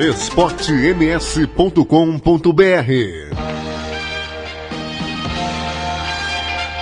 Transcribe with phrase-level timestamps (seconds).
[0.00, 1.84] esportems.com.br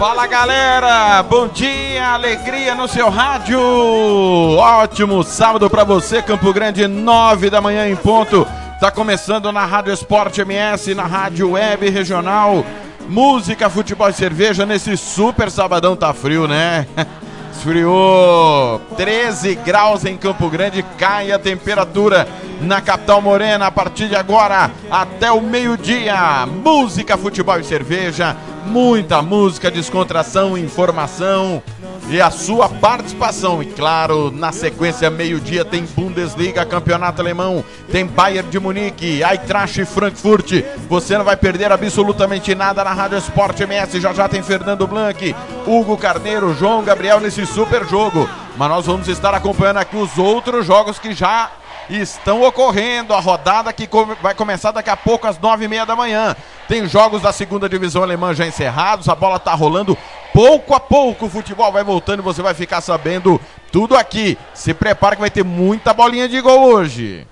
[0.00, 3.60] Fala galera, bom dia, alegria no seu rádio.
[3.60, 8.46] Ótimo sábado para você, Campo Grande, nove da manhã em ponto.
[8.80, 12.64] Tá começando na Rádio Esporte MS, na Rádio Web Regional.
[13.10, 16.86] Música, futebol e cerveja nesse super sabadão tá frio, né?
[17.60, 22.26] Esfriou 13 graus em Campo Grande, cai a temperatura
[22.58, 26.46] na capital morena a partir de agora até o meio-dia.
[26.46, 31.62] Música, futebol e cerveja, muita música, descontração, informação
[32.08, 33.62] e a sua participação.
[33.62, 40.64] E claro, na sequência, meio-dia tem Bundesliga, Campeonato Alemão, tem Bayern de Munique, Eintracht Frankfurt.
[40.88, 44.00] Você não vai perder absolutamente nada na Rádio Esporte MS.
[44.00, 45.34] Já já tem Fernando Blanc,
[45.66, 48.28] Hugo Carneiro, João Gabriel nesse super jogo.
[48.56, 51.50] Mas nós vamos estar acompanhando aqui os outros jogos que já
[51.88, 53.14] estão ocorrendo.
[53.14, 53.88] A rodada que
[54.22, 56.36] vai começar daqui a pouco às nove e meia da manhã.
[56.68, 59.08] Tem jogos da segunda divisão alemã já encerrados.
[59.08, 59.96] A bola tá rolando
[60.32, 61.26] pouco a pouco.
[61.26, 64.36] O futebol vai voltando e você vai ficar sabendo tudo aqui.
[64.54, 67.26] Se prepara que vai ter muita bolinha de gol hoje.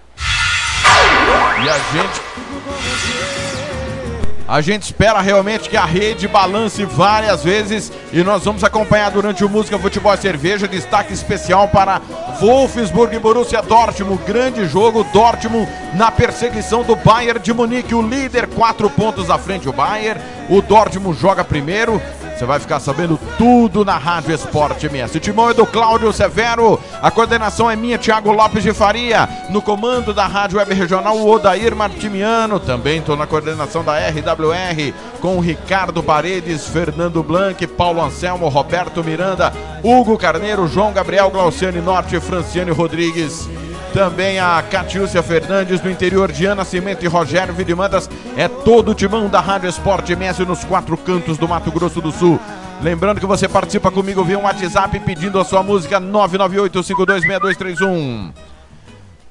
[1.64, 2.20] E a gente
[4.48, 9.44] a gente espera realmente que a rede balance várias vezes e nós vamos acompanhar durante
[9.44, 10.66] o Música Futebol e Cerveja.
[10.66, 12.00] Destaque especial para
[12.41, 14.22] Wolfsburg e Borussia Dortmund.
[14.25, 17.94] Grande jogo, Dortmund na perseguição do Bayern de Munique.
[17.94, 20.19] O líder, quatro pontos à frente, o Bayern.
[20.48, 22.00] O Dortmund joga primeiro.
[22.38, 25.16] Você vai ficar sabendo tudo na Rádio Esporte MS.
[25.16, 26.78] O timão é do Cláudio Severo.
[27.03, 29.28] A coordenação é minha, Thiago Lopes de Faria.
[29.50, 32.60] No comando da Rádio Web Regional, o Odair Martimiano.
[32.60, 39.53] Também estou na coordenação da RWR com Ricardo Paredes, Fernando Blanc, Paulo Anselmo, Roberto Miranda,
[39.82, 43.49] Hugo Carneiro, João Gabriel, Glauciane Norte, Franciane Rodrigues.
[43.93, 48.09] Também a Catiúcia Fernandes do interior de Ana Cimento e Rogério Vidimandas.
[48.37, 52.12] É todo o timão da Rádio Esporte MS nos quatro cantos do Mato Grosso do
[52.12, 52.38] Sul.
[52.81, 58.32] Lembrando que você participa comigo via um WhatsApp pedindo a sua música 998-526231.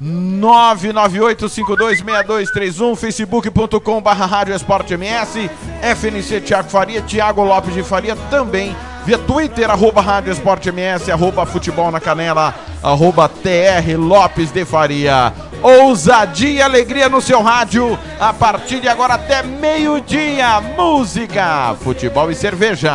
[0.02, 5.50] 998-526231, facebook.com barra Rádio Esporte MS,
[5.82, 8.76] FNC Tiago Faria, Tiago Lopes de Faria também
[9.08, 12.54] via Twitter, arroba Rádio Esporte MS, arroba Futebol na Canela,
[12.84, 15.32] arroba TR Lopes de Faria.
[15.64, 20.60] Ousadia e alegria no seu rádio, a partir de agora até meio-dia.
[20.78, 22.92] Música, futebol e cerveja.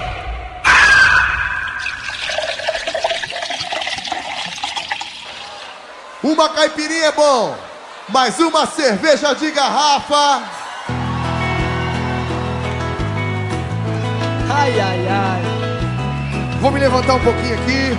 [6.22, 7.56] Uma caipirinha é bom,
[8.08, 10.42] mas uma cerveja de garrafa.
[14.52, 15.42] Ai, ai, ai.
[16.60, 17.96] Vou me levantar um pouquinho aqui.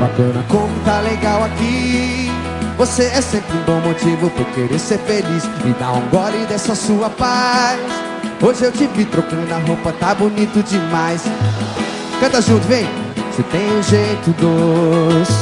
[0.00, 2.45] Bacana como tá legal aqui
[2.76, 6.74] Você é sempre um bom motivo por querer ser feliz Me dá um gole dessa
[6.74, 7.80] sua paz.
[8.42, 11.22] Hoje eu te vi trocando a roupa, tá bonito demais.
[12.20, 12.86] Canta junto, vem.
[13.32, 15.32] Você tem um jeito doce.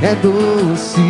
[0.00, 1.00] É doce.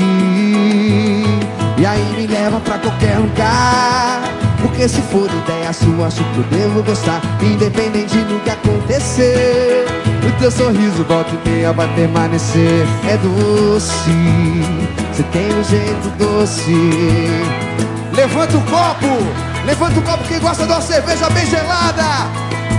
[1.78, 4.22] E aí me leva pra qualquer lugar.
[4.60, 10.11] Porque se for ideia sua, acho que eu devo gostar Independente do que acontecer
[10.42, 14.10] teu sorriso volta e meia vai permanecer É doce,
[15.12, 16.74] você tem um jeito doce.
[18.12, 19.06] Levanta o copo,
[19.64, 22.02] levanta o copo quem gosta de uma cerveja bem gelada.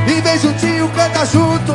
[0.06, 1.74] E vem juntinho, canta junto.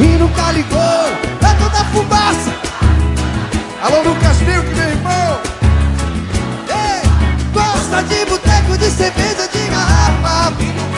[0.00, 2.54] E nunca ligou, é toda fumaça.
[3.82, 5.40] Alô Lucas Milk, meu irmão.
[6.70, 7.02] Ei,
[7.52, 10.97] Gosta de boteco, de cerveja, de garrafa.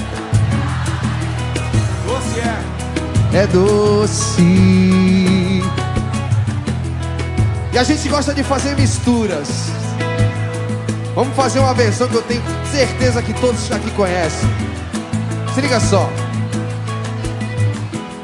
[3.33, 4.41] É doce.
[7.73, 9.69] E a gente gosta de fazer misturas.
[11.15, 14.49] Vamos fazer uma versão que eu tenho certeza que todos aqui conhecem.
[15.53, 16.09] Se liga só.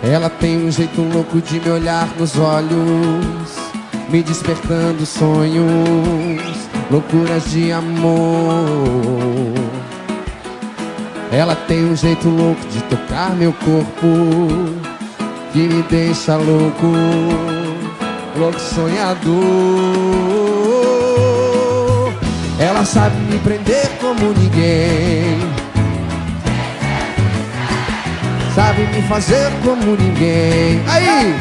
[0.04, 3.58] Ela tem um jeito louco de me olhar nos olhos,
[4.10, 6.42] me despertando sonhos,
[6.90, 9.67] loucuras de amor.
[11.32, 14.08] Ela tem um jeito louco de tocar meu corpo,
[15.52, 16.88] que me deixa louco,
[18.38, 19.38] louco sonhador.
[22.60, 25.38] Ela sabe me prender como ninguém.
[28.56, 30.82] Sabe me fazer como ninguém.
[30.88, 31.36] Aí!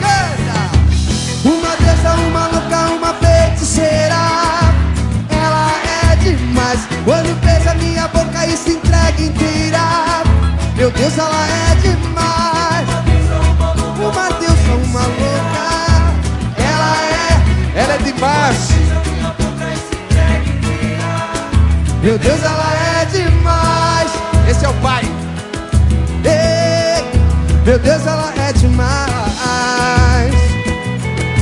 [0.00, 0.70] Canta!
[1.44, 4.43] Uma deusa, uma louca, uma feiticeira.
[6.24, 6.80] É demais.
[7.04, 10.22] Quando beija minha boca e se entrega inteira.
[10.74, 12.88] Meu Deus, ela é demais.
[13.98, 15.64] Uma deusa, uma louca.
[16.56, 18.68] Ela é, Ela é demais!
[22.02, 24.10] meu Deus, ela é demais.
[24.48, 25.04] Esse é o pai!
[27.64, 28.94] Meu Deus, ela é demais.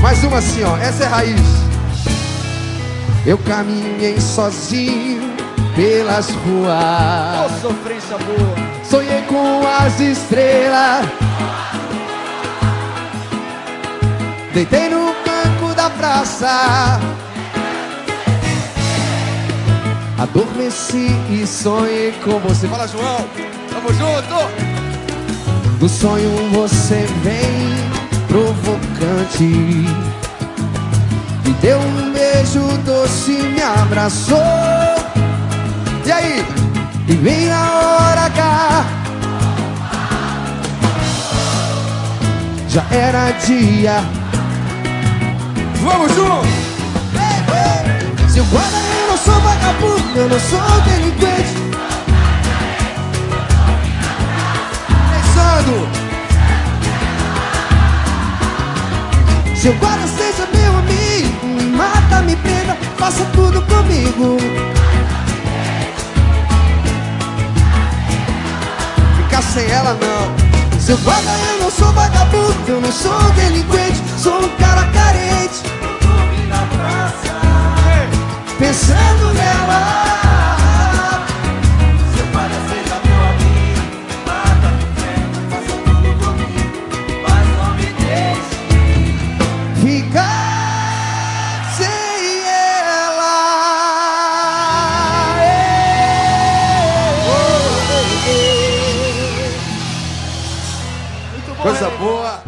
[0.01, 0.77] Mais uma assim, ó.
[0.77, 1.72] Essa é raiz.
[3.25, 5.23] Eu caminhei sozinho
[5.77, 7.61] pelas ruas.
[7.61, 8.85] sofrência boa!
[8.85, 11.07] Sonhei com as estrelas.
[14.53, 17.01] Deitei no banco da praça.
[20.19, 22.67] Adormeci e sonhei com você.
[22.67, 23.25] Fala, João!
[23.71, 24.35] Tamo junto!
[25.79, 30.12] Do sonho você vem provocante.
[31.63, 34.37] Deu um beijo doce, me abraçou.
[36.05, 36.45] E aí?
[37.09, 38.87] E vem a hora H
[42.69, 44.05] Já era dia
[45.83, 46.47] Vamos junto!
[48.29, 51.55] Seu guarda eu não sou vagabundo Eu não sou delinquente
[55.13, 55.89] Pensando!
[59.57, 60.42] Seu guarda seja
[62.23, 64.37] me prenda, faça tudo comigo.
[69.17, 70.53] Ficar sem ela não!
[70.83, 75.63] Seu guarda eu não sou vagabundo Eu não sou delinquente Sou um cara carente.
[78.59, 80.42] Pensando nela
[101.63, 102.43] Coisa boa!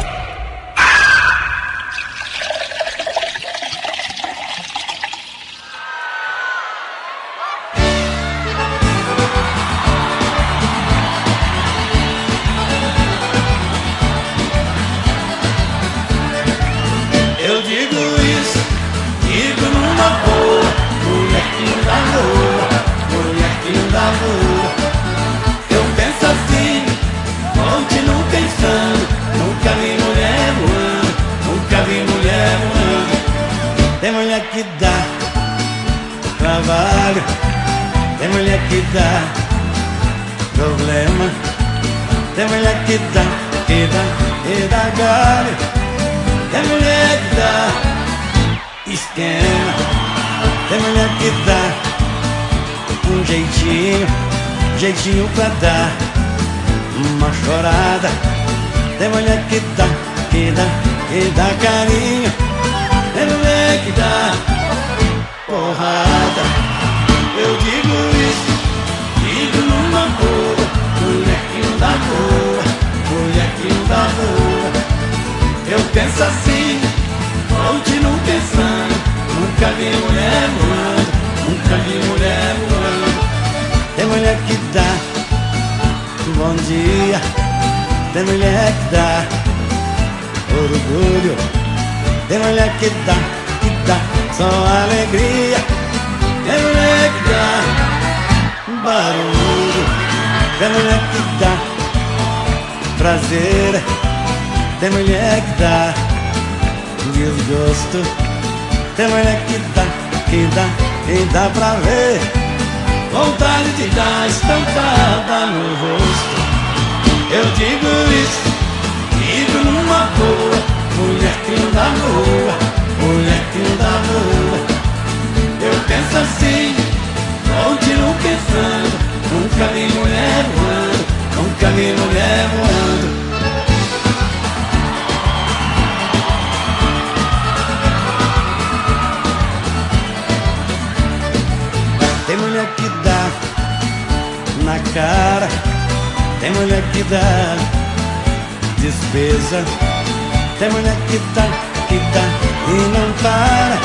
[151.36, 151.50] mulher
[151.88, 152.26] que dá, dá
[152.68, 153.78] e não para,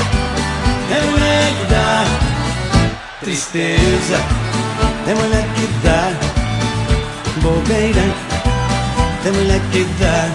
[0.89, 2.05] tem mulher que dá
[3.20, 4.20] tristeza,
[5.05, 6.13] tem mulher que dá
[7.41, 8.03] bobeira,
[9.24, 10.29] tem mulher que dá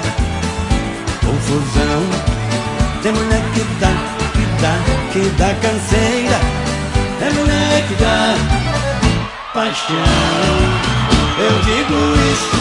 [1.24, 2.02] confusão,
[3.02, 3.92] tem mulher que dá,
[4.32, 4.78] que dá,
[5.12, 6.66] que dá canseira.
[7.18, 8.34] É mulher que dá
[9.54, 9.96] paixão
[11.38, 11.94] Eu digo
[12.30, 12.56] isso,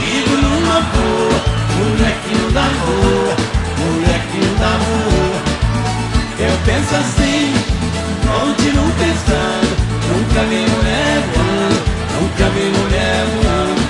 [0.00, 3.45] digo numa boa Mulher que não dá boa,
[3.86, 5.36] mulher que boa
[6.38, 7.54] Eu penso assim,
[8.26, 9.76] continuo pensando
[10.08, 11.80] Nunca vi mulher voando,
[12.20, 13.82] nunca vi mulher voando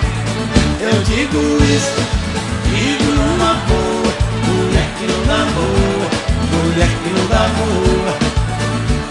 [0.81, 2.01] Eu digo isso,
[2.71, 4.13] digo numa boa
[4.47, 6.09] Mulher que não dá boa,
[6.53, 8.37] mulher que não dá boa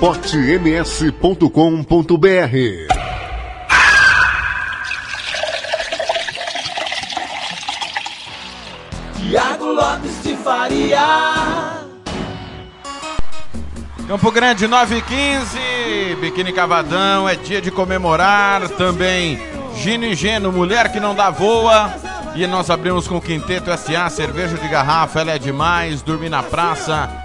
[0.00, 1.50] esportems.com.br
[9.18, 11.84] Tiago Lopes de Faria.
[14.08, 19.38] Campo Grande 9 e 15, Biquíni Cavadão, é dia de comemorar também
[19.76, 21.92] Gino e Geno, mulher que não dá voa.
[22.34, 26.42] E nós abrimos com o Quinteto SA, cerveja de garrafa, ela é demais, dormir na
[26.42, 27.19] praça.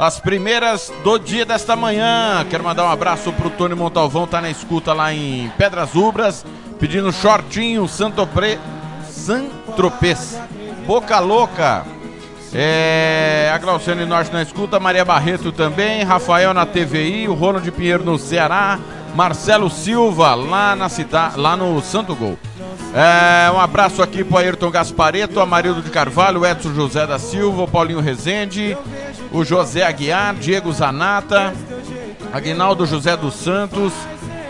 [0.00, 2.42] As primeiras do dia desta manhã.
[2.48, 6.42] Quero mandar um abraço pro Tony Montalvão, tá na escuta lá em Pedras Ubras,
[6.78, 8.58] pedindo shortinho, Santo Pre...
[9.10, 10.40] Santropês.
[10.86, 11.84] Boca Louca.
[12.54, 18.02] É, a Glauciane Norte na escuta, Maria Barreto também, Rafael na TVI, o Ronald Pinheiro
[18.02, 18.78] no Ceará,
[19.14, 22.38] Marcelo Silva lá na cidade, lá no Santo Gol.
[22.94, 28.00] É, um abraço aqui pro Ayrton Gaspareto, Amarildo de Carvalho, Edson José da Silva, Paulinho
[28.00, 28.76] Rezende,
[29.32, 31.54] o José Aguiar, Diego Zanata,
[32.32, 33.92] Aguinaldo José dos Santos,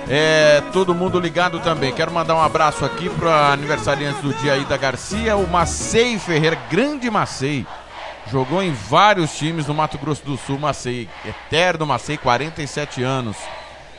[0.08, 1.92] é, todo mundo ligado também.
[1.92, 6.58] Quero mandar um abraço aqui para aniversariantes do dia aí da Garcia, o Macei Ferreira,
[6.70, 7.66] grande Macei.
[8.30, 13.36] Jogou em vários times no Mato Grosso do Sul, Macei, eterno Macei, 47 anos.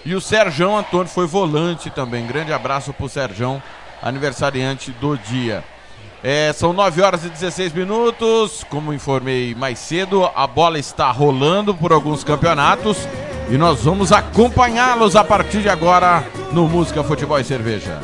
[0.05, 2.25] E o Serjão Antônio foi volante também.
[2.25, 3.61] Grande abraço pro Serjão,
[4.01, 5.63] aniversariante do dia.
[6.23, 8.63] É, são 9 horas e 16 minutos.
[8.69, 13.07] Como informei mais cedo, a bola está rolando por alguns campeonatos
[13.49, 17.99] e nós vamos acompanhá-los a partir de agora no Música, Futebol e Cerveja.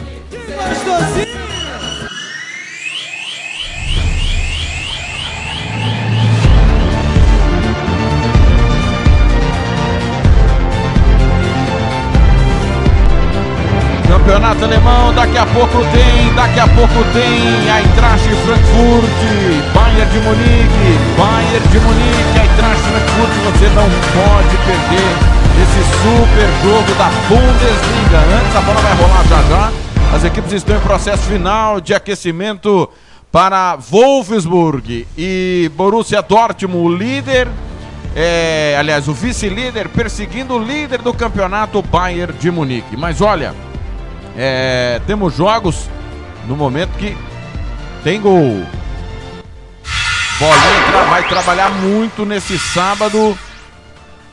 [14.27, 19.07] Campeonato Alemão, daqui a pouco tem, daqui a pouco tem Eintracht Frankfurt,
[19.73, 25.15] Bayern de Munique, Bayern de Munique, Eintracht Frankfurt, você não pode perder
[25.63, 28.19] esse super jogo da Bundesliga.
[28.37, 29.71] Antes a bola vai rolar já já.
[30.13, 32.89] As equipes estão em processo final de aquecimento
[33.31, 37.47] para Wolfsburg e Borussia Dortmund, o líder,
[38.13, 42.97] é, aliás, o vice-líder, perseguindo o líder do campeonato Bayern de Munique.
[42.97, 43.55] Mas olha,
[44.37, 45.89] é, temos jogos
[46.47, 47.17] no momento que
[48.03, 48.63] tem gol.
[50.39, 53.35] Bolinha vai trabalhar muito nesse sábado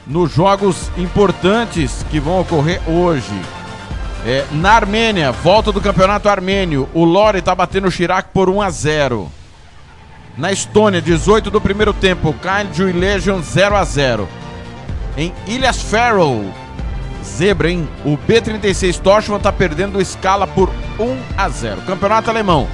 [0.06, 3.32] nos jogos importantes que vão ocorrer hoje.
[4.26, 6.88] É, na Armênia, volta do campeonato armênio.
[6.92, 9.32] O Lore está batendo o Chirac por 1 a 0.
[10.36, 12.34] Na Estônia, 18 do primeiro tempo,
[12.78, 14.28] e Legion 0 a 0.
[15.16, 16.52] Em Ilhas Faroe,
[17.24, 17.88] Zebra, hein?
[18.04, 21.82] O B36 Toshman tá perdendo escala por 1 a 0.
[21.82, 22.68] Campeonato alemão.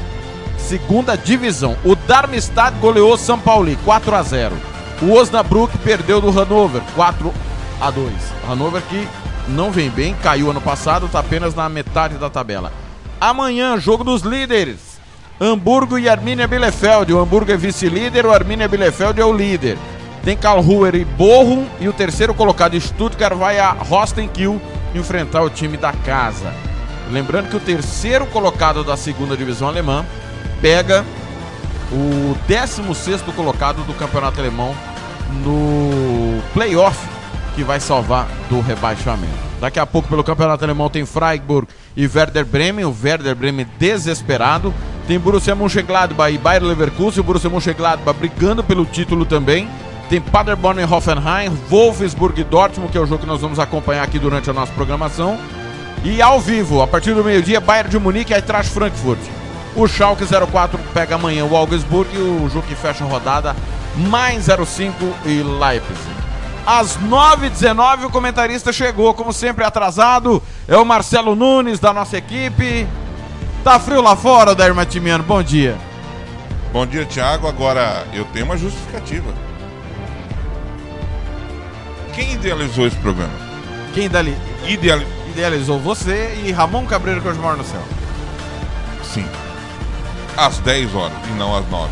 [0.59, 1.77] Segunda divisão.
[1.85, 4.57] O Darmstadt goleou São Paulo 4 a 0.
[5.03, 7.33] O Osnabrück perdeu do Hannover 4
[7.81, 8.13] a 2.
[8.49, 9.09] Hannover que
[9.49, 12.73] não vem bem, caiu ano passado, tá apenas na metade da tabela.
[13.21, 15.01] Amanhã, jogo dos líderes.
[15.41, 17.13] Hamburgo e Arminia Bielefeld.
[17.13, 19.79] O Hamburgo é vice-líder, o Arminia Bielefeld é o líder.
[20.25, 24.61] Tem Karlsruher e Bochum e o terceiro colocado Stuttgart vai a Rostenkiel
[24.95, 26.53] enfrentar o time da casa.
[27.11, 30.05] Lembrando que o terceiro colocado da segunda divisão alemã
[30.61, 31.05] pega
[31.91, 34.75] o 16º colocado do campeonato alemão
[35.43, 36.99] no playoff
[37.55, 39.51] que vai salvar do rebaixamento.
[39.61, 44.73] Daqui a pouco pelo campeonato alemão tem Freiburg e Werder Bremen, o Werder Bremen desesperado.
[45.07, 49.69] Tem Borussia Mönchengladbach e Bayer Leverkusen, o Borussia Mönchengladbach brigando pelo título também.
[50.11, 54.03] Tem Paderborn e Hoffenheim, Wolfsburg e Dortmund, que é o jogo que nós vamos acompanhar
[54.03, 55.39] aqui durante a nossa programação.
[56.03, 59.21] E ao vivo, a partir do meio-dia, Bayern de Munique e Eintracht Frankfurt.
[59.77, 63.55] O Schalke 04 pega amanhã o Augsburg e o jogo que fecha a rodada,
[64.09, 64.97] mais 05
[65.27, 66.11] e Leipzig.
[66.67, 72.85] Às 9h19 o comentarista chegou, como sempre atrasado, é o Marcelo Nunes da nossa equipe.
[73.63, 75.79] Tá frio lá fora, Dair Matimiano, bom dia.
[76.73, 77.47] Bom dia, Thiago.
[77.47, 79.50] Agora, eu tenho uma justificativa.
[82.15, 83.33] Quem idealizou esse programa?
[83.95, 85.01] Quem dali Ideal...
[85.29, 87.83] idealizou você e Ramon Cabreiro que hoje mora no céu.
[89.03, 89.27] Sim.
[90.37, 91.91] Às 10 horas e não às 9.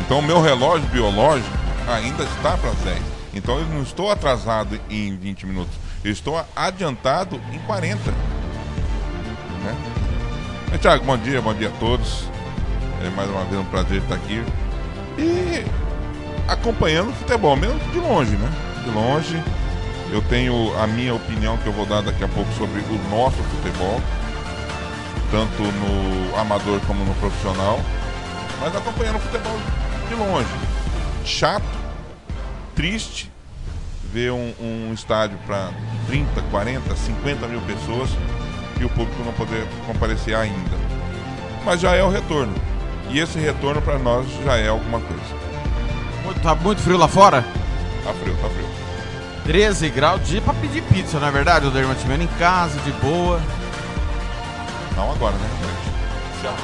[0.00, 1.56] Então, o meu relógio biológico
[1.88, 2.98] ainda está para as 10.
[3.34, 5.74] Então, eu não estou atrasado em 20 minutos.
[6.04, 8.10] Eu estou adiantado em 40.
[8.10, 9.76] Né?
[10.70, 12.24] Mas, Thiago, bom dia, bom dia a todos.
[13.04, 14.42] É mais uma vez um prazer estar aqui.
[15.18, 15.64] E
[16.48, 18.71] acompanhando o futebol, mesmo de longe, né?
[18.84, 19.42] De longe.
[20.10, 23.36] Eu tenho a minha opinião que eu vou dar daqui a pouco sobre o nosso
[23.36, 24.00] futebol,
[25.30, 27.80] tanto no amador como no profissional,
[28.60, 29.58] mas acompanhando o futebol
[30.08, 30.48] de longe.
[31.24, 31.64] Chato,
[32.74, 33.32] triste,
[34.12, 35.70] ver um, um estádio para
[36.08, 38.10] 30, 40, 50 mil pessoas
[38.78, 40.76] e o público não poder comparecer ainda.
[41.64, 42.54] Mas já é o retorno.
[43.08, 45.42] E esse retorno para nós já é alguma coisa.
[46.42, 47.42] Tá muito frio lá fora?
[48.04, 48.61] Tá frio, tá frio.
[49.44, 52.22] 13 graus, dia pra pedir pizza, não é verdade, Odair Mantimeno?
[52.22, 53.40] Em casa, de boa.
[54.96, 55.48] Não agora, né?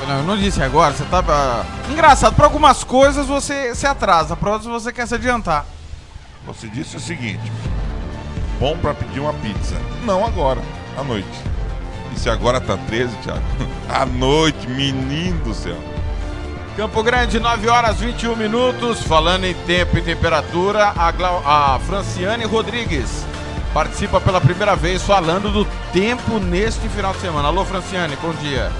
[0.08, 1.22] Não, eu não disse agora, você tá.
[1.28, 5.64] ah, Engraçado, pra algumas coisas você se atrasa, pra outras você quer se adiantar.
[6.46, 7.52] Você disse o seguinte:
[8.58, 9.76] bom para pedir uma pizza.
[10.04, 10.60] Não agora,
[10.98, 11.28] à noite.
[12.14, 13.40] E se agora tá 13, Thiago?
[13.88, 15.76] À noite, menino do céu.
[16.78, 19.02] Campo Grande, 9 horas 21 minutos.
[19.02, 23.26] Falando em tempo e temperatura, a, Glau- a Franciane Rodrigues
[23.74, 27.48] participa pela primeira vez falando do tempo neste final de semana.
[27.48, 28.70] Alô, Franciane, bom dia.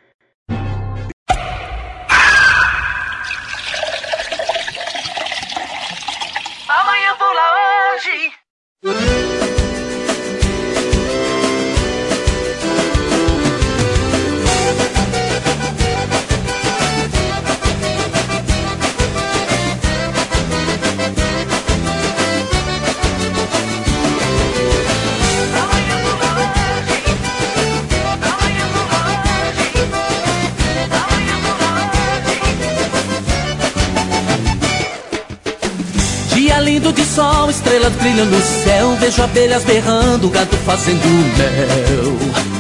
[39.36, 41.06] abelhas berrando, gato fazendo
[41.38, 42.18] mel.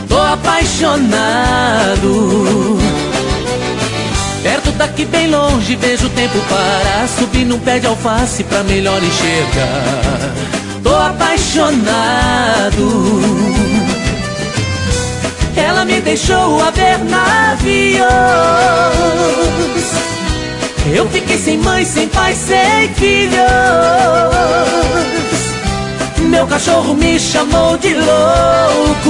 [0.09, 1.17] Tô apaixonado.
[4.43, 7.07] Perto daqui bem longe, vejo o tempo parar.
[7.17, 10.33] Subir num pé de alface pra melhor enxergar.
[10.83, 11.71] Tô apaixonado.
[15.55, 18.03] Ela me deixou a ver navios.
[20.93, 23.35] Eu fiquei sem mãe, sem pai, sem filhos.
[26.35, 29.09] Meu cachorro me chamou de louco.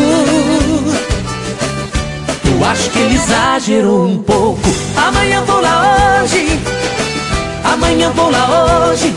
[2.46, 4.62] Eu acho que ele exagerou um pouco.
[4.96, 6.60] Amanhã vou lá hoje.
[7.64, 9.12] Amanhã vou lá hoje.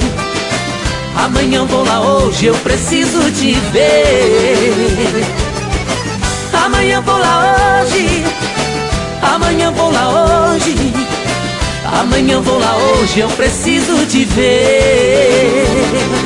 [1.16, 2.47] Amanhã vou lá hoje.
[2.47, 5.27] Eu preciso te ver.
[6.64, 8.25] Amanhã vou lá hoje.
[9.21, 10.75] Amanhã vou lá hoje.
[11.92, 16.17] Amanhã vou lá hoje, eu preciso te ver.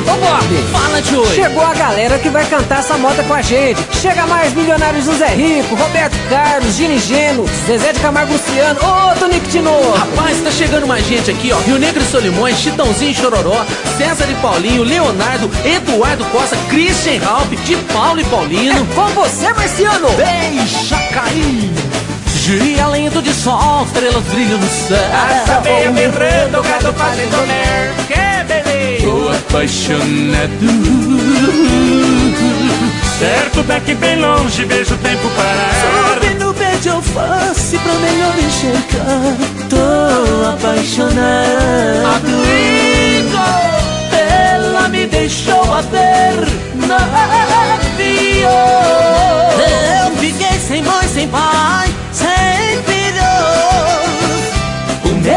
[0.53, 1.35] Bob, Fala de hoje.
[1.35, 3.79] chegou a galera que vai cantar essa moda com a gente.
[3.93, 9.19] Chega mais milionários do Zé Rico, Roberto Carlos, Gini Geno, Zezé de Camargo Luciano, ô
[9.19, 9.91] Tonico Tinoco.
[9.97, 11.59] Rapaz, tá chegando mais gente aqui, ó.
[11.59, 13.65] Rio Negro e Solimões, Chitãozinho e Chororó,
[13.97, 18.85] César e Paulinho, Leonardo, Eduardo Costa, Christian Ralph, de Paulo e Paulino.
[18.93, 20.09] Com você, Marciano.
[20.11, 21.71] Deixa cair.
[22.43, 24.97] Dia lindo de sol, estrelas brilham no céu.
[25.93, 27.93] berrando, gado fazendo ler.
[28.07, 28.32] Que beleza
[29.03, 30.49] sou apaixonado.
[33.19, 36.15] Certo, daqui bem longe vejo o tempo parar.
[36.15, 39.37] Sobe no pé de alface pra melhor enxergar.
[39.69, 41.13] Tô apaixonado.
[42.15, 43.37] Amigo,
[44.11, 46.47] ela me deixou a ver
[46.87, 46.97] na
[47.75, 48.49] avião.
[50.05, 52.02] Eu fiquei sem mãe, sem pai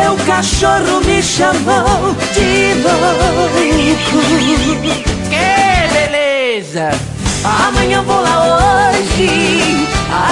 [0.06, 4.22] Meu cachorro me chamou de louco.
[5.28, 6.92] Que beleza!
[7.42, 9.88] Amanhã vou lá hoje.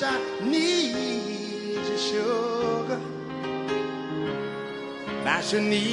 [0.00, 3.00] much I need your sugar.
[5.24, 5.85] I should need.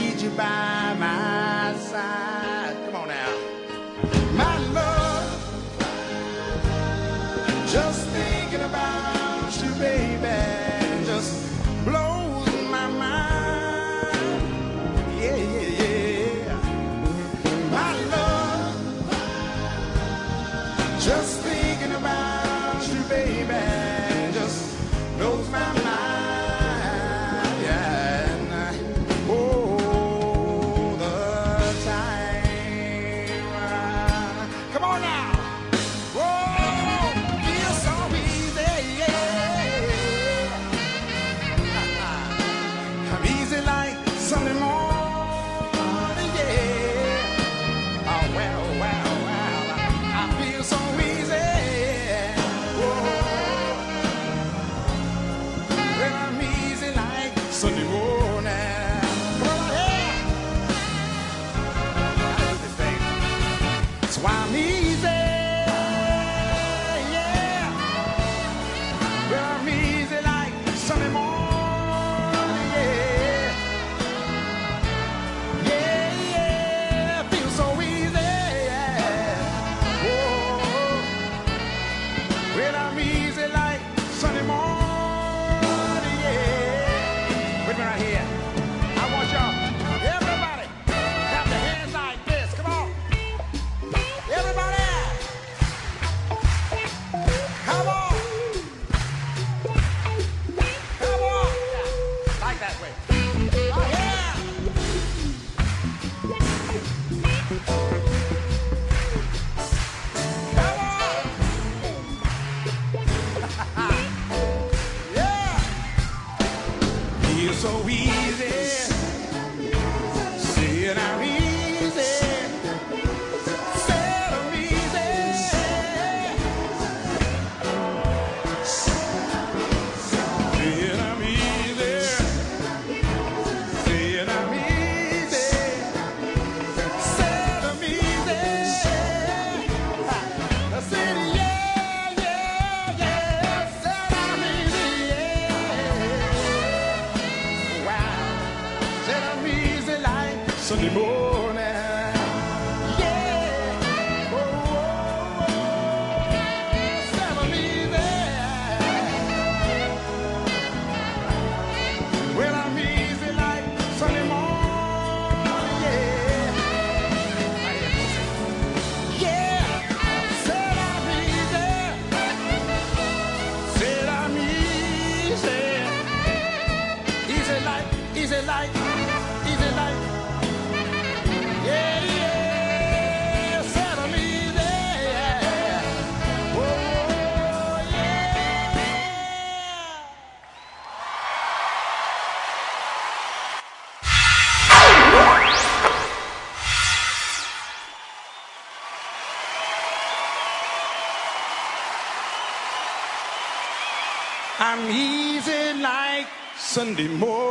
[204.73, 206.25] I'm easy like
[206.57, 207.42] Sunday morning.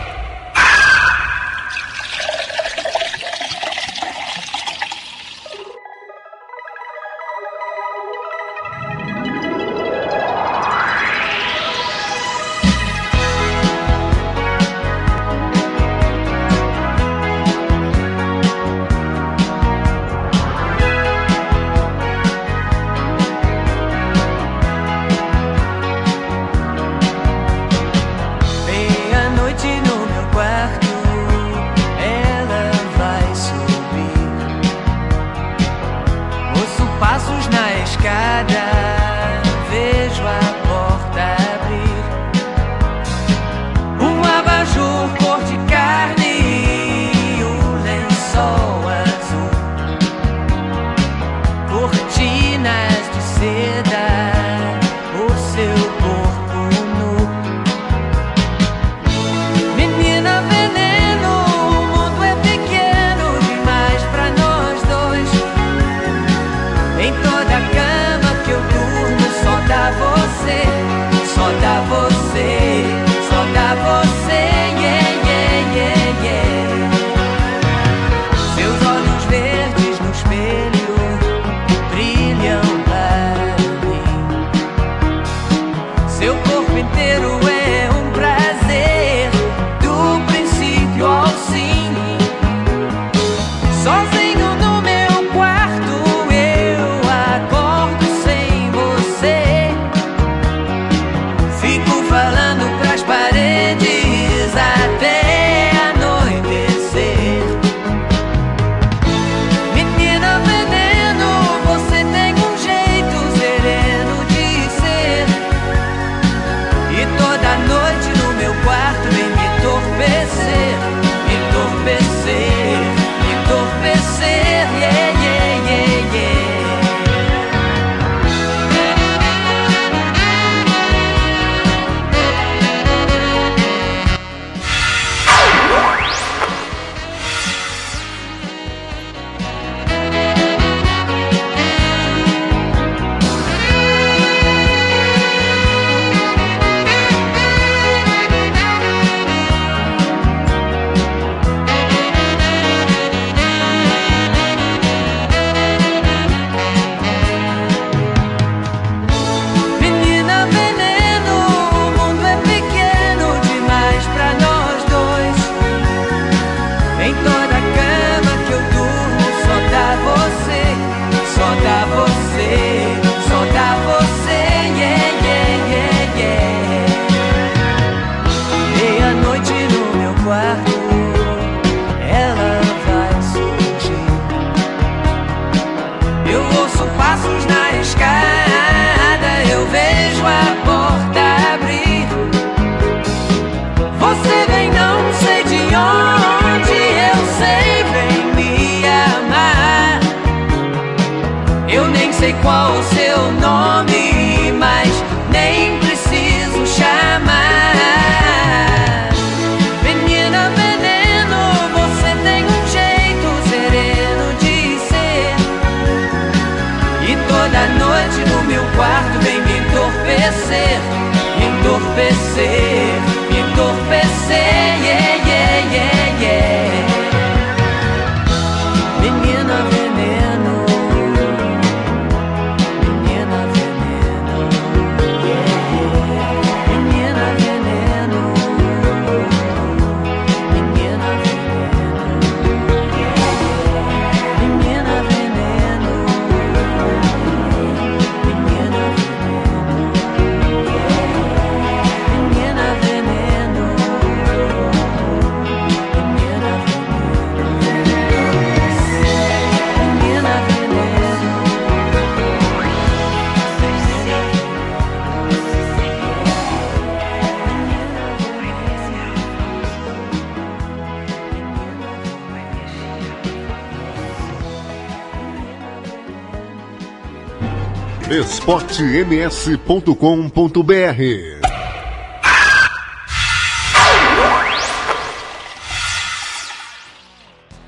[278.47, 279.91] esportems.com.br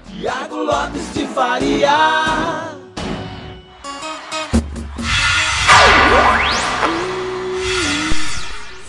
[0.07, 1.89] Tiago Lopes de Faria.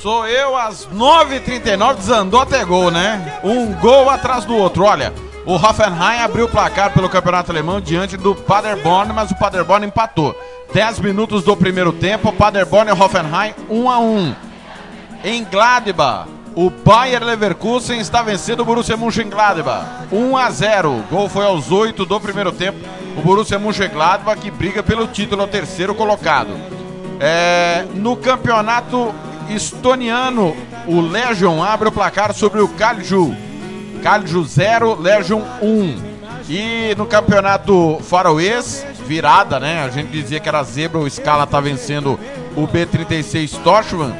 [0.01, 3.41] Sou eu às 9h39, desandou até gol, né?
[3.43, 4.84] Um gol atrás do outro.
[4.84, 5.12] Olha,
[5.45, 10.39] o Hoffenheim abriu o placar pelo Campeonato Alemão diante do Paderborn, mas o Paderborn empatou.
[10.73, 14.35] 10 minutos do primeiro tempo, Paderborn e Hoffenheim 1 a 1.
[15.25, 20.91] Em Gladbach, o Bayer Leverkusen está vencendo o Borussia Mönchengladbach 1 a 0.
[20.91, 22.79] O gol foi aos 8 do primeiro tempo.
[23.16, 26.57] O Borussia Mönchengladbach que briga pelo título, o terceiro colocado.
[27.18, 29.12] É, no campeonato
[29.49, 30.57] estoniano,
[30.87, 33.35] o Legion abre o placar sobre o Kalju.
[34.03, 36.11] Kalju 0, Legion 1.
[36.49, 39.83] E no campeonato faroês, virada, né?
[39.83, 42.19] A gente dizia que era zebra, o Scala tá vencendo
[42.55, 44.15] o B36 Torchman.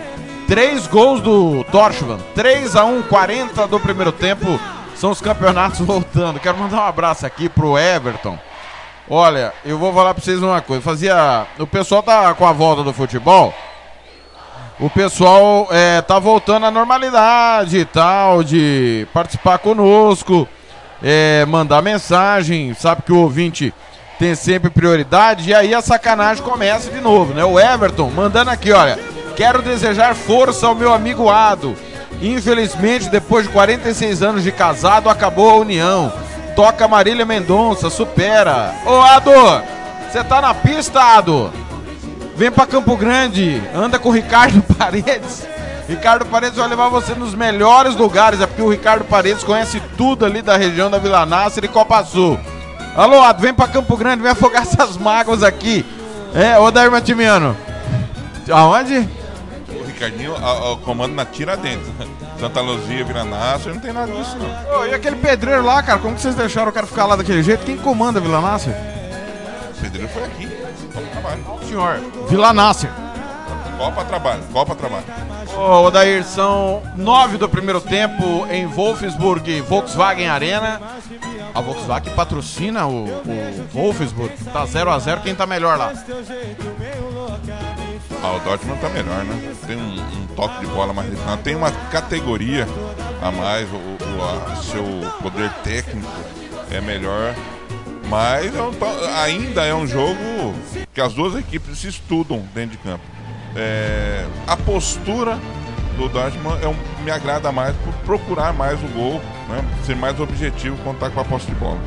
[0.49, 4.59] Três gols do Torchman, 3 a 1 40 do primeiro tempo.
[4.97, 6.41] São os campeonatos voltando.
[6.41, 8.37] Quero mandar um abraço aqui pro Everton.
[9.09, 10.83] Olha, eu vou falar pra vocês uma coisa.
[10.83, 11.47] Fazia.
[11.57, 13.55] O pessoal tá com a volta do futebol.
[14.81, 20.49] O pessoal é, tá voltando à normalidade e tal, de participar conosco,
[21.01, 22.75] é, mandar mensagem.
[22.75, 23.73] Sabe que o ouvinte
[24.21, 25.49] tem sempre prioridade.
[25.49, 27.43] E aí a sacanagem começa de novo, né?
[27.43, 28.99] O Everton mandando aqui, olha.
[29.35, 31.75] Quero desejar força ao meu amigo Ado.
[32.21, 36.13] Infelizmente, depois de 46 anos de casado, acabou a união.
[36.55, 38.75] Toca Marília Mendonça, supera.
[38.85, 39.33] Ô Ado,
[40.11, 41.51] você tá na pista, Ado?
[42.37, 45.47] Vem pra Campo Grande, anda com o Ricardo Paredes.
[45.89, 50.27] Ricardo Paredes vai levar você nos melhores lugares, é porque o Ricardo Paredes conhece tudo
[50.27, 52.39] ali da região da Vila Nácer e Copa Sul.
[52.97, 55.85] Alô, Ado, vem pra Campo Grande, vem afogar essas mágoas aqui.
[56.35, 57.57] É, ô Dair Matimiano.
[58.53, 59.09] Aonde?
[59.69, 61.87] O Ricardinho a- comando na Tiradentes.
[62.39, 64.79] Santa Luzia, Vila Nácer, não tem nada disso não.
[64.81, 67.43] Ô, e aquele pedreiro lá, cara, como que vocês deixaram o cara ficar lá daquele
[67.43, 67.65] jeito?
[67.67, 68.75] Quem comanda Vila Nácer?
[69.77, 70.49] O pedreiro foi aqui.
[70.95, 71.45] Copa trabalho.
[71.69, 72.01] Senhor.
[72.31, 72.91] Vila Nácer.
[73.81, 75.05] Copa trabalho, Copa trabalho.
[75.57, 80.79] Ô, Odair, são nove do primeiro tempo em Wolfsburg, Volkswagen Arena.
[81.55, 84.35] A Volkswagen patrocina o, o Wolfsburg.
[84.53, 85.95] Tá 0 a 0 quem tá melhor lá?
[88.23, 89.55] Ah, o Dortmund tá melhor, né?
[89.67, 92.69] Tem um, um toque de bola mais refinado, tem uma categoria
[93.23, 94.23] a mais, o, o
[94.53, 94.85] a- seu
[95.23, 96.07] poder técnico
[96.71, 97.35] é melhor.
[98.11, 98.73] Mas é um
[99.23, 100.19] ainda é um jogo
[100.93, 103.05] que as duas equipes se estudam dentro de campo.
[103.57, 105.39] É, a postura
[105.97, 109.65] do Dortmund é um- me agrada mais por procurar mais o gol, né?
[109.85, 111.79] ser mais objetivo quando tá com a posse de bola.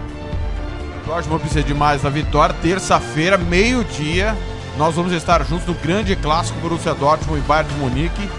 [1.05, 2.55] Dortmund precisa de mais a vitória.
[2.61, 4.36] Terça-feira, meio-dia,
[4.78, 8.30] nós vamos estar juntos no grande clássico Borussia Dortmund e Bayern de Munique.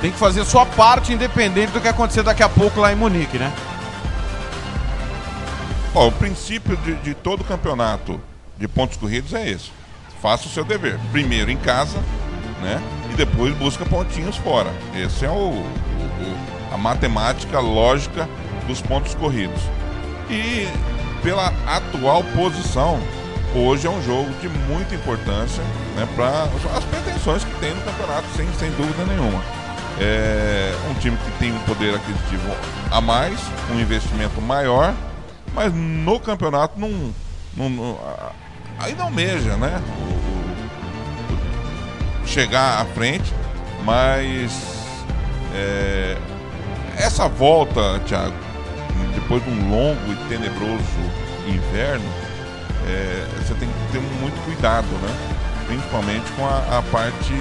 [0.00, 3.38] Tem que fazer sua parte independente do que acontecer daqui a pouco lá em Munique,
[3.38, 3.52] né?
[5.94, 8.20] Ó, o princípio de, de todo campeonato
[8.58, 9.70] de pontos corridos é esse.
[10.20, 10.98] Faça o seu dever.
[11.12, 11.98] Primeiro em casa,
[12.62, 12.80] né?
[13.10, 14.70] E depois busca pontinhos fora.
[14.94, 18.28] Esse é o, o- a matemática lógica
[18.66, 19.60] dos pontos corridos.
[20.30, 20.66] E
[21.22, 22.98] pela atual posição,
[23.54, 25.62] hoje é um jogo de muita importância
[25.94, 26.44] né, para
[26.76, 29.40] as pretensões que tem no campeonato, sem, sem dúvida nenhuma.
[29.98, 32.50] É um time que tem um poder aquisitivo
[32.90, 33.38] a mais,
[33.72, 34.92] um investimento maior,
[35.54, 37.14] mas no campeonato não,
[37.56, 37.98] não, não-
[38.78, 39.80] ainda almeja, né?
[42.26, 43.32] Chegar à frente,
[43.84, 44.52] mas
[45.54, 46.16] é,
[46.98, 48.34] essa volta, Thiago,
[49.14, 50.82] depois de um longo e tenebroso
[51.46, 52.04] inverno,
[52.86, 55.16] é, você tem que ter muito cuidado, né?
[55.66, 57.32] Principalmente com a, a parte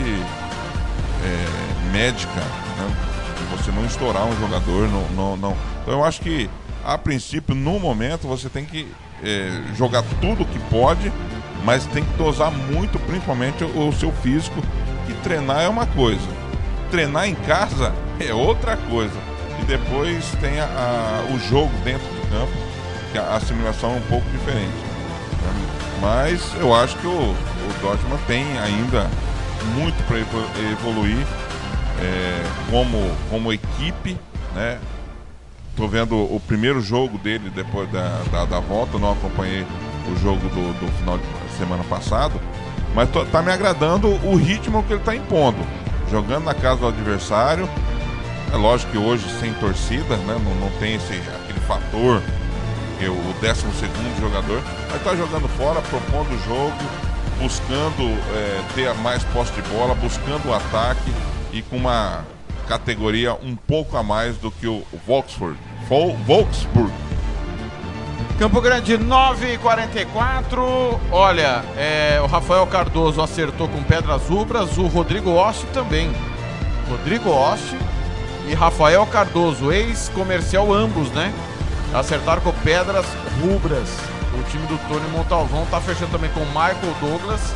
[1.24, 2.96] é, médica, né?
[3.38, 5.58] De Você não estourar um jogador, não, não, não.
[5.82, 6.50] Então eu acho que,
[6.84, 8.88] a princípio, no momento, você tem que
[9.24, 11.12] é, jogar tudo que pode,
[11.66, 14.62] mas tem que dosar muito, principalmente o, seu físico,
[15.08, 16.28] que treinar é uma coisa,
[16.92, 19.20] treinar em casa é outra coisa.
[19.60, 22.52] E depois tem a- a- o jogo dentro do campo,
[23.12, 24.70] que a assimilação é um pouco diferente.
[25.42, 25.68] né?
[26.02, 29.10] Mas eu acho que o, o tem ainda
[29.74, 31.26] muito para evoluir
[32.00, 34.18] é, como, como equipe,
[34.54, 34.78] né?
[35.76, 39.66] Tô vendo o primeiro jogo dele depois da, da, da volta, não acompanhei
[40.12, 42.40] o jogo do, do final de semana passado,
[42.94, 45.58] mas tô- tá me agradando o ritmo que ele tá impondo.
[46.12, 47.68] Jogando na casa do adversário,
[48.54, 50.38] é lógico que hoje sem torcida, né?
[50.44, 52.22] Não, não tem esse, aquele fator,
[53.00, 56.74] que o 12 segundo jogador, mas tá jogando fora, propondo o jogo,
[57.42, 58.04] buscando
[58.34, 61.12] é, ter mais posse de bola, buscando o ataque
[61.52, 62.24] e com uma
[62.68, 65.58] categoria um pouco a mais do que o Volkswagen.
[65.90, 66.92] Vol- Wolfsburg.
[68.38, 71.00] Campo Grande 9h44.
[71.10, 76.12] Olha, é, o Rafael Cardoso acertou com pedras rubras, o Rodrigo Ossi também.
[76.90, 77.78] Rodrigo Ossi
[78.48, 81.34] e Rafael Cardoso, ex-comercial ambos, né?
[81.94, 83.06] Acertaram com pedras
[83.42, 83.88] rubras.
[84.38, 87.54] O time do Tony Montalvão tá fechando também com o Michael Douglas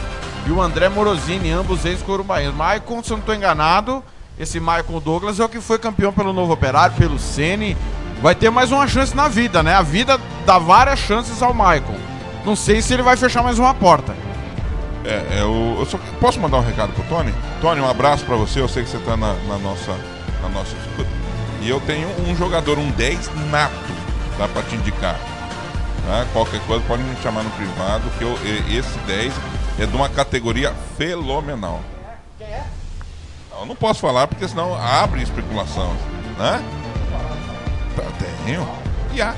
[0.47, 2.53] e o André Morosini, ambos ex-corumbaenses.
[2.53, 4.01] Michael, se eu não tô enganado,
[4.39, 7.75] esse Michael Douglas é o que foi campeão pelo Novo Operário, pelo Sene.
[8.21, 9.73] Vai ter mais uma chance na vida, né?
[9.73, 11.95] A vida dá várias chances ao Michael.
[12.45, 14.13] Não sei se ele vai fechar mais uma porta.
[15.05, 17.33] É, eu, eu só posso mandar um recado pro Tony?
[17.61, 18.59] Tony, um abraço pra você.
[18.59, 19.97] Eu sei que você tá na, na nossa,
[20.41, 21.09] na nossa escuta.
[21.61, 23.73] E eu tenho um jogador, um 10 nato,
[24.37, 25.17] dá pra te indicar.
[26.05, 26.25] Tá?
[26.33, 28.37] Qualquer coisa pode me chamar no privado, que eu,
[28.69, 29.33] esse 10
[29.79, 31.81] é de uma categoria fenomenal.
[33.59, 35.93] Eu não posso falar porque senão abre especulação,
[36.37, 36.63] né?
[37.99, 38.05] Tá,
[38.45, 38.65] Tenho.
[39.13, 39.35] E há.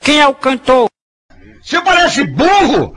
[0.00, 0.88] Quem é o cantor?
[1.62, 2.94] Você parece burro!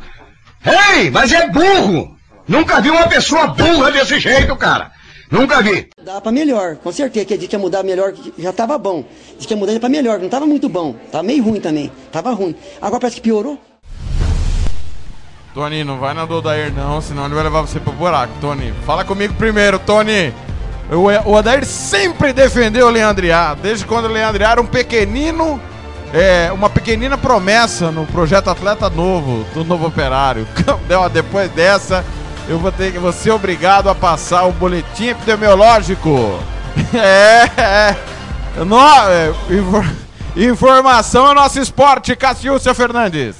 [0.96, 2.16] Ei, mas é burro!
[2.48, 4.92] Nunca vi uma pessoa burra desse jeito, cara!
[5.34, 5.90] Nunca vi!
[6.04, 7.26] Dá pra melhor, com certeza.
[7.26, 9.04] Que a gente ia mudar melhor, já tava bom.
[9.36, 10.96] Diz que ia mudar pra melhor, não tava muito bom.
[11.12, 11.92] Tava meio ruim também.
[12.12, 12.56] Tava ruim.
[12.80, 13.58] Agora parece que piorou.
[15.56, 18.34] Tony, não vai na Dodair não, senão ele vai levar você pro buraco.
[18.40, 20.34] Tony, fala comigo primeiro, Tony.
[20.92, 25.60] O, o Adair sempre defendeu o Leandriá, desde quando o Leandriá era um pequenino,
[26.14, 30.48] é, uma pequenina promessa no projeto Atleta Novo, do Novo Operário.
[30.88, 32.04] Deu- Depois dessa,
[32.48, 36.40] eu vou ter que vou ser obrigado a passar o boletim epidemiológico.
[36.96, 37.96] É, é.
[38.66, 39.86] No, é, infor-
[40.36, 43.36] informação é nosso esporte, Cassiúcia Fernandes.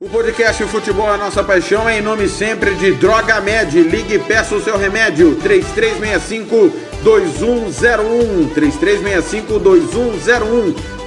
[0.00, 3.82] O podcast Futebol é Nossa Paixão é em nome sempre de Droga Med.
[3.82, 5.36] Ligue e peça o seu remédio.
[7.02, 8.54] 3365-2101.
[8.54, 10.97] 3365-2101.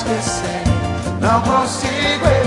[0.00, 0.62] esquecer,
[1.20, 2.39] não consigo evitar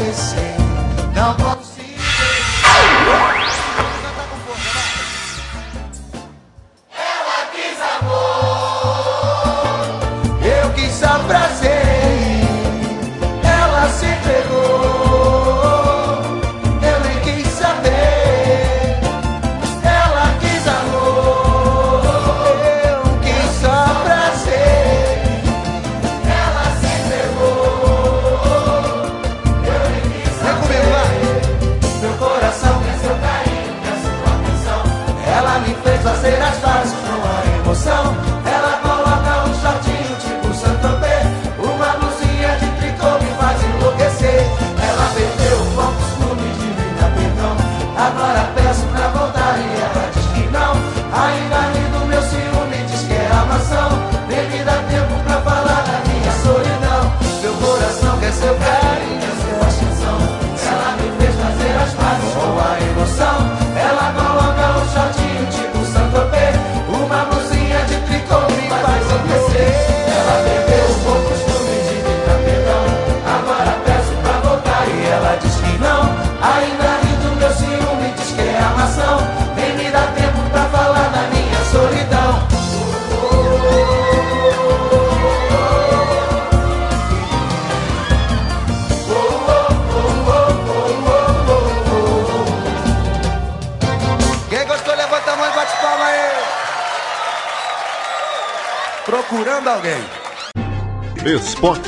[0.00, 0.56] esquecer,
[1.14, 1.69] não consigo.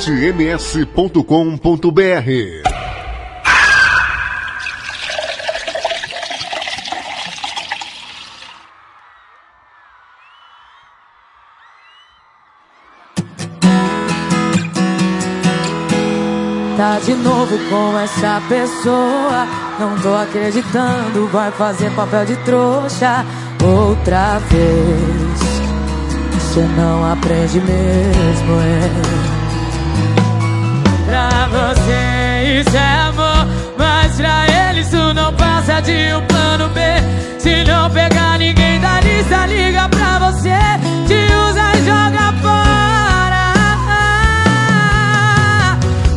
[0.07, 1.23] esportems.com.br
[16.75, 19.47] Tá de novo com essa pessoa.
[19.79, 23.25] Não tô acreditando, vai fazer papel de trouxa
[23.63, 25.63] outra vez.
[26.33, 29.22] Você não aprende mesmo, é.
[31.53, 33.47] Você isso é amor,
[33.77, 36.79] mas pra ele isso não passa de um plano B.
[37.37, 40.49] Se não pegar ninguém da lista, liga pra você,
[41.05, 43.53] te usa e joga fora.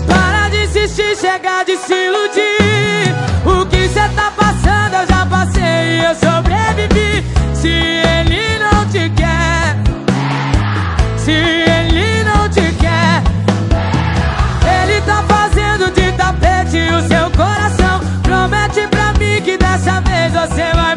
[0.08, 3.14] Para de insistir, chega de se iludir.
[3.44, 7.22] O que cê tá passando eu já passei e eu sobrevivi.
[7.52, 9.76] Se ele não te quer,
[11.18, 11.65] se
[20.48, 20.95] você vai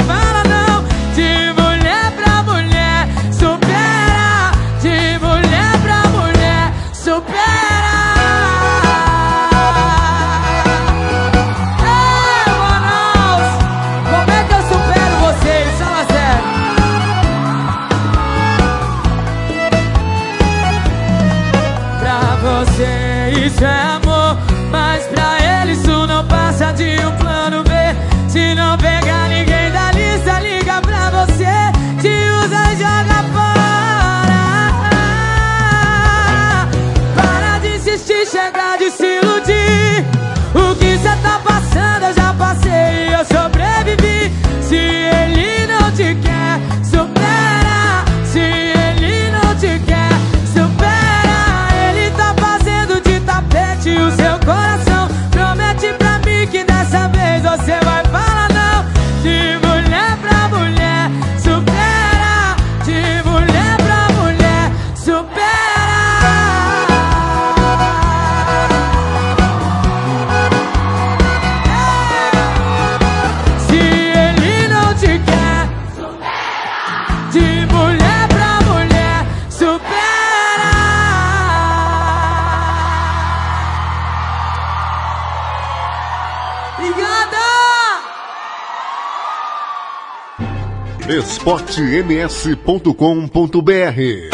[91.40, 94.29] esportems.com.br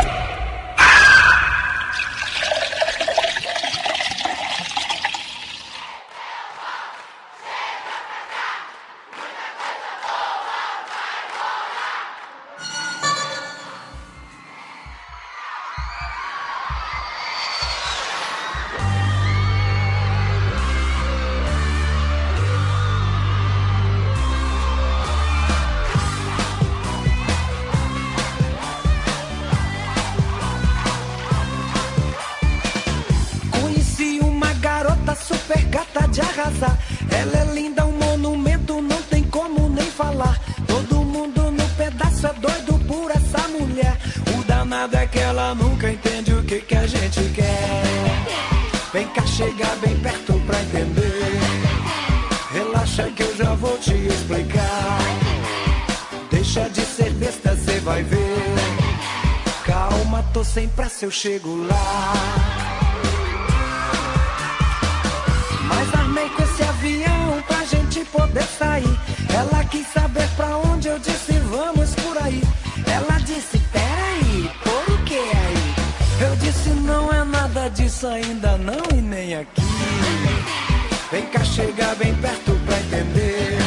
[68.58, 69.00] sair.
[69.34, 72.42] Ela quis saber pra onde eu disse vamos por aí.
[72.86, 75.76] Ela disse, peraí, por que aí?
[76.22, 79.62] Eu disse, não é nada disso ainda não e nem aqui.
[81.12, 83.58] Vem cá chegar bem perto pra entender.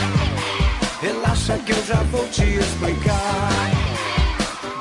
[1.01, 3.51] Relaxa que eu já vou te explicar.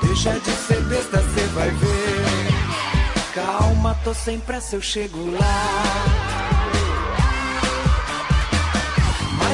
[0.01, 2.47] Deixa de ser besta, cê vai ver.
[3.35, 6.76] Calma, tô sem pressa, eu chego lá.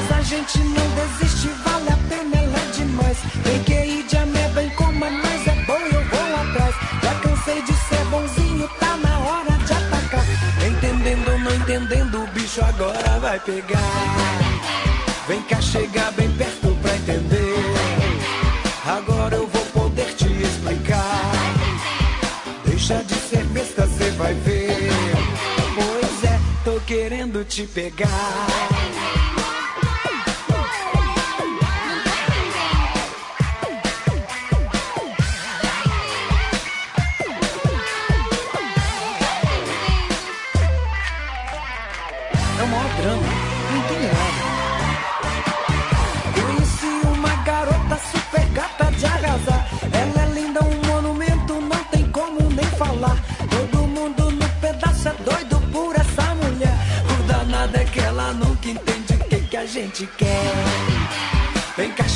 [0.10, 3.18] Mas a gente não desiste, vale a pena, ela é demais.
[3.44, 6.76] Tem que ir de ameba em coma, mas é bom, eu vou atrás.
[7.02, 10.26] Já cansei de ser bonzinho, tá na hora de atacar.
[10.68, 13.80] Entendendo ou não entendendo, o bicho agora vai pegar.
[15.28, 17.74] Vem cá chegar bem perto pra entender.
[18.86, 21.22] Agora eu vou poder te explicar.
[22.66, 24.90] Deixa de ser besta, cê vai ver.
[25.76, 29.23] Pois é, tô querendo te pegar.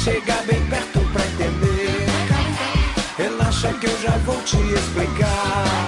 [0.08, 2.05] Chega bem perto pra entender.
[3.18, 5.87] Relaxa que eu já vou te explicar.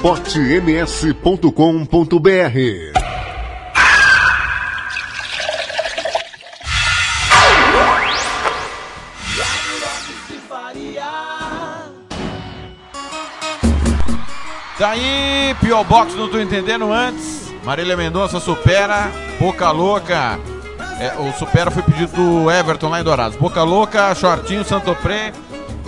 [0.00, 3.00] esportems.com.br
[14.78, 17.52] Tá aí, Pio Box, não tô entendendo antes.
[17.62, 20.40] Marília Mendonça supera, Boca Louca.
[20.98, 23.36] É, o supera foi pedido do Everton lá em Dourados.
[23.36, 25.34] Boca Louca, Shortinho, Santopré,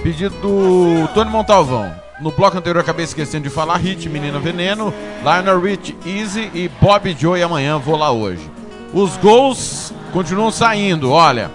[0.03, 2.02] pedido do Tony Montalvão.
[2.23, 4.95] No bloco anterior acabei esquecendo de falar Hit, Menina Veneno,
[5.25, 8.49] Lionel Rich, Easy e Bob Joe amanhã vou lá hoje.
[8.95, 11.51] Os gols continuam saindo, olha.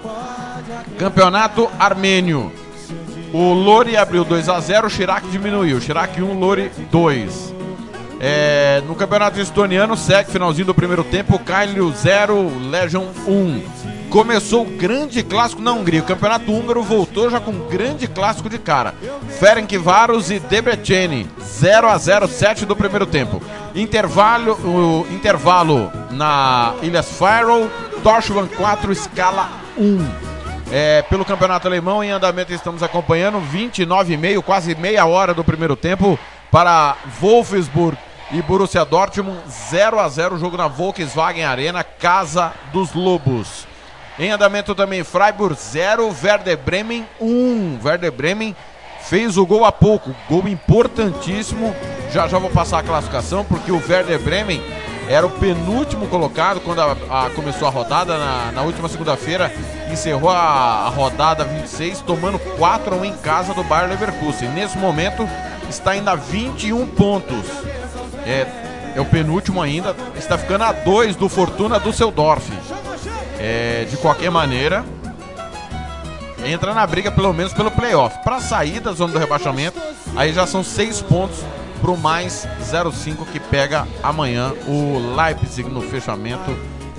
[1.00, 2.52] Campeonato Armênio.
[3.32, 5.80] O Lori abriu 2 a 0 o Chirac diminuiu.
[5.80, 7.54] Chirac 1, Lori 2.
[8.20, 13.97] É, no campeonato estoniano, segue finalzinho do primeiro tempo, Kailio 0, Legion 1.
[14.10, 16.02] Começou o grande clássico na Hungria.
[16.02, 18.96] O campeonato húngaro voltou já com um grande clássico de cara.
[19.38, 23.42] Ferencváros e Debreceni, 0 a 0 7 do primeiro tempo.
[23.76, 27.70] Intervalo, o intervalo na Ilhas Faroe,
[28.02, 30.28] Torchvan 4, Scala 1.
[30.72, 36.18] É, pelo campeonato alemão em andamento estamos acompanhando 29,5, quase meia hora do primeiro tempo
[36.52, 37.98] para Wolfsburg
[38.32, 43.68] e Borussia Dortmund 0 a 0 jogo na Volkswagen Arena, Casa dos Lobos.
[44.20, 47.80] Em andamento também Freiburg 0, Werder Bremen 1.
[47.84, 48.56] Werder Bremen
[49.02, 51.76] fez o gol há pouco, gol importantíssimo.
[52.12, 54.62] Já já vou passar a classificação porque o Werder Bremen
[55.10, 59.54] era o penúltimo colocado quando a, a- começou a rodada na, na última segunda-feira.
[59.92, 60.36] Encerrou a,
[60.88, 64.50] a rodada 26, tomando 4 a 1 em casa do Bayer Leverkusen.
[64.50, 65.30] Nesse momento
[65.70, 67.46] está ainda a 21 pontos.
[68.26, 68.46] É,
[68.96, 69.96] é o penúltimo ainda.
[70.18, 72.50] Está ficando a 2 do Fortuna Düsseldorf.
[73.40, 74.84] É, de qualquer maneira,
[76.46, 78.18] entra na briga pelo menos pelo playoff.
[78.24, 79.80] Para sair da zona do rebaixamento,
[80.16, 81.38] aí já são 6 pontos
[81.82, 86.58] pro mais 0,5 que pega amanhã o Leipzig no fechamento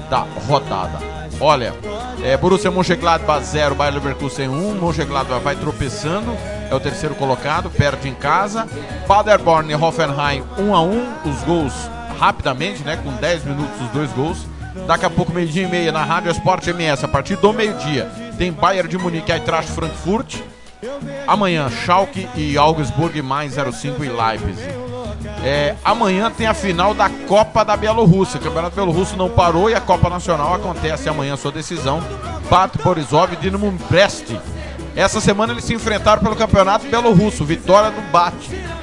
[0.08, 0.98] da rodada.
[1.40, 1.74] Olha,
[2.22, 6.36] é, Borussia Mönchengladbach 0, Bayer Leverkusen 1, Mönchengladbach vai tropeçando,
[6.70, 8.66] é o terceiro colocado, perde em casa.
[9.06, 11.72] Paderborn e Hoffenheim 1 a 1, os gols
[12.18, 14.46] rapidamente, né, com 10 minutos os dois gols.
[14.86, 18.52] Daqui a pouco, meio-dia e meia, na Rádio Esporte MS, a partir do meio-dia, tem
[18.52, 20.36] Bayern de Munique, Eintracht Frankfurt.
[21.26, 24.88] Amanhã, Schalke e Augsburg, mais 05 e Leipzig.
[25.42, 28.38] É, amanhã tem a final da Copa da Bielorrússia.
[28.38, 32.02] O Campeonato Bielorrusso não parou e a Copa Nacional acontece amanhã, sua decisão.
[32.48, 34.34] Bat Borisov e Dinamo Brest.
[34.96, 37.44] Essa semana eles se enfrentaram pelo Campeonato Bielorrusso.
[37.44, 38.34] Vitória do Bat,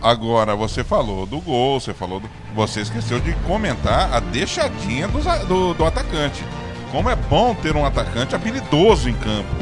[0.00, 2.30] Agora, você falou do gol, você falou do...
[2.54, 6.44] Você esqueceu de comentar a deixadinha do, do, do atacante.
[6.92, 9.54] Como é bom ter um atacante habilidoso em campo.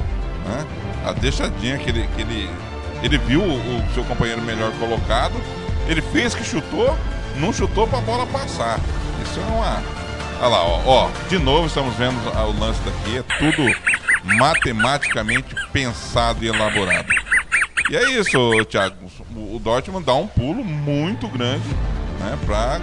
[0.46, 0.66] Né?
[1.04, 2.50] A deixadinha que ele, que ele,
[3.02, 5.34] ele viu o, seu companheiro melhor colocado,
[5.88, 6.96] ele fez que chutou,
[7.36, 8.78] não chutou para a bola passar.
[9.22, 9.82] Isso é uma.
[10.38, 13.74] Olha lá, ó, ó, de novo estamos vendo o lance daqui, é tudo
[14.36, 17.08] matematicamente pensado e elaborado.
[17.90, 18.96] E é isso, Thiago.
[19.36, 21.68] O Dortmund dá um pulo muito grande
[22.18, 22.80] né, para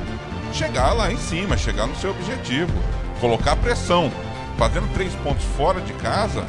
[0.53, 2.71] chegar lá em cima, chegar no seu objetivo,
[3.19, 4.11] colocar pressão.
[4.55, 6.45] Fazendo três pontos fora de casa,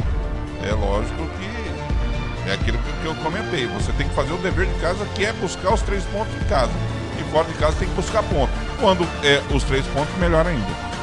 [0.63, 3.67] é lógico que é aquilo que eu comentei.
[3.69, 6.45] Você tem que fazer o dever de casa, que é buscar os três pontos em
[6.51, 6.73] casa.
[7.19, 8.53] E fora de casa tem que buscar ponto.
[8.79, 10.95] Quando é os três pontos, melhor ainda.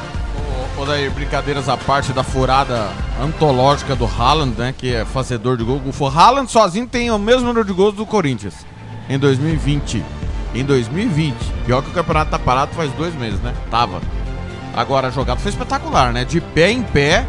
[0.78, 2.88] Ô daí, brincadeiras à parte da furada
[3.20, 4.72] antológica do Haaland, né?
[4.78, 5.82] Que é fazedor de gol.
[5.84, 8.64] O Haaland sozinho tem o mesmo número de gols do Corinthians
[9.08, 10.02] em 2020.
[10.54, 11.34] Em 2020.
[11.66, 13.54] Pior que o campeonato tá parado faz dois meses, né?
[13.70, 14.00] Tava.
[14.74, 16.24] Agora a jogada foi espetacular, né?
[16.24, 17.26] De pé em pé.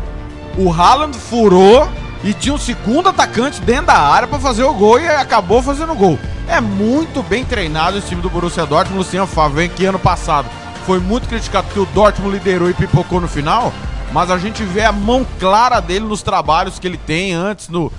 [0.58, 1.90] O Haaland furou
[2.24, 5.94] e tinha um segundo atacante dentro da área para fazer o gol e acabou fazendo
[5.94, 6.18] o gol.
[6.48, 9.00] É muito bem treinado esse time do Borussia Dortmund.
[9.00, 10.48] Luciano Favre, que ano passado
[10.86, 13.74] foi muito criticado porque o Dortmund liderou e pipocou no final,
[14.12, 17.92] mas a gente vê a mão clara dele nos trabalhos que ele tem antes no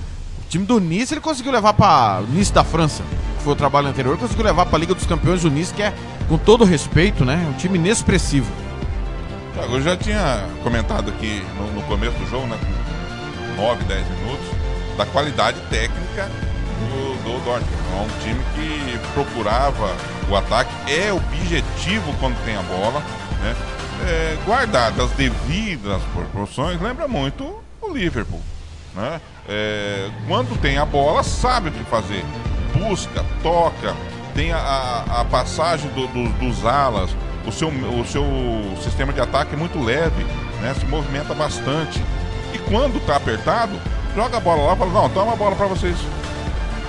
[0.49, 3.03] time do Nice, ele conseguiu levar para Nice da França,
[3.45, 5.93] foi o trabalho anterior, conseguiu levar para a Liga dos Campeões do Nice, que é
[6.29, 8.51] com todo respeito, né, um time inexpressivo.
[9.71, 12.59] Eu já tinha comentado aqui no, no começo do jogo, né,
[13.57, 14.47] 9, 10 minutos,
[14.97, 16.29] da qualidade técnica
[16.81, 17.85] do, do Dortmund.
[17.93, 19.95] É um time que procurava
[20.29, 23.01] o ataque, é objetivo quando tem a bola,
[23.43, 23.55] né?
[24.07, 28.41] É, guardadas as devidas proporções, lembra muito o Liverpool.
[28.95, 29.21] Né?
[29.49, 32.25] É, quando tem a bola, sabe o que fazer.
[32.79, 33.95] Busca, toca,
[34.35, 37.11] tem a, a- passagem do- do- dos alas,
[37.47, 38.25] o seu, o seu
[38.83, 40.25] sistema de ataque é muito leve,
[40.61, 40.75] né?
[40.79, 42.03] Se movimenta bastante.
[42.53, 43.73] E quando tá apertado,
[44.15, 45.97] joga a bola lá e fala, não, toma a bola para vocês.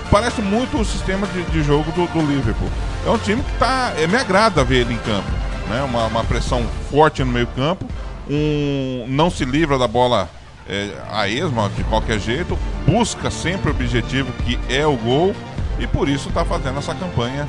[0.10, 2.70] Parece muito o sistema de, de jogo do, do Liverpool.
[3.06, 3.94] É um time que tá.
[3.98, 5.30] é, me agrada ver ele em campo.
[5.68, 5.82] Né?
[5.82, 7.86] Uma, uma pressão forte no meio campo.
[8.30, 10.30] Um, não se livra da bola
[10.70, 12.58] é, a esma de qualquer jeito.
[12.88, 15.36] Busca sempre o objetivo que é o gol.
[15.80, 17.46] E por isso está fazendo essa campanha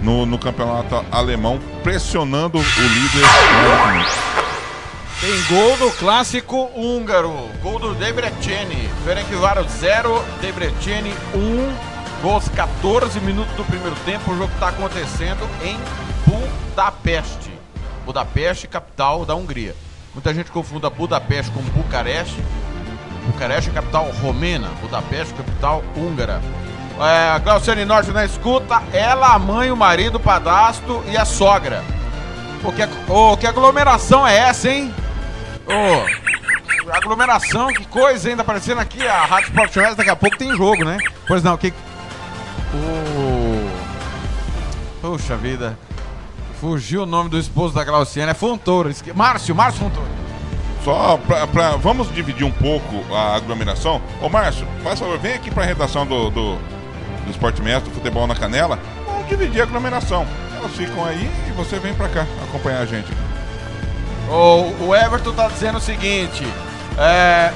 [0.00, 3.26] no, no campeonato alemão, pressionando o líder.
[5.20, 7.30] Tem gol do clássico húngaro.
[7.62, 8.88] Gol do Debreceni.
[9.04, 12.22] Ferencváros 0, Debreceni 1.
[12.22, 14.30] Gols 14 minutos do primeiro tempo.
[14.30, 15.78] O jogo está acontecendo em
[16.26, 17.50] Budapeste.
[18.06, 19.76] Budapeste, capital da Hungria.
[20.14, 22.42] Muita gente confunde a Budapeste com Bucareste.
[23.26, 24.68] Bucareste é capital romena.
[24.80, 26.40] Budapeste, capital húngara.
[27.00, 28.82] É, Glauciane Norte na escuta.
[28.92, 31.82] Ela, a mãe, o marido, o padastro e a sogra.
[32.62, 34.94] Pô, que, ô, que aglomeração é essa, hein?
[35.66, 39.06] Ô, aglomeração, que coisa ainda aparecendo aqui.
[39.06, 40.98] A Rádio Sport West, daqui a pouco tem jogo, né?
[41.26, 41.72] Pois não, que.
[42.74, 43.70] Ô.
[45.00, 45.78] Puxa vida.
[46.60, 48.30] Fugiu o nome do esposo da Glauciane.
[48.32, 48.90] É Fontoura.
[48.90, 50.08] esque- Márcio, Márcio Fontoura.
[50.84, 54.02] Só pra, pra- Vamos dividir um pouco a aglomeração.
[54.20, 56.58] Ô Márcio, faz favor, vem aqui pra redação do, do,
[57.30, 58.78] do Esporte Mestre, Futebol na Canela.
[59.06, 60.26] Vamos dividir a aglomeração.
[60.56, 63.10] Elas ficam aí e você vem pra cá acompanhar a gente.
[64.28, 66.46] O, o Everton tá dizendo o seguinte.
[66.98, 67.52] É.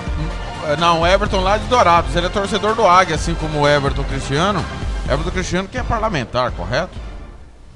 [0.78, 2.14] Não, o Everton lá de Dourados.
[2.16, 4.64] Ele é torcedor do Águia, assim como o Everton Cristiano.
[5.06, 6.98] Everton Cristiano que é parlamentar, correto?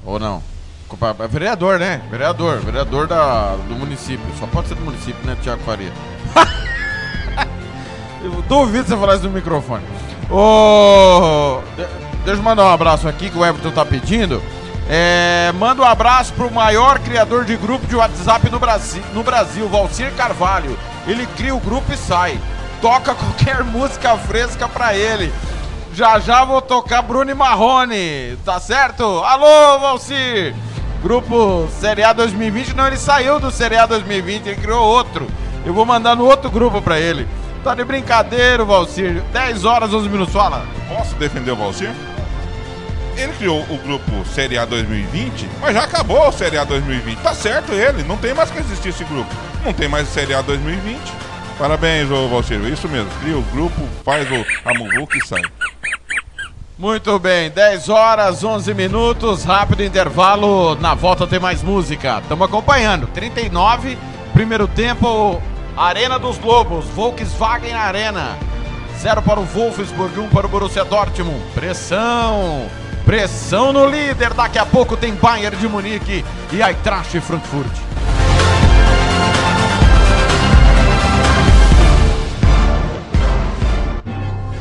[0.04, 0.42] Ou não?
[1.20, 2.00] É vereador, né?
[2.10, 4.24] Vereador, vereador da, do município.
[4.38, 5.92] Só pode ser do município, né, Tiago Faria?
[8.23, 9.85] eu duvido você falar isso no microfone.
[10.31, 11.61] Ô.
[11.77, 11.86] de-
[12.24, 14.43] deixa eu mandar um abraço aqui que o Everton tá pedindo.
[14.90, 19.69] É, manda um abraço pro maior criador de grupo de WhatsApp no Brasil, no Brasil,
[19.69, 20.78] Valcir Carvalho.
[21.07, 22.39] Ele cria o grupo e sai.
[22.81, 25.32] Toca qualquer música fresca pra ele.
[25.93, 29.03] Já já vou tocar Bruno Marrone, tá certo?
[29.24, 30.55] Alô, Valcir!
[31.03, 35.27] Grupo Série A 2020, não, ele saiu do Série A 2020, ele criou outro.
[35.65, 37.27] Eu vou mandar no outro grupo pra ele.
[37.62, 39.22] Tá de brincadeira, Valcir.
[39.32, 40.64] 10 horas, 11 minutos, fala.
[40.89, 41.90] Posso defender o Valcir?
[43.16, 47.18] Ele criou o grupo Série A 2020, mas já acabou o Série A 2020.
[47.18, 49.28] Tá certo ele, não tem mais que existir esse grupo.
[49.64, 51.01] Não tem mais Série A 2020.
[51.59, 52.60] Parabéns, ô Valcir.
[52.66, 55.43] Isso mesmo, cria o grupo, faz o, a muvuca e sai.
[56.78, 62.20] Muito bem, 10 horas, 11 minutos, rápido intervalo, na volta tem mais música.
[62.22, 63.98] Estamos acompanhando, 39,
[64.32, 65.43] primeiro tempo,
[65.78, 68.36] Arena dos Lobos, Volkswagen Arena.
[68.98, 71.40] 0 para o Wolfsburg, 1 um para o Borussia Dortmund.
[71.55, 72.68] Pressão,
[73.06, 77.88] pressão no líder, daqui a pouco tem Bayern de Munique e Eintracht Frankfurt.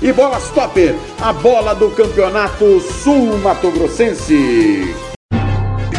[0.00, 4.94] E Bola Stopper, a bola do Campeonato Sul Mato Grossense.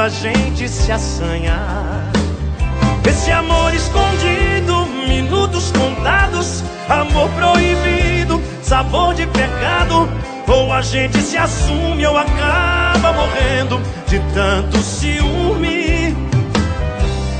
[0.08, 1.54] a gente se assanha.
[3.06, 10.08] Esse amor escondido, minutos contados, amor proibido, sabor de pecado.
[10.46, 16.16] Ou a gente se assume ou acaba morrendo de tanto ciúme.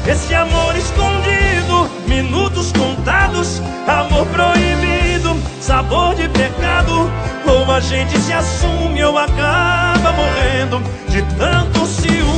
[0.07, 7.11] Esse amor escondido, minutos contados, amor proibido, sabor de pecado.
[7.47, 12.38] Ou a gente se assume ou acaba morrendo de tanto ciúme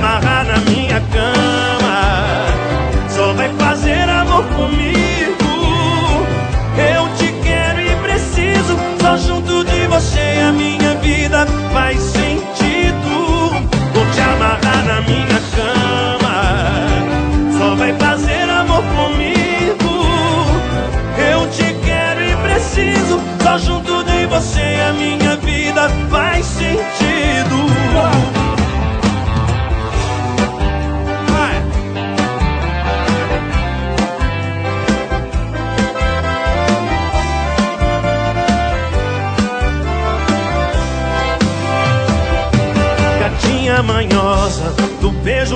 [0.00, 2.46] amarrar na minha cama.
[3.08, 6.24] Só vai fazer amor comigo.
[6.94, 8.78] Eu te quero e preciso.
[9.00, 13.50] Só junto de você a minha vida faz sentido.
[13.92, 16.34] Vou te amarrar na minha cama.
[17.58, 20.06] Só vai fazer amor comigo.
[21.30, 23.20] Eu te quero e preciso.
[23.42, 27.19] Só junto de você a minha vida faz sentido.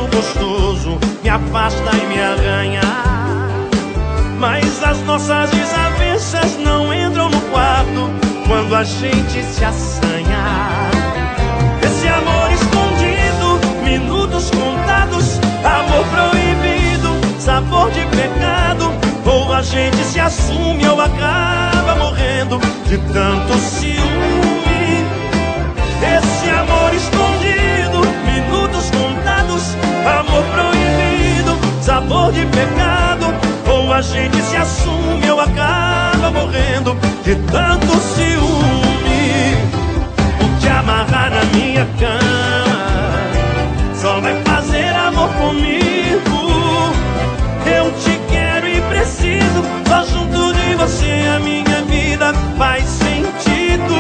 [0.09, 2.83] Gostoso me afasta e me arranha.
[4.39, 8.11] Mas as nossas desavenças não entram no quarto
[8.47, 10.45] quando a gente se assanha.
[11.83, 18.93] Esse amor escondido, minutos contados, amor proibido, sabor de pecado.
[19.25, 25.07] Ou a gente se assume ou acaba morrendo de tanto ciúme.
[26.03, 26.74] Esse amor
[31.95, 33.27] sabor de pecado.
[33.69, 39.57] Ou a gente se assume ou acaba morrendo de tanto ciúme.
[40.43, 42.75] O te amarrar na minha cama
[43.95, 46.93] só vai fazer amor comigo.
[47.65, 53.95] Eu te quero e preciso, só junto de você a minha vida faz sentido.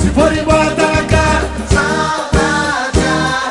[0.02, 1.50] Se for embora, tá na cara.
[1.70, 3.00] Saudade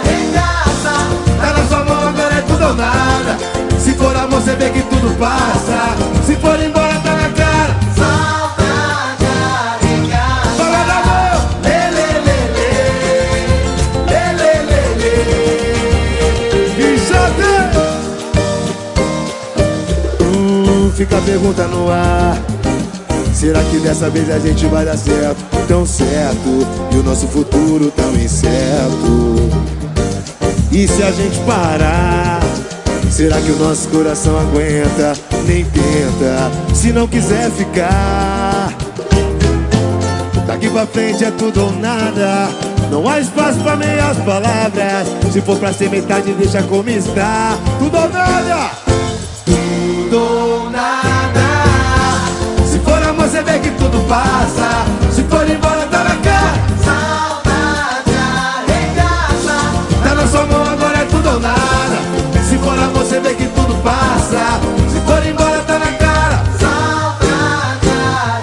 [0.02, 0.94] arregaça.
[1.40, 3.36] Tá na sua mão, agora é tudo ou nada.
[3.78, 5.94] Se for amor, você vê que tudo passa.
[6.24, 7.76] Se for embora, tá na cara.
[7.94, 9.26] Saudade
[9.82, 10.56] arregaça.
[10.56, 11.36] Fala da mão.
[11.64, 12.72] Lê, lê, lê, lê.
[14.08, 15.12] Lê, lê, lê.
[20.22, 22.51] Hum, fica a pergunta no ar.
[23.42, 25.44] Será que dessa vez a gente vai dar certo?
[25.66, 29.50] Tão certo, e o nosso futuro tão incerto.
[30.70, 32.38] E se a gente parar?
[33.10, 35.14] Será que o nosso coração aguenta?
[35.44, 38.72] Nem tenta, se não quiser ficar.
[40.46, 42.48] Daqui pra frente é tudo ou nada.
[42.92, 45.32] Não há espaço pra meias palavras.
[45.32, 47.58] Se for pra ser metade, deixa como está.
[47.80, 48.81] Tudo ou nada.
[53.82, 54.84] Tudo passa.
[55.10, 56.54] Se for embora, tá na cara.
[56.84, 59.56] Saudade arregaça.
[60.02, 61.98] Tá na sua mão, agora é tudo ou nada.
[62.48, 64.60] Se for amor, você vê que tudo passa.
[64.88, 66.44] Se for embora, tá na cara.
[66.60, 67.90] Saudade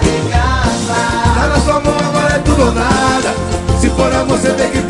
[0.04, 1.00] arregaça.
[1.34, 3.34] Tá na sua mão, agora é tudo ou nada.
[3.80, 4.89] Se for amor, você vê que tudo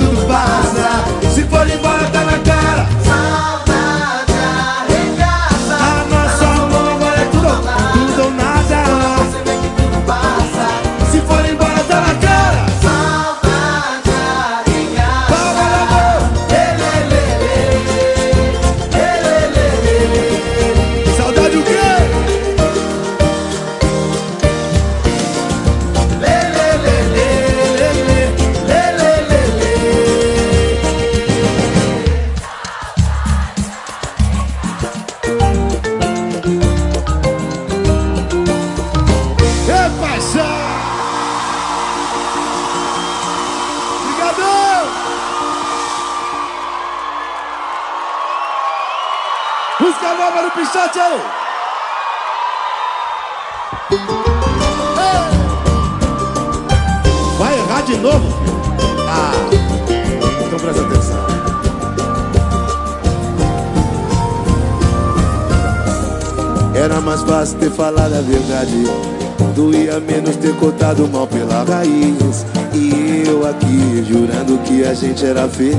[70.70, 72.46] cortado mal pela raiz.
[72.72, 75.76] E eu aqui jurando que a gente era feliz.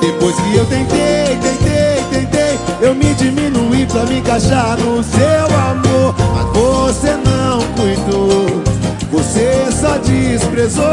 [0.00, 6.14] Depois que eu tentei, tentei, tentei, eu me diminuí pra me encaixar no seu amor.
[6.34, 8.62] Mas você não cuidou,
[9.10, 10.84] você só desprezou.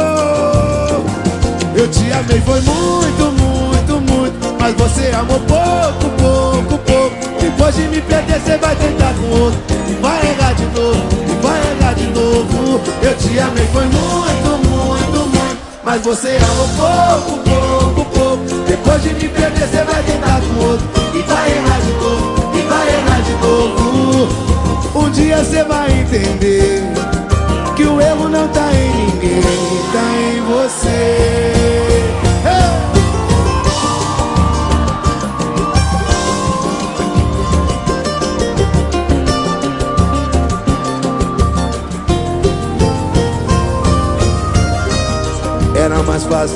[1.75, 4.55] Eu te amei, foi muito, muito, muito.
[4.59, 6.92] Mas você amou pouco, pouco, pouco.
[7.75, 9.59] De me perder, você vai tentar com outro.
[9.89, 12.81] E vai errar de novo, e vai errar de novo.
[13.01, 15.57] Eu te amei, foi muito, muito, muito.
[15.83, 18.43] Mas você amou pouco, pouco, pouco.
[18.67, 20.87] Depois de me perder, você vai tentar com outro.
[21.15, 24.29] E vai errar de novo, e vai errar de novo.
[24.95, 26.83] Um dia você vai entender
[27.75, 29.41] que o erro não tá em ninguém,
[29.91, 31.22] tá em você.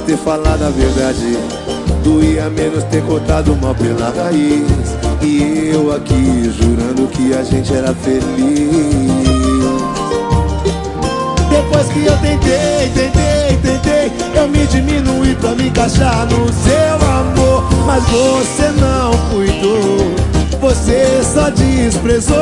[0.07, 1.37] Ter falado a verdade.
[2.01, 4.95] Doía menos ter cortado mal pela raiz.
[5.21, 9.27] E eu aqui jurando que a gente era feliz.
[11.49, 17.63] Depois que eu tentei, tentei, tentei Eu me diminuí pra me encaixar no seu amor.
[17.85, 20.15] Mas você não cuidou
[20.61, 22.37] Você só desprezou.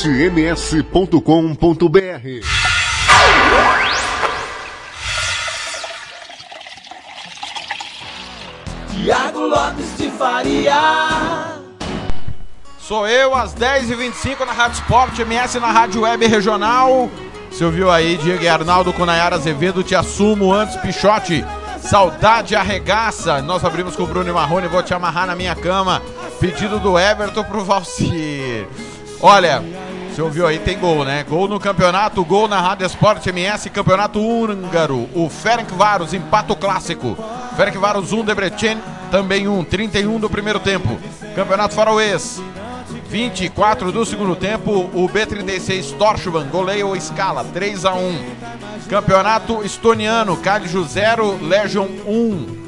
[0.00, 1.20] esportems.com.br
[8.88, 11.60] Tiago Lopes de Faria.
[12.78, 17.10] Sou eu, às 10h25 na Rádio Sport, MS na Rádio Web Regional.
[17.50, 21.44] Você ouviu aí, Diego e Arnaldo com Nayara Azevedo, te assumo antes, Pichote.
[21.78, 23.42] Saudade arregaça.
[23.42, 26.00] Nós abrimos com o Bruno Marrone, vou te amarrar na minha cama.
[26.38, 28.66] Pedido do Everton pro Valcir.
[29.22, 29.62] Olha,
[30.10, 31.24] você ouviu aí, tem gol, né?
[31.28, 35.08] Gol no campeonato, gol na Rádio Sport MS, campeonato húngaro.
[35.14, 37.16] O Ferencváros, empata o clássico.
[37.56, 38.78] Ferencváros 1, Debrecen
[39.10, 40.98] também 1, 31 do primeiro tempo.
[41.34, 42.42] Campeonato faroês,
[43.08, 48.18] 24 do segundo tempo, o B36 Torchman goleia o Scala 3 a 1.
[48.88, 52.59] Campeonato estoniano, Calju 0, Legion 1.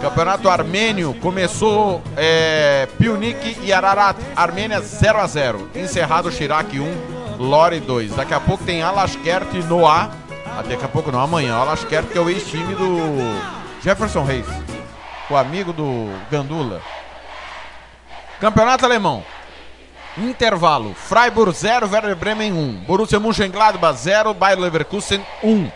[0.00, 5.70] Campeonato armênio começou é, Piunik e Ararat, Armênia 0 a 0.
[5.74, 8.14] Encerrado Shirak 1, Lore 2.
[8.14, 10.10] Daqui a pouco tem Alashkert e Noah.
[10.46, 11.54] Ah, Daqui a pouco não, amanhã.
[11.56, 12.96] Alashkert que é o ex-time do
[13.82, 14.46] Jefferson Reis,
[15.28, 16.80] o amigo do Gandula.
[18.40, 19.22] Campeonato alemão.
[20.16, 20.94] Intervalo.
[20.94, 22.84] Freiburg 0, Werder Bremen 1.
[22.86, 25.70] Borussia Mönchengladbach 0, Bayer Leverkusen 1.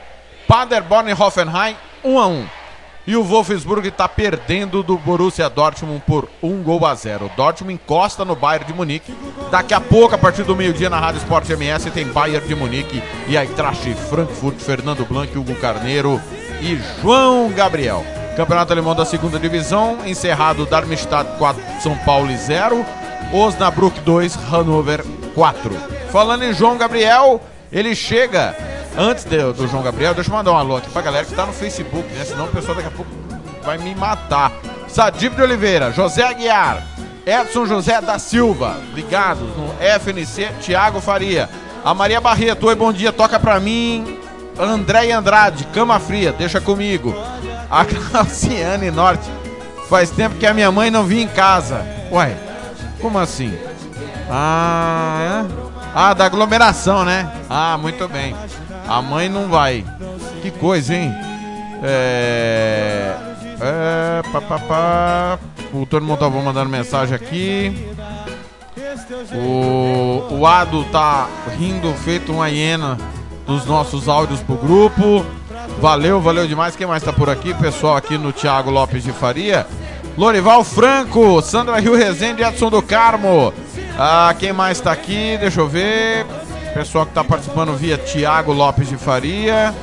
[0.48, 2.61] Paderborn e Hoffenheim 1 a 1.
[3.04, 7.30] E o Wolfsburg está perdendo do Borussia Dortmund por 1 gol a 0.
[7.36, 9.12] Dortmund encosta no Bayern de Munique.
[9.50, 13.02] Daqui a pouco, a partir do meio-dia, na Rádio Sport MS, tem Bayern de Munique
[13.26, 16.20] e Eintracht Frankfurt, Fernando Blanc, Hugo Carneiro
[16.60, 18.04] e João Gabriel.
[18.36, 22.86] Campeonato Alemão da segunda divisão, encerrado Darmstadt 4, São Paulo 0,
[23.32, 25.04] Osnabrück 2, Hannover
[25.34, 25.74] 4.
[26.10, 28.56] Falando em João Gabriel, ele chega
[28.96, 31.46] antes de- do João Gabriel, deixa eu mandar um alô aqui pra galera que tá
[31.46, 32.24] no Facebook, né?
[32.24, 33.10] Senão o pessoal daqui a pouco
[33.64, 34.52] vai me matar.
[34.88, 36.82] Sadib de Oliveira, José Aguiar,
[37.24, 41.48] Edson José da Silva, ligados no FNC, Thiago Faria.
[41.84, 44.18] A Maria Barreto, oi, bom dia, toca pra mim.
[44.58, 47.14] André Andrade, Cama Fria, deixa comigo.
[47.70, 49.28] A Clauciane Norte,
[49.88, 51.84] faz tempo que a minha mãe não vinha em casa.
[52.10, 52.36] Ué,
[53.00, 53.56] como assim?
[54.30, 55.62] Ah, é?
[55.94, 57.30] Ah, da aglomeração, né?
[57.48, 58.36] Ah, muito bem.
[58.92, 59.86] A mãe não vai.
[60.42, 61.10] Que coisa, hein?
[61.82, 63.16] É.
[63.58, 64.22] É.
[64.30, 65.38] Pá, pá, pá.
[65.72, 67.88] O Tony Montalvão mandando mensagem aqui.
[69.34, 71.26] O, o Ado tá
[71.58, 72.98] rindo, feito uma hiena
[73.46, 75.24] dos nossos áudios pro grupo.
[75.80, 76.76] Valeu, valeu demais.
[76.76, 77.54] Quem mais tá por aqui?
[77.54, 79.66] Pessoal aqui no Thiago Lopes de Faria.
[80.18, 83.54] Lorival Franco, Sandra Rio Rezende, Edson do Carmo.
[83.98, 85.38] Ah, quem mais tá aqui?
[85.38, 86.26] Deixa eu ver.
[86.74, 89.74] Pessoal que tá participando via Thiago Lopes de Faria.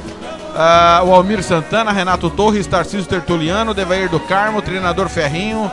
[0.55, 5.71] Ah, o Almir Santana, Renato Torres, Tarcísio Tertuliano, Devair do Carmo, treinador Ferrinho,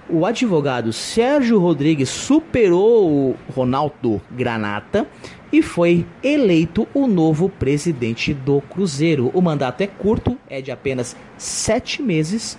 [0.08, 5.06] O advogado Sérgio Rodrigues superou o Ronaldo Granata
[5.52, 9.30] e foi eleito o novo presidente do Cruzeiro.
[9.32, 12.58] O mandato é curto, é de apenas sete meses.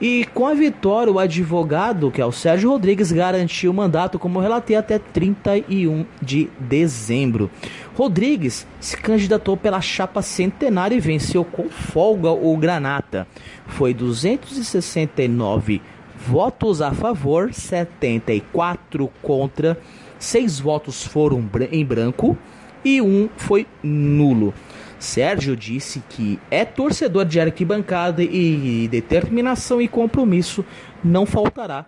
[0.00, 4.40] E com a vitória, o advogado, que é o Sérgio Rodrigues, garantiu o mandato, como
[4.40, 7.50] relatei, até 31 de dezembro.
[7.94, 13.26] Rodrigues se candidatou pela chapa centenária e venceu com folga o Granata.
[13.66, 15.82] Foi 269
[16.26, 19.78] votos a favor, 74 contra,
[20.18, 22.36] 6 votos foram em branco
[22.84, 24.52] e um foi nulo.
[24.98, 30.64] Sérgio disse que é torcedor de arquibancada e determinação e compromisso
[31.02, 31.86] não faltará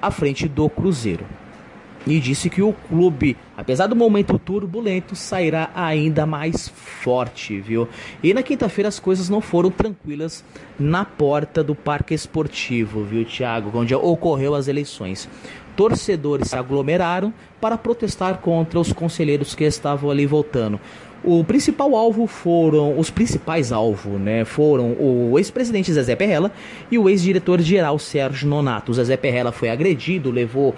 [0.00, 1.26] à frente do Cruzeiro.
[2.06, 7.88] E disse que o clube, apesar do momento turbulento, sairá ainda mais forte, viu?
[8.22, 10.44] E na quinta-feira as coisas não foram tranquilas
[10.78, 13.70] na porta do Parque Esportivo, viu, Thiago?
[13.78, 15.28] Onde ocorreu as eleições.
[15.76, 20.78] Torcedores se aglomeraram para protestar contra os conselheiros que estavam ali votando.
[21.26, 26.52] O principal alvo foram, os principais alvos, né, foram o ex-presidente Zezé Perrella
[26.90, 28.92] e o ex-diretor-geral Sérgio Nonato.
[28.92, 30.74] O Zezé Perrella foi agredido, levou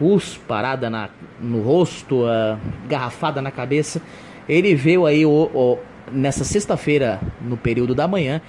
[0.00, 2.58] cusparada na, no rosto, ah,
[2.88, 4.00] garrafada na cabeça.
[4.48, 5.78] Ele veio aí o, o-
[6.10, 8.40] nessa sexta-feira, no período da manhã,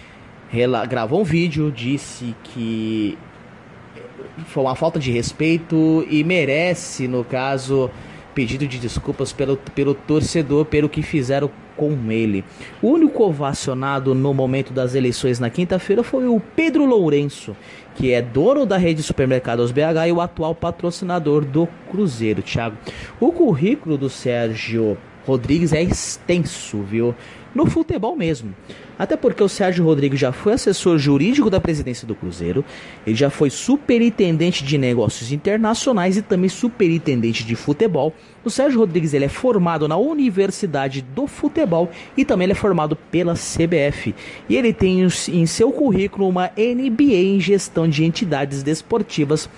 [0.50, 3.18] rela- gravou um vídeo, disse que
[4.46, 7.92] foi uma falta de respeito e merece, no caso,
[8.34, 12.44] pedido de desculpas pelo, pelo torcedor pelo que fizeram com ele.
[12.82, 17.56] O único ovacionado no momento das eleições na quinta-feira foi o Pedro Lourenço,
[18.02, 22.76] que é dono da rede de supermercados BH e o atual patrocinador do Cruzeiro, Thiago.
[23.20, 27.14] O currículo do Sérgio Rodrigues é extenso, viu?
[27.54, 28.56] No futebol mesmo.
[29.02, 32.64] Até porque o Sérgio Rodrigues já foi assessor jurídico da presidência do Cruzeiro,
[33.04, 38.14] ele já foi superintendente de negócios internacionais e também superintendente de futebol.
[38.46, 42.96] O Sérgio Rodrigues ele é formado na Universidade do Futebol e também ele é formado
[42.96, 44.14] pela CBF.
[44.48, 49.50] E ele tem em seu currículo uma MBA em gestão de entidades desportivas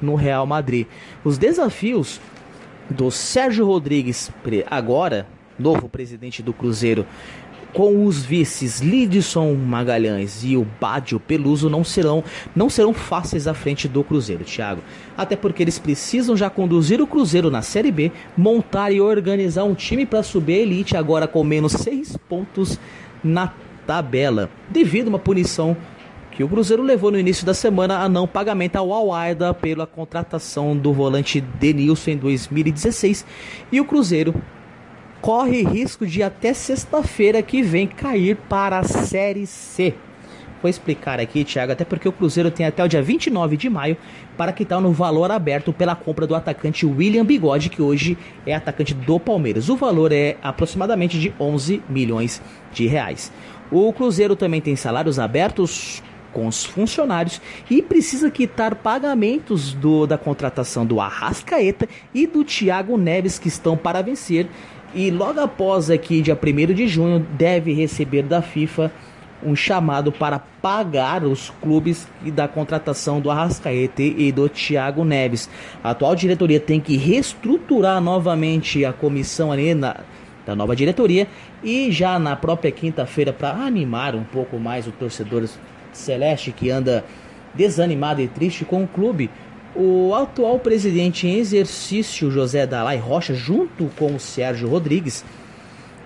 [0.00, 0.86] no Real Madrid.
[1.24, 2.20] Os desafios
[2.88, 4.30] do Sérgio Rodrigues,
[4.70, 5.26] agora
[5.58, 7.06] novo presidente do Cruzeiro,
[7.72, 12.22] com os vices Lidson Magalhães e o Bádio Peluso não serão
[12.54, 14.82] não serão fáceis à frente do Cruzeiro, Thiago.
[15.16, 19.74] Até porque eles precisam já conduzir o Cruzeiro na Série B, montar e organizar um
[19.74, 22.78] time para subir a elite agora com menos seis pontos
[23.22, 23.52] na
[23.86, 25.76] tabela, devido a uma punição
[26.30, 30.76] que o Cruzeiro levou no início da semana a não pagamento ao Alwaida pela contratação
[30.76, 33.26] do volante Denilson em 2016
[33.70, 34.34] e o Cruzeiro
[35.22, 39.94] corre risco de até sexta-feira que vem cair para a Série C.
[40.60, 43.96] Vou explicar aqui, Thiago, até porque o Cruzeiro tem até o dia 29 de maio
[44.36, 48.94] para quitar no valor aberto pela compra do atacante William Bigode, que hoje é atacante
[48.94, 49.68] do Palmeiras.
[49.68, 52.42] O valor é aproximadamente de 11 milhões
[52.72, 53.32] de reais.
[53.70, 57.40] O Cruzeiro também tem salários abertos com os funcionários
[57.70, 63.76] e precisa quitar pagamentos do, da contratação do Arrascaeta e do Thiago Neves que estão
[63.76, 64.48] para vencer
[64.94, 68.92] e logo após aqui, dia 1 de junho, deve receber da FIFA
[69.44, 75.48] um chamado para pagar os clubes da contratação do Arrascaeta e do Thiago Neves.
[75.82, 79.96] A atual diretoria tem que reestruturar novamente a comissão ali na,
[80.46, 81.26] da nova diretoria
[81.62, 85.48] e já na própria quinta-feira para animar um pouco mais o torcedor
[85.92, 87.04] celeste que anda
[87.54, 89.30] desanimado e triste com o clube.
[89.74, 95.24] O atual presidente em exercício, José Dalai Rocha, junto com o Sérgio Rodrigues,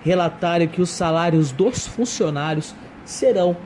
[0.05, 2.74] relataram que os salários dos funcionários
[3.05, 3.56] serão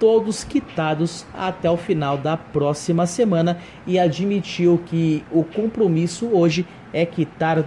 [0.00, 7.06] todos quitados até o final da próxima semana e admitiu que o compromisso hoje é
[7.06, 7.64] quitar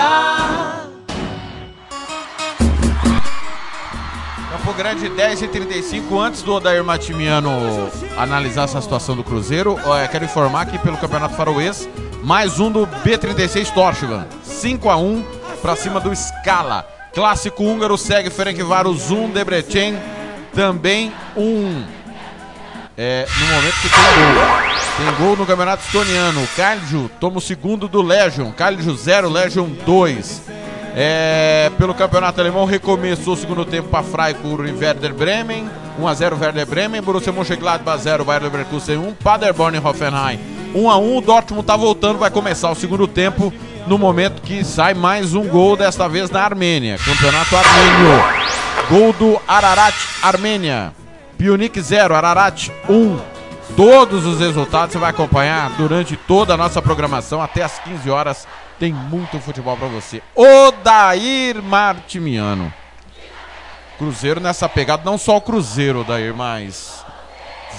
[0.07, 0.87] Faria.
[4.51, 9.77] Campo Grande 10 e 35 antes do Odair Matimiano analisar essa situação do Cruzeiro,
[10.11, 11.87] quero informar que pelo Campeonato Faroês,
[12.23, 15.23] mais um do B36 Torchvan, 5 a 1
[15.61, 16.87] para cima do Scala.
[17.13, 19.97] Clássico húngaro segue Ferencváros 1, Debrecen
[20.53, 21.83] também 1.
[22.97, 24.76] É, no momento que tem.
[24.97, 26.47] Tem gol no Campeonato Estoniano.
[26.55, 28.51] Kalju toma o segundo do Legion.
[28.51, 30.41] Kalju 0, Legion 2.
[30.95, 35.69] É, pelo Campeonato Alemão, recomeçou o segundo tempo para Freiburg e Werder Bremen.
[35.99, 37.01] 1 a 0 Werder Bremen.
[37.03, 39.13] Borussia Mönchengladbach 0, Bayer Leverkusen 1.
[39.23, 40.39] Paderborn e Hoffenheim
[40.73, 43.53] 1 a 1 O Dortmund tá voltando, vai começar o segundo tempo
[43.85, 46.97] no momento que sai mais um gol, desta vez na Armênia.
[46.97, 48.23] Campeonato Armênio.
[48.89, 50.91] Gol do Ararat, Armênia.
[51.37, 53.36] Pionik 0, Ararat 1.
[53.77, 58.47] Todos os resultados você vai acompanhar durante toda a nossa programação até às 15 horas.
[58.79, 60.19] Tem muito futebol para você.
[60.33, 62.73] Odair Martimiano.
[63.99, 67.05] Cruzeiro nessa pegada, não só o Cruzeiro, Odair, mas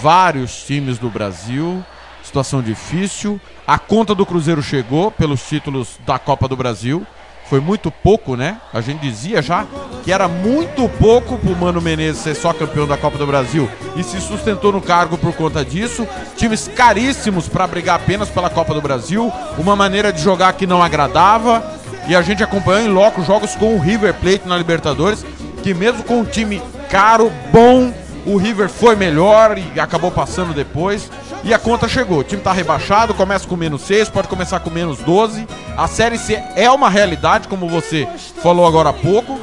[0.01, 1.85] vários times do Brasil.
[2.23, 3.41] Situação difícil.
[3.67, 7.05] A conta do Cruzeiro chegou pelos títulos da Copa do Brasil.
[7.49, 8.59] Foi muito pouco, né?
[8.75, 9.67] A gente dizia já
[10.05, 14.03] que era muito pouco pro Mano Menezes ser só campeão da Copa do Brasil e
[14.03, 16.07] se sustentou no cargo por conta disso.
[16.37, 20.83] Times caríssimos para brigar apenas pela Copa do Brasil, uma maneira de jogar que não
[20.83, 21.63] agradava.
[22.07, 25.25] E a gente acompanhou em loco jogos com o River Plate na Libertadores,
[25.63, 27.93] que mesmo com um time caro, bom,
[28.29, 31.11] o River foi melhor e acabou passando depois.
[31.43, 32.19] E a conta chegou.
[32.19, 35.47] O time tá rebaixado, começa com menos 6, pode começar com menos 12.
[35.77, 38.07] A Série C é uma realidade, como você
[38.43, 39.41] falou agora há pouco.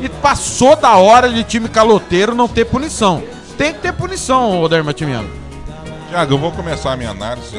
[0.00, 3.22] E passou da hora de time caloteiro não ter punição.
[3.56, 5.28] Tem que ter punição, Odair Matimiano.
[6.08, 7.56] Tiago, eu vou começar a minha análise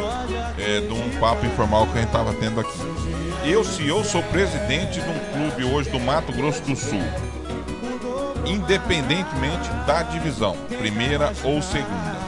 [0.58, 2.80] é, de um papo informal que a gente estava tendo aqui.
[3.44, 7.04] Eu, se eu sou presidente de um clube hoje do Mato Grosso do Sul,
[8.45, 12.20] independentemente da divisão, primeira ou segunda.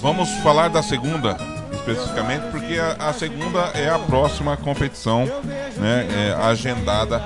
[0.00, 1.36] Vamos falar da segunda
[1.80, 5.24] especificamente, porque a, a segunda é a próxima competição
[5.76, 7.22] né, é, agendada.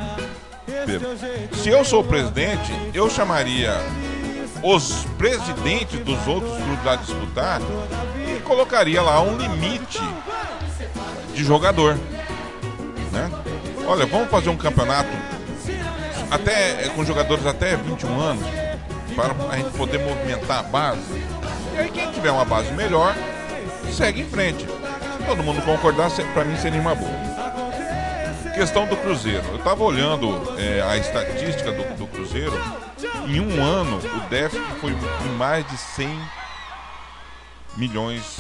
[1.54, 3.74] Se eu sou presidente, eu chamaria
[4.62, 7.60] os presidentes dos outros clubes a disputar
[8.26, 10.00] e colocaria lá um limite
[11.34, 11.98] de jogador.
[13.12, 13.30] Né?
[13.86, 15.10] Olha, vamos fazer um campeonato
[16.30, 18.46] até com jogadores até 21 anos
[19.14, 21.01] para a gente poder movimentar a base.
[21.74, 23.14] E aí quem tiver uma base melhor
[23.92, 24.64] segue em frente.
[24.64, 27.34] Se todo mundo concordar, para mim seria uma boa.
[28.55, 29.44] Questão do Cruzeiro.
[29.48, 32.52] Eu estava olhando é, a estatística do, do Cruzeiro.
[33.26, 36.20] Em um ano, o déficit foi de mais de 100
[37.76, 38.38] milhões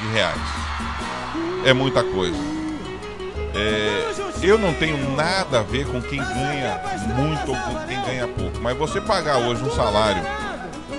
[0.00, 0.38] de reais.
[1.64, 2.38] É muita coisa.
[3.54, 4.12] É,
[4.42, 6.80] eu não tenho nada a ver com quem ganha
[7.16, 8.58] muito ou com quem ganha pouco.
[8.60, 10.22] Mas você pagar hoje um salário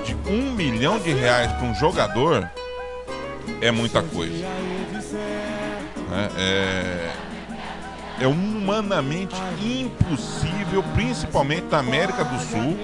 [0.05, 2.49] de um milhão de reais para um jogador
[3.61, 4.45] é muita coisa.
[6.11, 7.11] É, é,
[8.21, 12.77] é humanamente impossível, principalmente na América do Sul,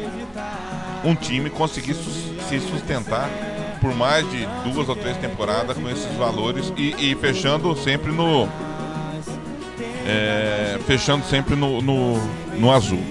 [1.04, 3.30] um time conseguir se sustentar
[3.82, 8.48] por mais de duas ou três temporadas com esses valores e, e fechando sempre no.
[10.06, 12.18] É, fechando sempre no, no,
[12.57, 13.03] no azul.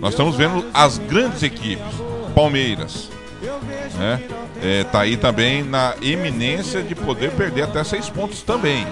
[0.00, 1.94] Nós estamos vendo as grandes equipes,
[2.34, 3.08] Palmeiras,
[3.96, 4.20] né?
[4.62, 8.86] É, tá aí também na eminência de poder perder até seis pontos também.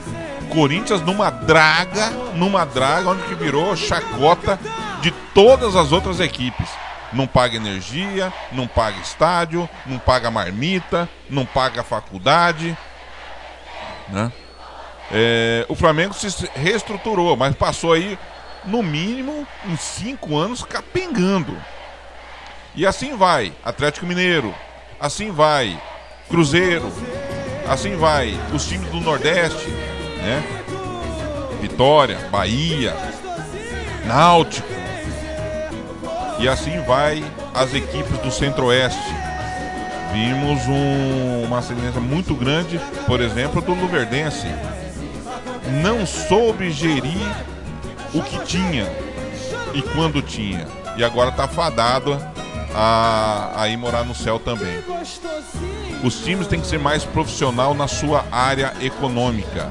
[0.51, 4.59] Corinthians numa draga, numa draga onde que virou chacota
[5.01, 6.69] de todas as outras equipes.
[7.13, 12.77] Não paga energia, não paga estádio, não paga marmita, não paga faculdade,
[14.09, 14.33] né?
[15.13, 18.19] É, o Flamengo se reestruturou, mas passou aí
[18.65, 21.57] no mínimo uns cinco anos capengando.
[22.75, 24.55] E assim vai, Atlético Mineiro,
[24.99, 25.81] assim vai,
[26.29, 26.91] Cruzeiro,
[27.69, 30.43] assim vai, os times do Nordeste, né?
[31.61, 32.95] Vitória, Bahia,
[34.07, 34.67] Náutico.
[36.39, 37.23] E assim vai
[37.55, 38.99] as equipes do Centro-Oeste.
[40.13, 44.47] Vimos um- uma semelhança muito grande, por exemplo, do Luverdense.
[45.83, 47.37] Não soube gerir
[48.13, 48.91] o que tinha
[49.73, 50.67] e quando tinha.
[50.97, 52.19] E agora está fadado
[52.75, 54.83] a, a ir morar no céu também.
[56.03, 59.71] Os times têm que ser mais profissional na sua área econômica.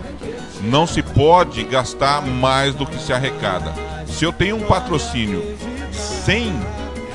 [0.61, 3.73] Não se pode gastar mais do que se arrecada.
[4.07, 5.55] Se eu tenho um patrocínio
[5.91, 6.53] 100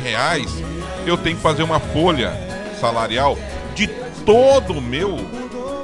[0.02, 0.62] reais,
[1.06, 2.32] eu tenho que fazer uma folha
[2.80, 3.36] salarial
[3.74, 3.86] de
[4.24, 5.16] todo o meu,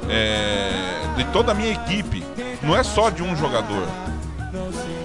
[0.09, 0.71] é,
[1.17, 2.23] de toda a minha equipe.
[2.65, 3.87] Não é só de um jogador.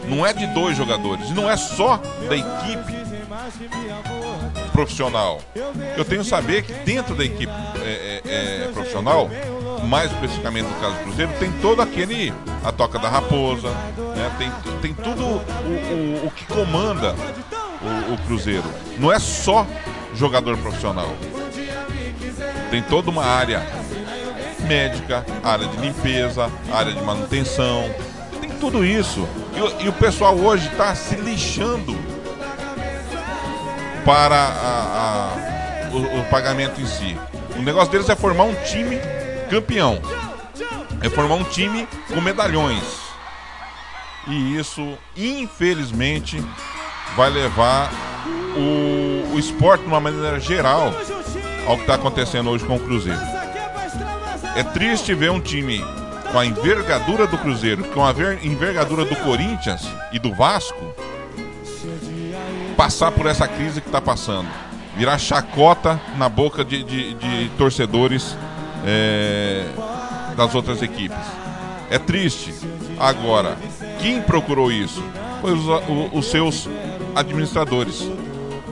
[0.08, 1.30] Não é de dois jogadores.
[1.30, 3.00] Não é só da equipe
[4.72, 5.40] profissional.
[5.96, 9.28] Eu tenho que saber que dentro da equipe é, é, é, profissional,
[9.84, 12.32] mais especificamente no caso do Cruzeiro, tem todo aquele.
[12.64, 14.30] A toca da raposa, né?
[14.36, 14.50] tem,
[14.82, 17.14] tem tudo o, o, o que comanda
[17.80, 18.64] o, o Cruzeiro.
[18.98, 19.66] Não é só
[20.14, 21.14] jogador profissional.
[22.70, 23.66] Tem toda uma área
[24.74, 27.92] médica, área de limpeza, área de manutenção.
[28.40, 29.28] Tem tudo isso.
[29.56, 31.98] E, o- e o pessoal hoje está se lixando
[34.04, 35.32] para a-
[35.88, 37.18] a- o, o pagamento em si.
[37.56, 38.96] O negócio deles é formar um time
[39.50, 40.00] campeão.
[41.02, 42.84] É formar um time com medalhões.
[44.28, 46.40] E isso, infelizmente,
[47.16, 47.90] vai levar
[48.56, 50.92] o, o esporte de uma maneira geral
[51.66, 53.39] ao que está acontecendo hoje com o Cruzeiro.
[54.56, 55.82] É triste ver um time
[56.32, 60.94] com a envergadura do Cruzeiro, com a ver- envergadura do Corinthians e do Vasco,
[62.76, 64.48] passar por essa crise que está passando.
[64.96, 68.36] Virar chacota na boca de, de- de torcedores
[68.84, 69.66] é,
[70.36, 71.18] das outras equipes.
[71.90, 72.54] É triste.
[72.98, 73.56] Agora,
[74.00, 75.02] quem procurou isso?
[75.40, 76.68] Foi os, o- os seus
[77.14, 78.08] administradores.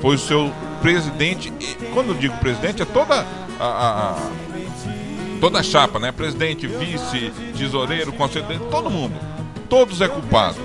[0.00, 0.52] Foi o seu
[0.82, 1.52] presidente.
[1.60, 3.24] E quando eu digo presidente, é toda
[3.60, 4.16] a- a-
[5.40, 6.12] toda a chapa, né?
[6.12, 9.19] Presidente, vice, tesoureiro, conselheiro, todo mundo.
[9.69, 10.59] Todos é culpado.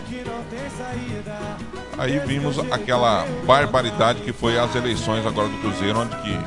[1.97, 6.39] Aí vimos aquela barbaridade que foi as eleições agora do Cruzeiro, onde que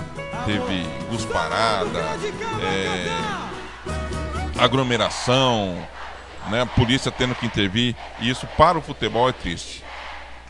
[0.44, 2.00] teve cusparada,
[2.62, 3.06] é,
[4.58, 5.76] aglomeração,
[6.48, 6.68] né?
[6.76, 7.94] Polícia tendo que intervir.
[8.20, 9.84] E isso para o futebol é triste.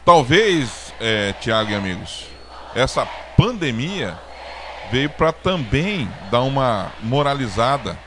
[0.05, 2.27] Talvez, é, Tiago e amigos,
[2.74, 4.19] essa pandemia
[4.90, 7.98] veio para também dar uma moralizada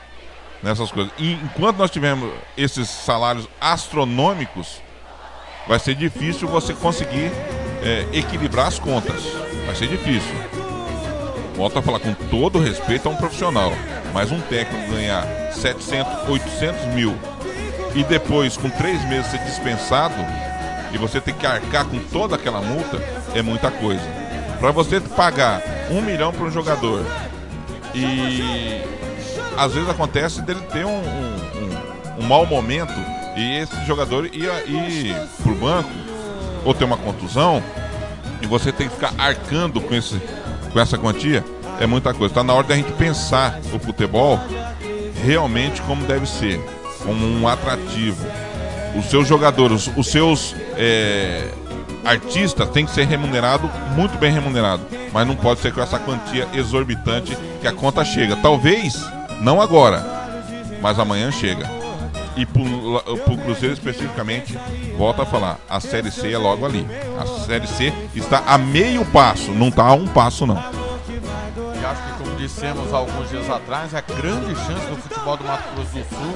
[0.62, 1.12] nessas coisas.
[1.18, 4.80] E enquanto nós tivermos esses salários astronômicos,
[5.66, 7.30] vai ser difícil você conseguir
[7.82, 9.22] é, equilibrar as contas.
[9.66, 10.34] Vai ser difícil.
[11.56, 13.72] Volto a falar com todo respeito a um profissional,
[14.14, 17.14] mas um técnico ganhar 700, 800 mil
[17.94, 20.14] e depois, com três meses, ser dispensado
[20.92, 22.98] e você ter que arcar com toda aquela multa,
[23.34, 24.02] é muita coisa.
[24.60, 27.02] Para você pagar um milhão para um jogador
[27.94, 28.82] e
[29.56, 32.92] às vezes acontece dele ter um, um, um- um mau momento
[33.36, 35.88] e esse jogador ir, ir pro banco
[36.64, 37.62] ou ter uma contusão
[38.42, 40.20] e você tem que ficar arcando com, esse,
[40.72, 41.44] com essa quantia,
[41.80, 42.30] é muita coisa.
[42.32, 44.38] Está na hora da gente pensar o futebol
[45.24, 46.60] realmente como deve ser,
[47.02, 48.26] como um atrativo.
[48.98, 51.44] Os seus jogadores, os seus é,
[52.04, 56.48] artistas têm que ser remunerados, muito bem remunerados, mas não pode ser com essa quantia
[56.54, 58.36] exorbitante que a conta chega.
[58.36, 59.04] Talvez
[59.40, 60.04] não agora,
[60.80, 61.68] mas amanhã chega.
[62.36, 62.62] E pro,
[63.24, 64.56] pro Cruzeiro especificamente,
[64.96, 66.86] volta a falar, a Série C é logo ali.
[67.18, 70.56] A Série C está a meio passo, não está a um passo não.
[70.56, 75.90] Acho que, dissemos alguns dias atrás, é a grande chance do futebol do Mato Grosso
[75.90, 76.34] do Sul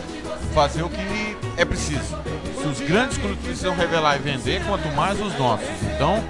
[0.54, 2.16] fazer o que é preciso.
[2.60, 5.66] Se os grandes clubes precisam revelar e vender, quanto mais os nossos.
[5.82, 6.22] Então,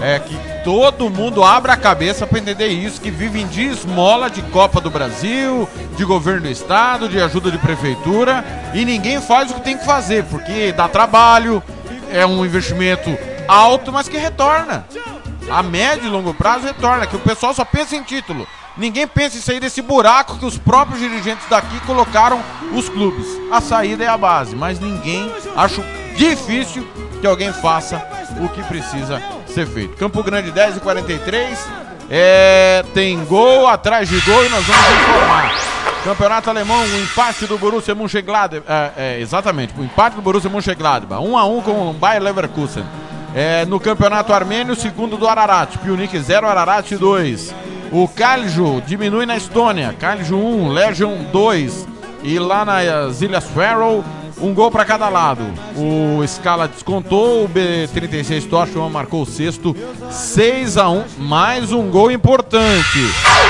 [0.00, 4.42] é que todo mundo abra a cabeça para entender isso, que vivem de esmola de
[4.42, 8.44] Copa do Brasil, de governo do estado, de ajuda de prefeitura,
[8.74, 11.62] e ninguém faz o que tem que fazer, porque dá trabalho,
[12.10, 13.10] é um investimento
[13.48, 14.86] alto, mas que retorna.
[15.50, 18.46] A médio e longo prazo retorna, que o pessoal só pensa em título.
[18.76, 22.42] Ninguém pensa em sair desse buraco que os próprios dirigentes daqui colocaram
[22.74, 23.26] os clubes.
[23.50, 25.82] A saída é a base, mas ninguém acho
[26.14, 26.86] difícil
[27.20, 27.96] que alguém faça
[28.38, 29.96] o que precisa ser feito.
[29.96, 31.58] Campo Grande 10 e 43.
[32.10, 35.76] É, tem gol atrás de gol e nós vamos informar.
[36.04, 38.62] Campeonato Alemão, o empate do Borussia Mönchengladbach.
[38.68, 41.20] É, é, exatamente, o empate do Borussia Mönchengladbach.
[41.20, 42.84] 1 a 1 com o Bayer Leverkusen.
[43.34, 45.76] É, no Campeonato Armênio, segundo do Ararat.
[45.78, 47.54] Pionic 0, Ararat 2.
[47.92, 49.94] O Kalju diminui na Estônia.
[49.98, 51.86] Kalju 1, Legion 2.
[52.22, 54.02] E lá nas Ilhas Faroe,
[54.38, 55.42] Um gol para cada lado.
[55.74, 59.74] O Scala descontou, o B36 Toshman marcou o sexto.
[60.10, 62.98] 6 a 1 mais um gol importante.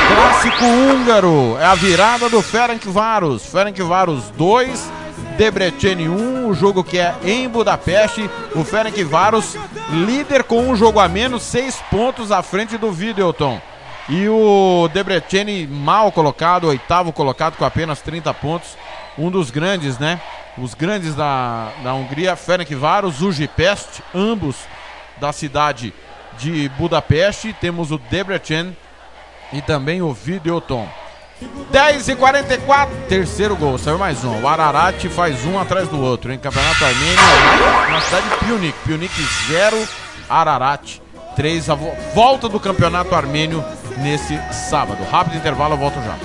[0.06, 1.56] Clássico húngaro.
[1.58, 3.44] É a virada do Ferencváros.
[3.46, 4.92] Ferencváros 2,
[5.36, 6.48] Debrecen 1.
[6.48, 8.30] O jogo que é em Budapeste.
[8.54, 9.56] O Ferencváros
[9.90, 13.60] líder com um jogo a menos, 6 pontos à frente do Videoton.
[14.08, 18.76] E o Debrecen mal colocado, oitavo colocado com apenas 30 pontos.
[19.18, 20.20] Um dos grandes, né?
[20.56, 24.56] Os grandes da, da Hungria, Ferencváros, Ujipest, ambos
[25.18, 25.92] da cidade
[26.38, 27.52] de Budapeste.
[27.60, 28.76] Temos o Debrecen
[29.52, 30.88] e também o Videoton.
[31.70, 34.40] 10 e 44, terceiro gol, saiu mais um.
[34.42, 38.78] O Ararat faz um atrás do outro, em Campeonato Armênio, na cidade de Punic.
[38.86, 39.88] Punic 0,
[40.30, 40.98] Ararat
[41.34, 41.68] 3.
[41.68, 43.62] A vo- volta do Campeonato Armênio
[43.98, 45.02] nesse sábado.
[45.10, 46.16] Rápido intervalo, eu volto já.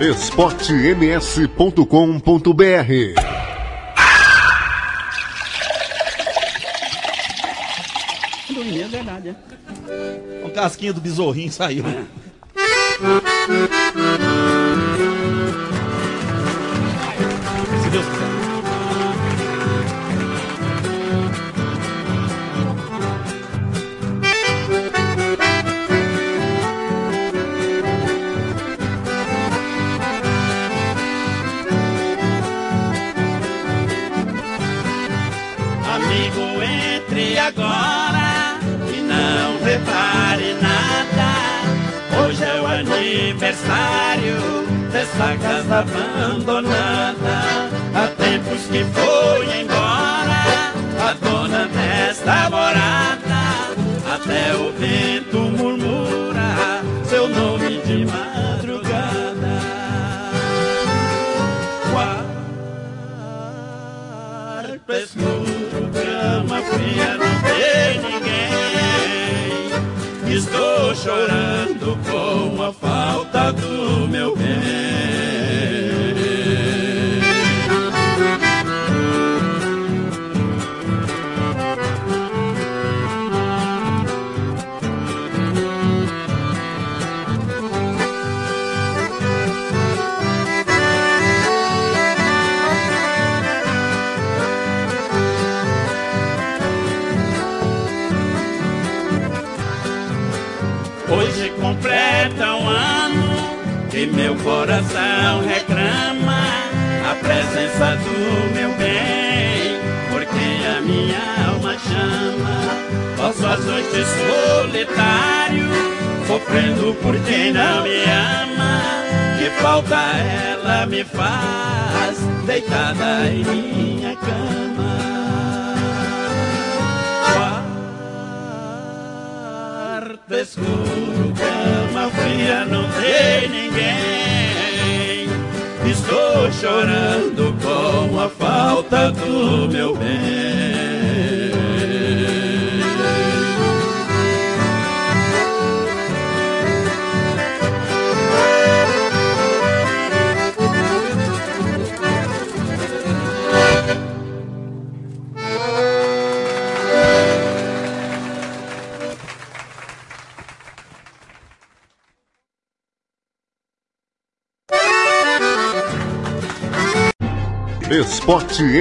[0.00, 1.84] esportems.com.br
[8.48, 9.34] Dormir é verdade, é.
[10.44, 11.84] Um casquinho do besorrinho saiu.
[13.00, 14.20] Música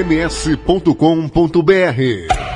[0.09, 2.48] esportems.com.br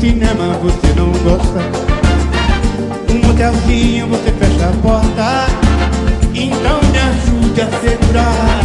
[0.00, 1.60] cinema você não gosta.
[3.10, 5.46] Um motelzinho você fecha a porta.
[6.34, 8.64] Então me ajude a segurar.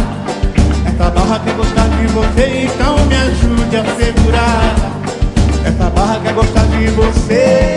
[0.86, 4.76] Essa barra quer gostar de você Então me ajude a segurar.
[5.64, 7.74] Essa barra quer gostar de você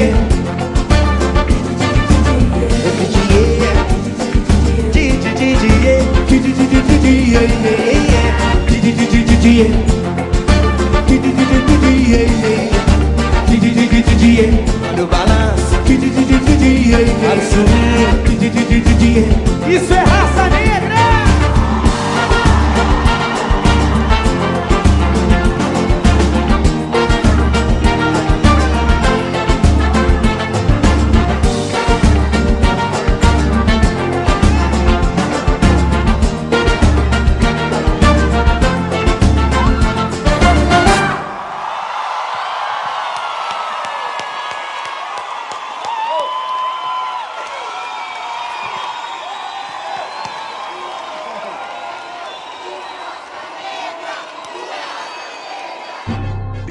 [0.00, 0.30] yeah.
[14.92, 15.76] Olha o balanço.
[17.28, 18.00] Olha o swing.
[19.68, 20.59] Isso é raça negra!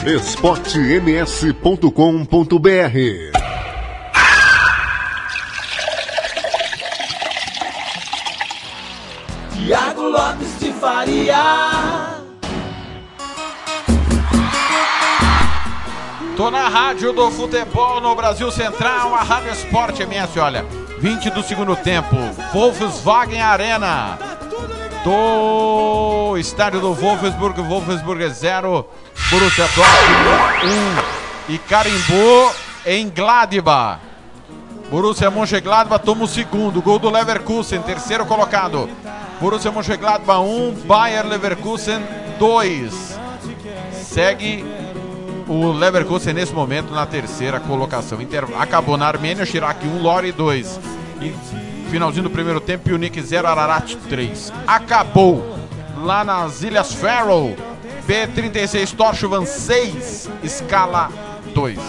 [0.10, 1.60] esportems.com.br
[9.54, 11.38] Tiago Lopes de Faria.
[16.36, 20.66] Tô na rádio do futebol no Brasil Central, a Rádio Esporte MS, olha.
[20.98, 22.16] 20 do segundo tempo,
[22.52, 24.29] Volkswagen Arena.
[25.04, 28.86] Do estádio do Wolfsburg, Wolfsburg 0,
[29.30, 30.74] Borussia Dortmund
[31.48, 32.54] 1 e carimbou
[32.86, 34.02] em Gladbach.
[34.92, 38.90] Borussia Mönchengladbach toma o segundo, gol do Leverkusen, terceiro colocado.
[39.40, 42.02] Borussia Mönchengladbach 1, Bayer Leverkusen
[42.38, 43.20] 2.
[43.94, 44.66] Segue
[45.48, 48.22] o Leverkusen nesse momento na terceira colocação.
[48.22, 48.46] Inter...
[48.60, 50.80] Acabou na Armênia, Chirac 1, Lori 2.
[51.22, 54.54] E finalzinho do primeiro tempo, Punic 0, Ararat 3.
[54.68, 55.58] Acabou
[55.98, 57.56] lá nas Ilhas Faroe.
[58.08, 61.10] P36 Torchuvan 6, escala
[61.54, 61.80] 2.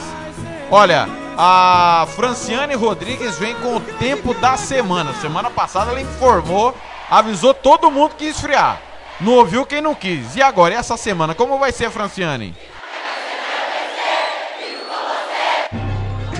[0.70, 5.12] Olha, a Franciane Rodrigues vem com o tempo da semana.
[5.14, 6.74] Semana passada ela informou,
[7.10, 8.80] avisou todo mundo que ia esfriar.
[9.20, 10.36] Não ouviu quem não quis.
[10.36, 12.54] E agora, e essa semana, como vai ser, Franciane?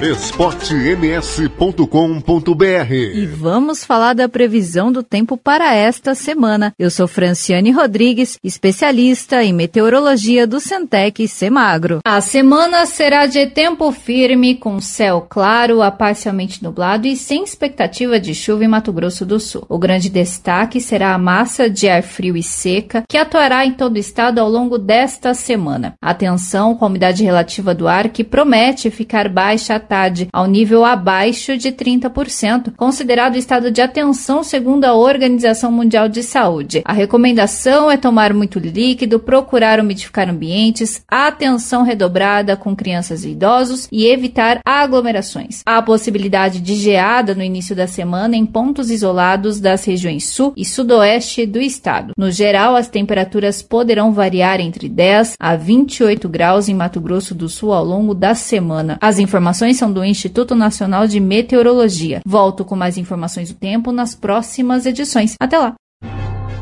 [0.02, 6.72] esportems.com.br E vamos falar da previsão do tempo para esta semana.
[6.78, 11.98] Eu sou Franciane Rodrigues, especialista em meteorologia do Centec Semagro.
[12.02, 18.18] A semana será de tempo firme, com céu claro a parcialmente nublado e sem expectativa
[18.18, 19.66] de chuva em Mato Grosso do Sul.
[19.68, 23.96] O grande destaque será a massa de ar frio e seca que atuará em todo
[23.96, 25.92] o estado ao longo desta semana.
[26.00, 31.56] Atenção com a umidade relativa do ar que promete ficar baixa tarde, ao nível abaixo
[31.56, 36.80] de 30%, considerado estado de atenção segundo a Organização Mundial de Saúde.
[36.84, 43.88] A recomendação é tomar muito líquido, procurar umidificar ambientes, atenção redobrada com crianças e idosos
[43.90, 45.62] e evitar aglomerações.
[45.66, 50.52] Há a possibilidade de geada no início da semana em pontos isolados das regiões sul
[50.56, 52.12] e sudoeste do estado.
[52.16, 57.48] No geral, as temperaturas poderão variar entre 10 a 28 graus em Mato Grosso do
[57.48, 58.96] Sul ao longo da semana.
[59.00, 62.20] As informações são do Instituto Nacional de Meteorologia.
[62.26, 65.34] Volto com mais informações do tempo nas próximas edições.
[65.40, 65.74] Até lá!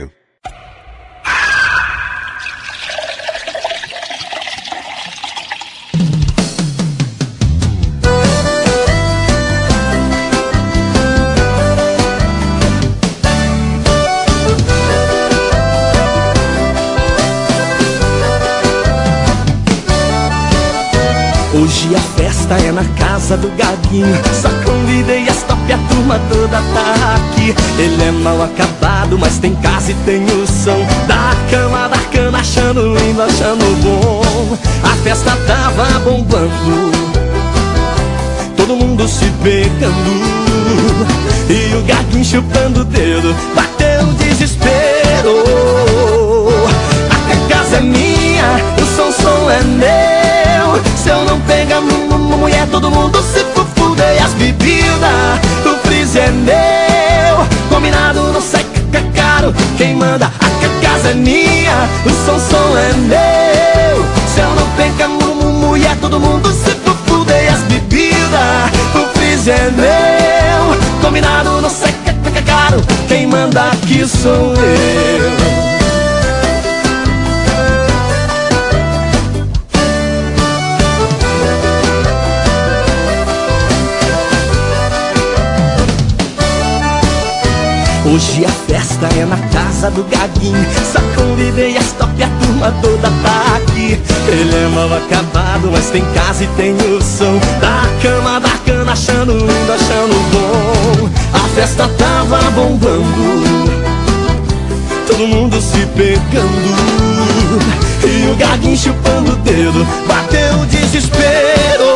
[23.31, 27.55] casa do Gabinho Só convidei as top e a turma toda tá aqui.
[27.79, 30.85] Ele é mal acabado, mas tem casa e tem o som.
[31.07, 34.57] Da cama, da cana, achando lindo, achando bom.
[34.83, 36.91] A festa tava bombando.
[38.57, 40.51] Todo todo mundo se pegando.
[41.49, 45.43] E o gaguinho chupando o dedo Bateu o desespero.
[47.09, 48.45] A casa é minha,
[48.81, 50.40] o som som é meu
[51.01, 55.77] Se eu não pegar mu- mu- mulher todo mundo se fufuda E as bebidas, o
[55.87, 57.47] freezer é meu.
[57.69, 59.53] Combinado não sai ca- caro.
[59.77, 61.89] Quem manda, a casa é minha.
[62.05, 64.05] O som som é meu.
[64.33, 69.17] Se eu não pegar mu- mu- mulher todo mundo se fufuda E as bebidas, o
[69.17, 71.01] freezer é meu.
[71.01, 72.81] Combinado não sai ca- ca- caro.
[73.07, 75.60] Quem manda aqui sou eu
[88.13, 90.67] Hoje a festa é na casa do Gaguinho.
[90.91, 93.97] Só convidei as top a turma toda tá aqui.
[94.27, 97.39] Ele é mal acabado, mas tem casa e tem o som.
[97.61, 101.09] Da cama, da cana, achando lindo, achando bom.
[101.33, 103.71] A festa tava bombando.
[105.07, 107.61] Todo mundo se pegando.
[108.03, 111.95] E o Gaguinho chupando o dedo Bateu o desespero.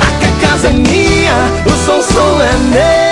[0.00, 1.34] A casa é minha,
[1.66, 3.09] o som som é meu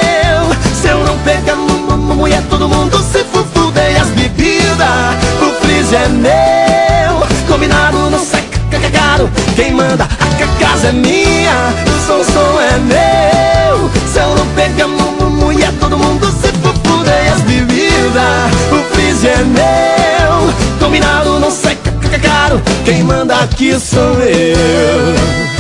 [2.28, 7.26] mu- mulher, todo mundo se fufuda E as bebidas, o freezer é meu.
[7.48, 8.40] Combinado não ca-
[8.70, 11.72] ca- caro Quem manda, a ca- casa é minha.
[11.86, 13.90] O som som é meu.
[14.12, 18.94] Se eu não pegar mu- mu- mulher, todo mundo se fufuda E as bebidas, o
[18.94, 20.52] freezer é meu.
[20.78, 25.57] Combinado não ca- ca- caro Quem manda aqui sou eu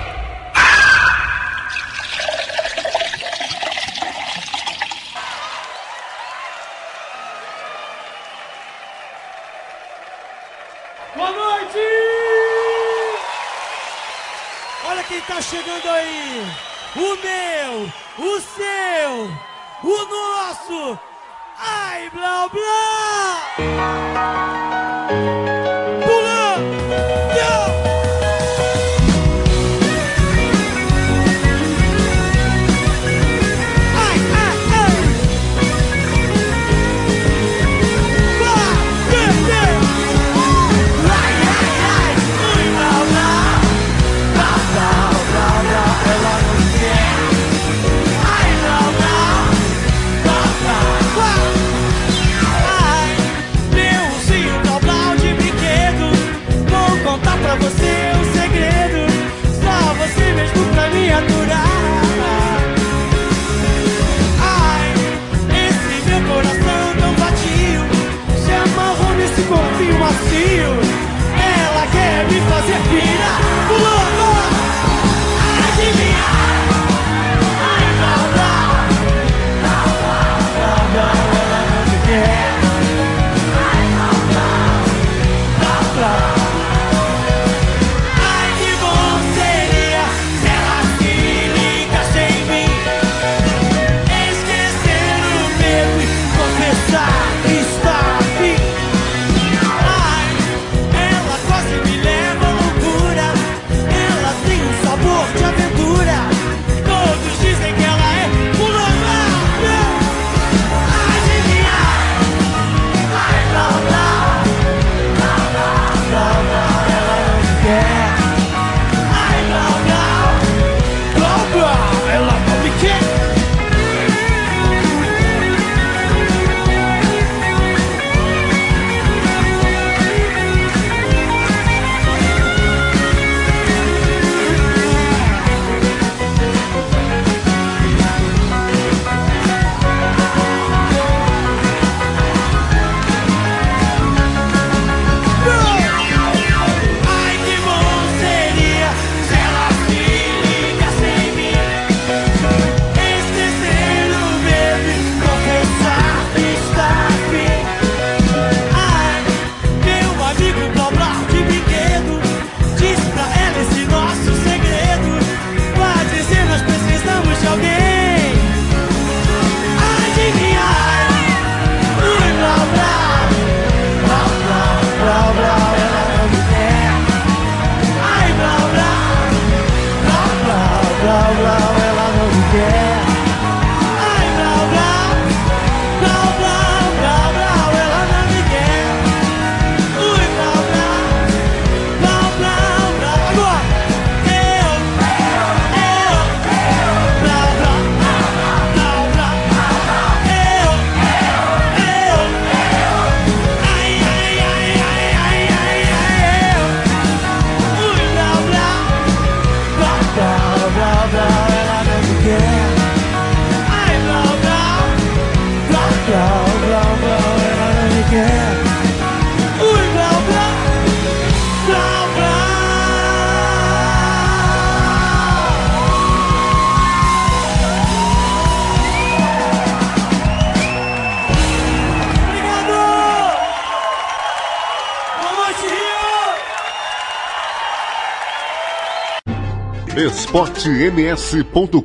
[240.34, 241.78] esportems.com.br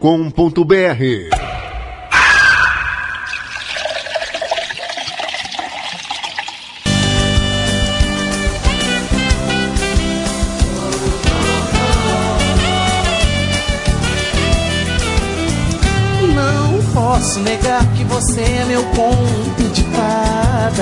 [16.34, 20.80] Não posso negar que você é meu conto de fadas.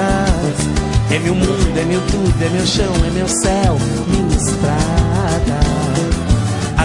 [1.11, 3.77] É meu mundo, é meu tudo, é meu chão, é meu céu,
[4.07, 4.96] minha estrada.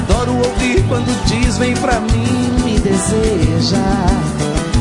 [0.03, 3.79] Adoro ouvir quando diz vem pra mim, me deseja.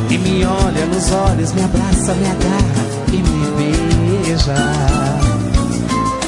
[0.10, 3.52] E me olha nos olhos, me abraça, me agarra e me
[4.32, 4.56] beija.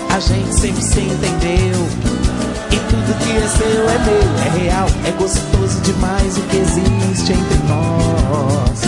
[0.09, 1.87] A gente sempre se entendeu.
[2.71, 7.33] E tudo que é seu é meu, é real, é gostoso demais o que existe
[7.33, 8.79] entre nós.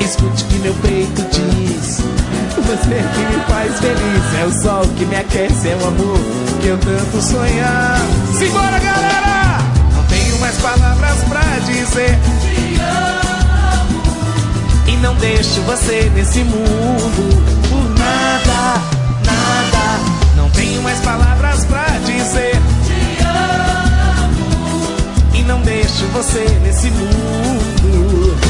[0.00, 1.98] Escute que meu peito diz.
[2.56, 6.18] Você que me faz feliz, é o sol que me aquece, é o amor
[6.60, 7.98] que eu tanto sonhar.
[8.38, 9.58] Simbora, galera!
[9.94, 12.18] Não tenho mais palavras pra dizer.
[12.40, 14.02] Te amo.
[14.86, 18.80] E não deixo você nesse mundo por nada,
[19.24, 20.00] nada.
[20.36, 22.60] Não tenho mais palavras pra dizer.
[22.86, 24.94] Te amo.
[25.34, 28.49] E não deixo você nesse mundo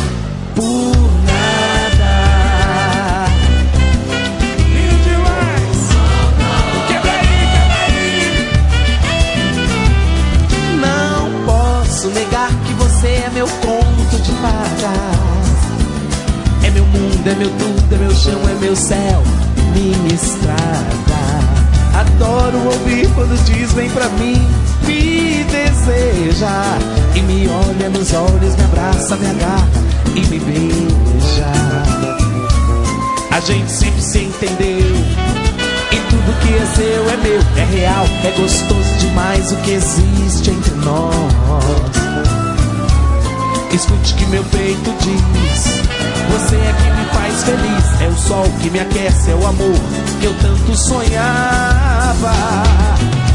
[12.10, 15.30] negar que você é meu conto de fadas.
[16.64, 19.22] É meu mundo, é meu tudo, é meu chão, é meu céu,
[19.74, 21.00] minha estrada.
[21.94, 24.40] Adoro ouvir quando diz vem pra mim,
[24.86, 26.78] me deseja.
[27.14, 29.68] E me olha nos olhos, me abraça, me agarra
[30.14, 31.52] e me beija.
[33.30, 34.96] A gente sempre se entendeu.
[35.92, 40.50] E tudo que é seu é meu, é real, é gostoso demais o que existe
[40.50, 41.99] entre nós.
[43.72, 45.80] Escute que meu peito diz.
[46.32, 49.74] Você é que me faz feliz, é o sol que me aquece, é o amor
[50.20, 52.32] que eu tanto sonhava.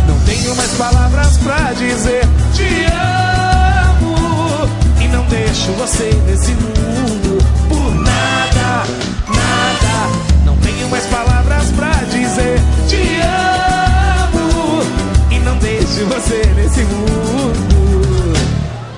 [0.08, 4.70] Não tenho mais palavras pra dizer te amo
[5.02, 7.38] e não deixo você nesse mundo
[7.68, 8.84] por nada,
[9.28, 10.46] nada.
[10.46, 14.84] Não tenho mais palavras pra dizer te amo
[15.32, 18.34] e não deixo você nesse mundo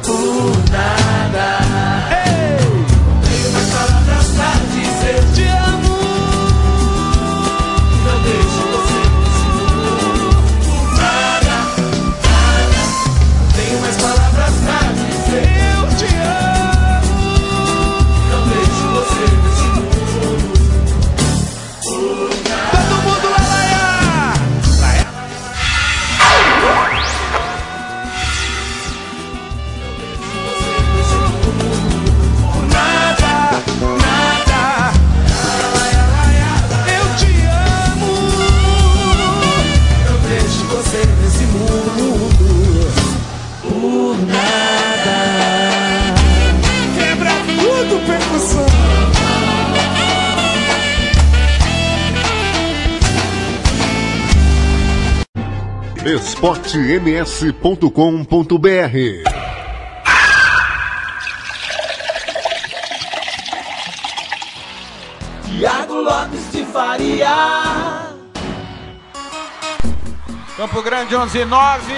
[0.04, 1.17] por nada.
[56.38, 57.90] esportems.com.br
[65.46, 68.06] Tiago Lopes de Faria.
[70.56, 71.94] Campo Grande 11 9.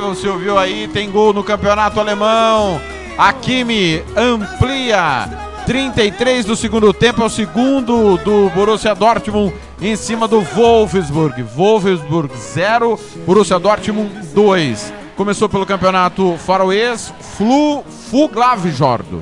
[0.00, 2.80] Você ouviu aí, tem gol no campeonato alemão.
[3.16, 5.28] A Kimi amplia
[5.66, 11.42] 33 do segundo tempo, é o segundo do Borussia Dortmund em cima do Wolfsburg.
[11.42, 14.92] Wolfsburg 0, Borussia Dortmund 2.
[15.16, 19.18] Começou pelo campeonato faroês, Flu Fuglavjord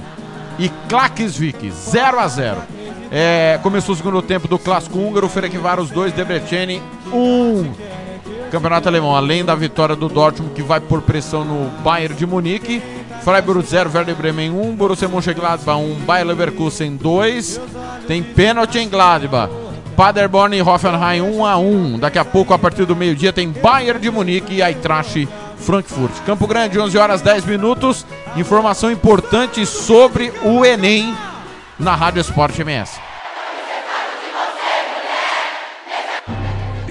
[0.59, 2.57] e Klaksvik 0 a 0.
[3.11, 7.73] É, começou o segundo tempo do clássico húngaro, Ferencváros 2, Debreceni 1.
[8.51, 12.83] Campeonato alemão, além da vitória do Dortmund, que vai por pressão no Bayern de Munique.
[13.23, 17.61] Freiburg 0, Werder Bremen 1, Borussia Mönchengladbach 1, Bayer Leverkusen 2.
[18.07, 19.66] Tem pênalti em Gladbach.
[19.97, 21.99] Paderborn e Hoffenheim 1 a 1.
[21.99, 25.27] Daqui a pouco, a partir do meio-dia, tem Bayern de Munique e Eintracht
[25.59, 26.13] Frankfurt.
[26.27, 28.05] Campo Grande, 11 horas 10 minutos.
[28.37, 31.15] Informação importante sobre o Enem
[31.79, 33.06] na Rádio Esporte MS.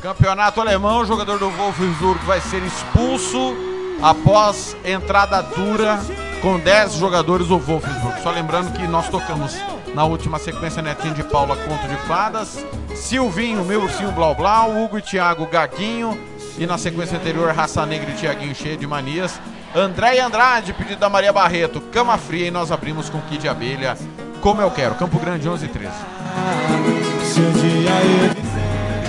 [0.00, 3.54] Campeonato alemão, jogador do Wolfsburg vai ser expulso
[4.02, 6.00] após entrada dura
[6.40, 8.22] com 10 jogadores do Wolfsburg.
[8.22, 9.54] Só lembrando que nós tocamos
[9.94, 12.64] na última sequência Netinho de Paula Conto de Fadas,
[12.94, 16.18] Silvinho, meu ursinho Blau Blau, Hugo e Thiago Gaguinho
[16.56, 19.38] e na sequência anterior Raça Negra e Tiaguinho cheio de manias.
[19.74, 23.98] André e Andrade, pedido da Maria Barreto, Cama Fria e nós abrimos com Kid Abelha,
[24.40, 24.94] como eu quero.
[24.94, 25.92] Campo Grande 11 e 13.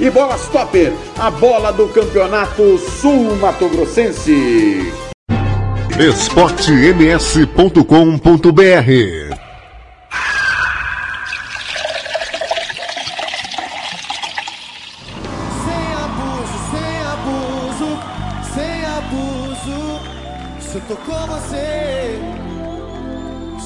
[0.00, 4.90] E Bola Stopper, a bola do Campeonato Sul Mato Grossense.
[5.98, 7.80] esportems.com.br
[15.66, 17.90] Sem abuso, sem abuso,
[18.54, 20.00] sem abuso.
[20.60, 22.18] Se eu tô com você,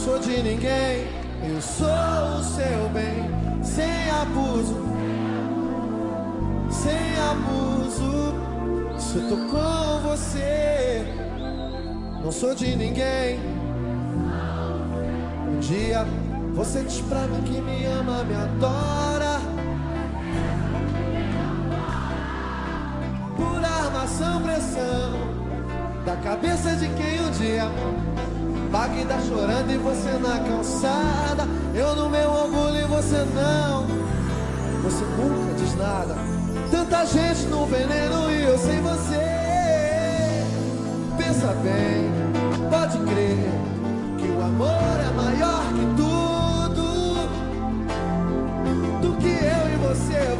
[0.04, 1.06] sou de ninguém.
[1.48, 3.30] Eu sou o seu bem.
[3.62, 4.83] Sem abuso,
[6.84, 8.34] sem abuso.
[8.98, 11.04] Se eu tô com você,
[12.22, 13.40] não sou de ninguém.
[15.48, 16.06] Um dia
[16.54, 19.40] você diz pra mim que me ama, me adora.
[23.36, 25.12] por armação, pressão
[26.04, 27.64] da cabeça de quem um dia
[28.70, 31.48] paga tá chorando e você na calçada.
[31.74, 33.86] Eu no meu orgulho e você não.
[34.82, 36.43] Você nunca diz nada.
[36.74, 39.22] Tanta gente no veneno e eu sem você.
[41.16, 42.10] Pensa bem,
[42.68, 43.48] pode crer
[44.18, 47.28] que o amor é maior que tudo.
[49.00, 50.34] Do que eu e você,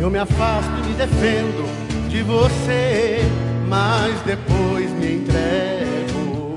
[0.00, 3.18] Eu me afasto e me defendo de você,
[3.68, 6.54] mas depois me entrego.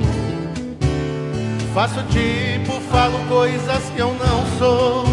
[1.73, 5.03] Faço tipo, falo coisas que eu não sou,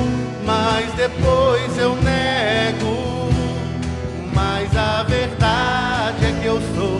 [0.46, 3.30] mas depois eu nego.
[4.32, 6.98] Mas a verdade é que eu sou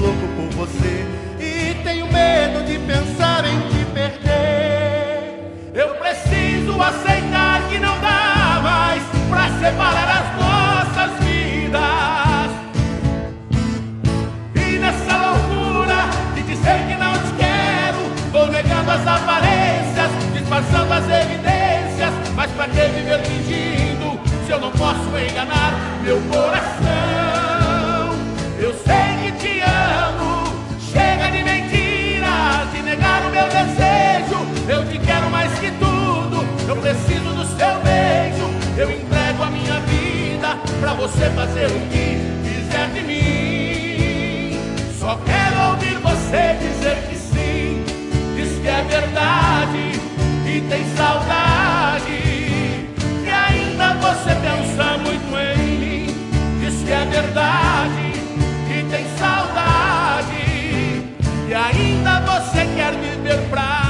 [0.00, 1.04] louco por você
[1.38, 5.52] e tenho medo de pensar em te perder.
[5.74, 10.59] Eu preciso aceitar que não dá mais pra separar as nossas
[18.90, 22.12] as aparências, disfarçando as evidências.
[22.34, 26.80] Mas pra que viver fingindo se eu não posso enganar meu coração?
[28.58, 30.52] Eu sei que te amo,
[30.92, 34.46] chega de mentiras, de negar o meu desejo.
[34.68, 38.50] Eu te quero mais que tudo, eu preciso do seu beijo.
[38.76, 44.58] Eu entrego a minha vida pra você fazer o que quiser de mim.
[44.98, 47.19] Só quero ouvir você dizer que
[49.20, 49.92] verdade
[50.46, 52.10] e tem saudade.
[53.24, 56.06] E ainda você pensa muito em mim,
[56.60, 58.12] diz que é verdade
[58.70, 60.40] e tem saudade.
[61.48, 63.89] E ainda você quer viver pra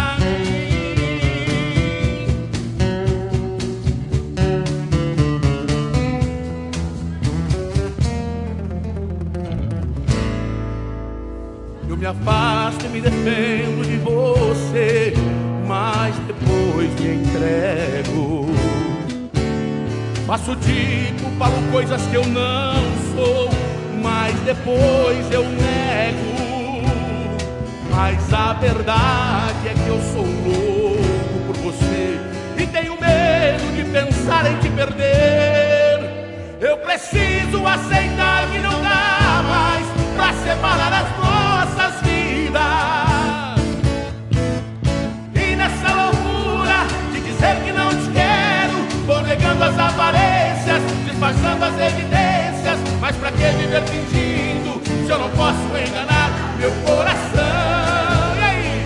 [12.10, 15.14] afasto e me defendo de você,
[15.66, 18.46] mas depois me entrego.
[20.26, 22.74] Faço tipo, falo coisas que eu não
[23.14, 23.48] sou,
[24.02, 26.40] mas depois eu nego.
[27.90, 32.18] Mas a verdade é que eu sou louco por você
[32.58, 36.58] e tenho medo de pensar em te perder.
[36.60, 41.29] Eu preciso aceitar que não dá mais pra separar as nossas
[49.70, 52.78] vou negando as aparências, disfarçando as evidências.
[53.00, 55.58] Mas pra que viver fingindo se eu não posso
[55.88, 58.36] enganar meu coração?
[58.36, 58.84] E aí?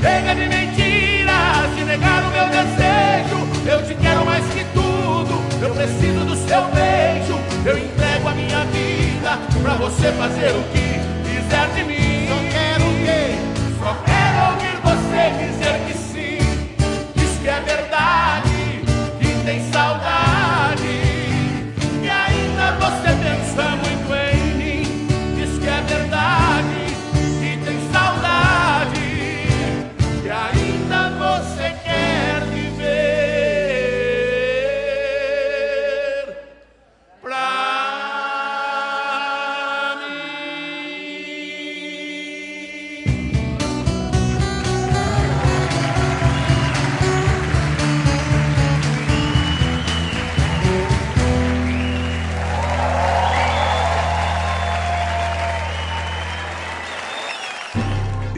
[0.00, 3.48] Chega de mentiras, de negar o meu desejo.
[3.66, 7.38] Eu te quero mais que tudo, eu preciso do seu beijo.
[7.64, 12.28] Eu entrego a minha vida pra você fazer o que quiser de mim.
[12.28, 13.38] Só quero o quê?
[13.80, 14.13] Só quero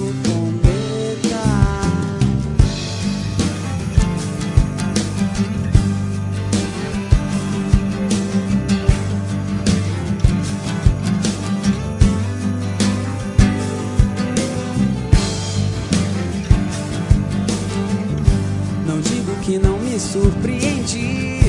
[20.13, 21.39] surpreendi.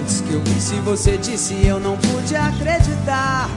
[0.00, 3.50] Antes que eu visse você disse eu não pude acreditar.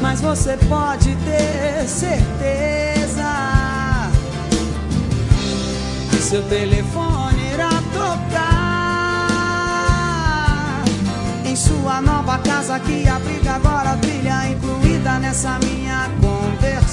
[0.00, 3.28] Mas você pode ter certeza
[6.10, 9.18] que seu telefone irá tocar
[11.44, 13.98] em sua nova casa que abriga agora
[14.30, 16.87] a incluída nessa minha conversão.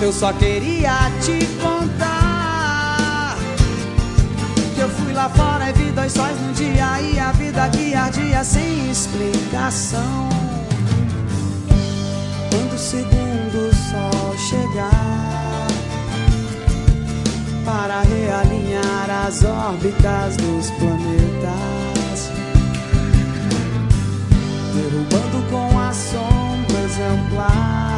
[0.00, 3.36] Eu só queria te contar
[4.74, 7.94] que eu fui lá fora e vi dois sóis num dia e a vida que
[7.94, 10.28] ardia sem explicação.
[12.48, 15.66] Quando o segundo sol chegar
[17.64, 22.30] para realinhar as órbitas dos planetas,
[24.74, 27.97] derrubando com assombro exemplar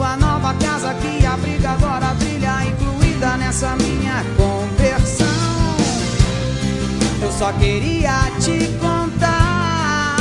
[0.00, 5.26] sua nova casa que abriga agora a trilha incluída nessa minha conversão.
[7.20, 10.16] Eu só queria te contar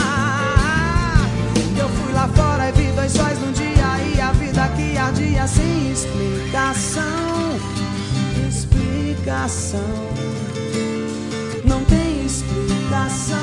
[1.74, 4.98] que eu fui lá fora e vi dois sóis num dia e a vida que
[4.98, 7.02] ardia sem explicação.
[8.50, 9.80] Explicação.
[11.64, 13.38] Não tem explicação.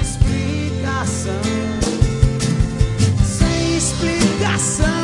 [0.00, 1.65] Explicação.
[4.36, 4.95] Explicação.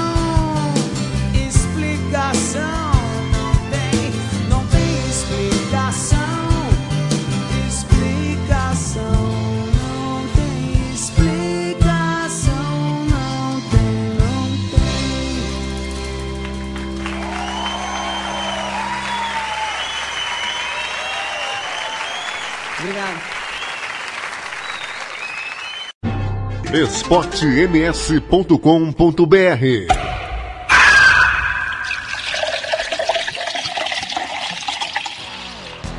[26.75, 28.57] esportems.com.br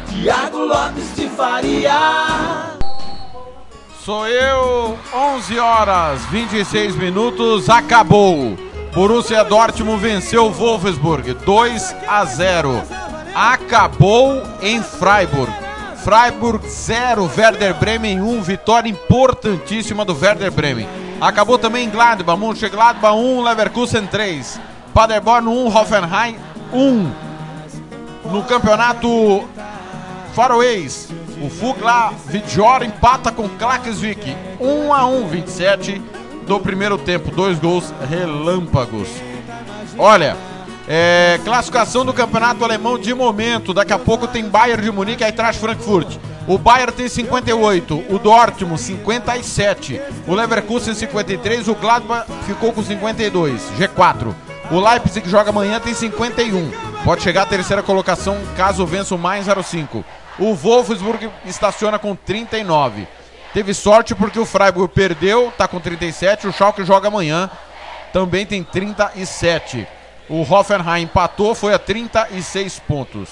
[0.09, 1.93] Tiago Lopes de Faria.
[4.03, 8.57] Sou eu, 11 horas 26 minutos, acabou.
[8.93, 12.81] Borussia Dortmund venceu o Wolfsburg 2 a 0.
[13.35, 15.62] Acabou em Freiburg.
[16.03, 20.85] Freiburg 0, Werder Bremen 1, vitória importantíssima do Werder Bremen.
[21.21, 24.59] Acabou também Gladbach, Mönchengladbach 1, Leverkusen 3.
[24.93, 26.35] Paderborn 1, Hoffenheim
[26.73, 27.11] 1.
[28.29, 29.47] No campeonato
[30.33, 31.09] Faroês.
[31.41, 34.35] O Fugla Vidjor empata com Klaksvik.
[34.59, 36.01] 1 a 1 27
[36.45, 37.31] do primeiro tempo.
[37.31, 39.07] Dois gols relâmpagos.
[39.97, 40.35] Olha,
[40.87, 43.73] é, classificação do campeonato alemão de momento.
[43.73, 46.17] Daqui a pouco tem Bayern de Munique e Eintracht Frankfurt.
[46.47, 53.61] O Bayern tem 58, o Dortmund 57, o Leverkusen 53, o Gladbach ficou com 52,
[53.79, 54.33] G4.
[54.69, 56.69] O Leipzig que joga amanhã tem 51.
[57.05, 60.03] Pode chegar à terceira colocação caso vença o mais 05.
[60.37, 63.07] O Wolfsburg estaciona com 39.
[63.53, 66.47] Teve sorte porque o Freiburg perdeu, tá com 37.
[66.47, 67.49] O Schalke joga amanhã,
[68.11, 69.87] também tem 37.
[70.33, 73.29] O Hoffenheim empatou, foi a 36 pontos.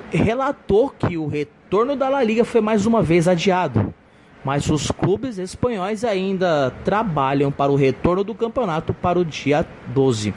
[0.10, 3.94] relatou que o retorno da La Liga foi mais uma vez adiado.
[4.42, 10.34] Mas os clubes espanhóis ainda trabalham para o retorno do campeonato para o dia 12.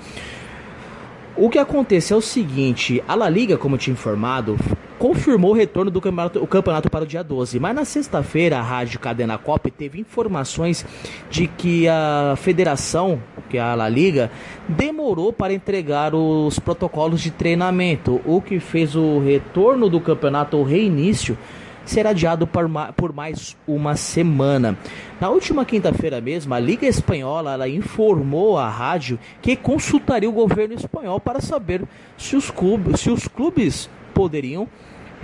[1.37, 4.57] O que acontece é o seguinte: a La Liga, como tinha informado,
[4.99, 7.61] confirmou o retorno do campeonato, o campeonato para o dia 12.
[7.61, 10.85] Mas na sexta-feira, a rádio Cadena Cop teve informações
[11.31, 14.31] de que a federação, que a La Liga,
[14.69, 20.65] demorou para entregar os protocolos de treinamento, o que fez o retorno do campeonato, o
[20.65, 21.37] reinício,
[21.85, 24.77] ser adiado por, ma por mais uma semana.
[25.21, 31.21] Na última quinta-feira mesmo, a Liga Espanhola informou à rádio que consultaria o governo espanhol
[31.21, 31.85] para saber
[32.19, 34.69] se os clubes, se os clubes poderiam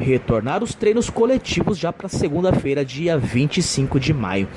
[0.03, 4.49] retornar os treinos coletivos já para segunda-feira, dia 25 de maio.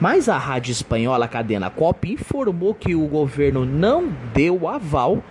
[0.00, 5.22] Mas a rádio espanhola Cadena Cop informou que o governo não deu aval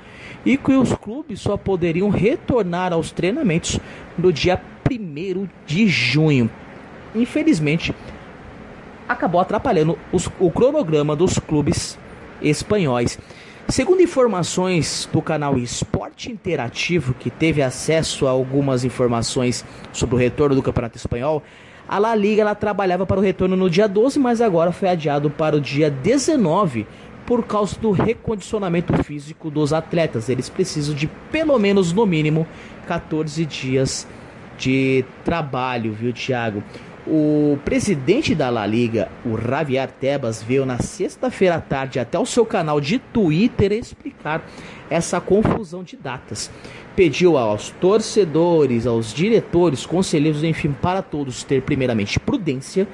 [0.45, 3.80] e que os clubes só poderiam retornar aos treinamentos
[4.17, 6.50] no dia 1 de junho.
[7.16, 7.93] Infelizmente,
[9.08, 11.98] acabou atrapalhando os, o cronograma dos clubes
[12.41, 13.19] espanhóis.
[13.72, 20.53] Segundo informações do canal Esporte Interativo, que teve acesso a algumas informações sobre o retorno
[20.53, 21.41] do Campeonato Espanhol,
[21.88, 25.30] a La Liga ela trabalhava para o retorno no dia 12, mas agora foi adiado
[25.30, 26.85] para o dia 19
[27.25, 30.27] por causa do recondicionamento físico dos atletas.
[30.27, 32.45] Eles precisam de pelo menos, no mínimo,
[32.88, 34.06] 14 dias
[34.58, 36.61] de trabalho, viu, Thiago?
[37.14, 42.25] O presidente da La Liga, o Javier Tebas, veio na sexta-feira à tarde até o
[42.25, 44.41] seu canal de Twitter explicar
[44.90, 46.49] essa confusão de datas.
[46.95, 52.88] Pediu aos torcedores, aos diretores, conselheiros, enfim, para todos ter primeiramente prudência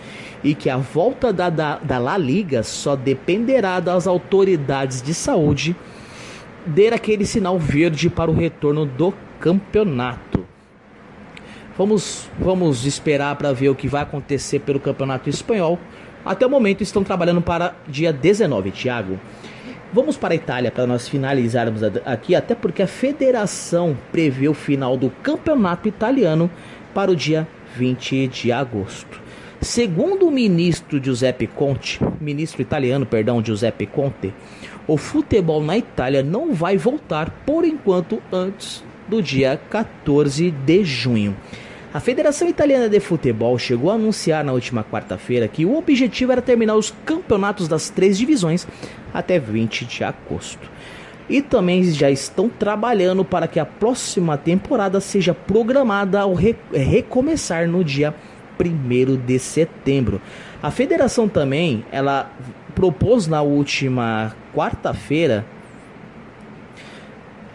[0.43, 5.75] e que a volta da, da, da La Liga só dependerá das autoridades de saúde
[6.65, 10.56] dar aquele sinal verde para o retorno do campeonato.
[11.77, 15.77] Vamos, vamos esperar para ver o que vai acontecer pelo Campeonato Espanhol.
[16.25, 19.19] Até o momento estão trabalhando para dia 19, Thiago.
[19.93, 24.97] Vamos para a Itália para nós finalizarmos aqui, até porque a federação prevê o final
[24.97, 26.49] do campeonato italiano
[26.95, 29.21] para o dia 20 de agosto.
[29.61, 34.33] Segundo o ministro Giuseppe Conte, ministro italiano, perdão, Giuseppe Conte,
[34.87, 41.35] o futebol na Itália não vai voltar por enquanto antes do dia 14 de junho.
[41.93, 46.41] A Federação Italiana de Futebol chegou a anunciar na última quarta-feira que o objetivo era
[46.41, 48.67] terminar os campeonatos das três divisões
[49.13, 50.69] até 20 de agosto.
[51.29, 57.69] E também já estão trabalhando para que a próxima temporada seja programada ao re recomeçar
[57.69, 58.13] no dia
[58.59, 60.21] 1 de setembro.
[60.61, 62.29] A federação também, ela
[62.75, 65.45] propôs na última quarta-feira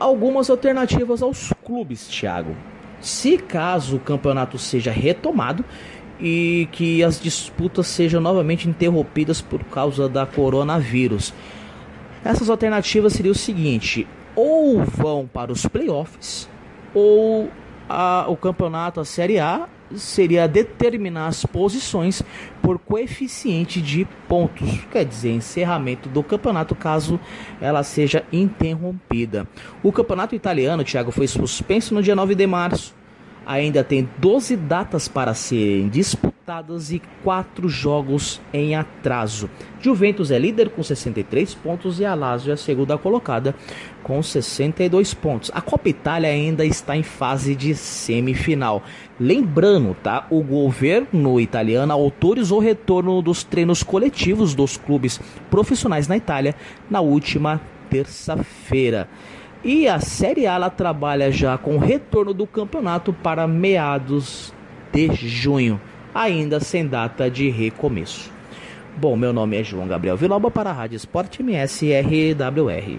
[0.01, 2.57] algumas alternativas aos clubes, Thiago
[3.03, 5.65] se caso o campeonato seja retomado
[6.21, 11.35] e que as disputas sejam novamente interrompidas por causa da coronavírus.
[12.25, 14.07] Essas alternativas seriam o seguinte:
[14.37, 16.49] ou vão para os playoffs,
[16.95, 17.51] ou
[17.89, 22.23] a, o campeonato, a Série A, seria determinar as posições
[22.61, 27.19] por coeficiente de pontos, quer dizer, encerramento do campeonato caso
[27.61, 29.47] ela seja interrompida.
[29.83, 32.95] O campeonato italiano, Thiago, foi suspenso no dia 9 de março.
[33.45, 39.51] Ainda tem 12 datas para serem disputadas e 4 jogos em atraso.
[39.81, 43.55] Juventus é líder com 63 pontos e a Lazio é a segunda colocada
[44.03, 45.51] com 62 pontos.
[45.53, 48.83] A Copa Itália ainda está em fase de semifinal.
[49.23, 50.27] Lembrando, tá?
[50.31, 56.57] O governo italiano autorizou o retorno dos treinos coletivos dos clubes profissionais na Itália
[56.91, 59.09] na última terça-feira.
[59.63, 64.53] E a Série A trabalha já com o retorno do campeonato para meados
[64.93, 65.81] de junho,
[66.13, 68.29] ainda sem data de recomeço.
[68.97, 72.99] Bom, meu nome é João Gabriel Viloba para a Rádio Esporte MS RWR.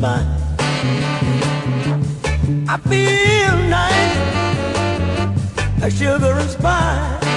[0.00, 0.24] Sugar.
[2.68, 4.16] I feel nice,
[5.80, 7.27] that sugar and spice.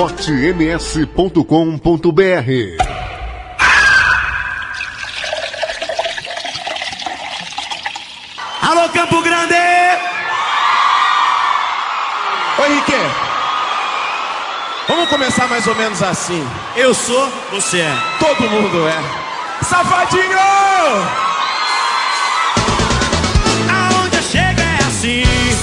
[0.00, 1.44] esportems.com.br
[8.62, 9.54] Alô, Campo Grande!
[12.58, 12.92] Oi, Henrique.
[14.88, 16.48] Vamos começar mais ou menos assim.
[16.76, 17.96] Eu sou, você é.
[18.18, 19.02] Todo mundo é.
[19.64, 21.19] Safadinho!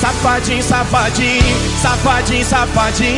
[0.08, 1.44] Safadinho, safadinho,
[1.82, 3.18] safadinho, safadinho.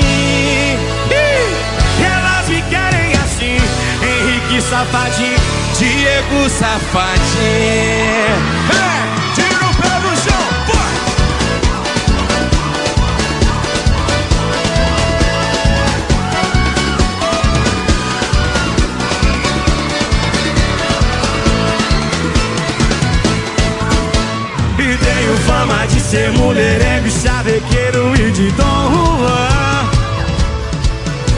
[1.11, 3.59] E elas me querem assim.
[4.01, 5.37] Henrique safadinho,
[5.77, 7.19] Diego safadinho.
[8.71, 9.73] Hey, tira o
[10.17, 10.89] chão, foi!
[24.83, 29.89] E tenho fama de ser mulherengo chavequeiro e de Dom Juan.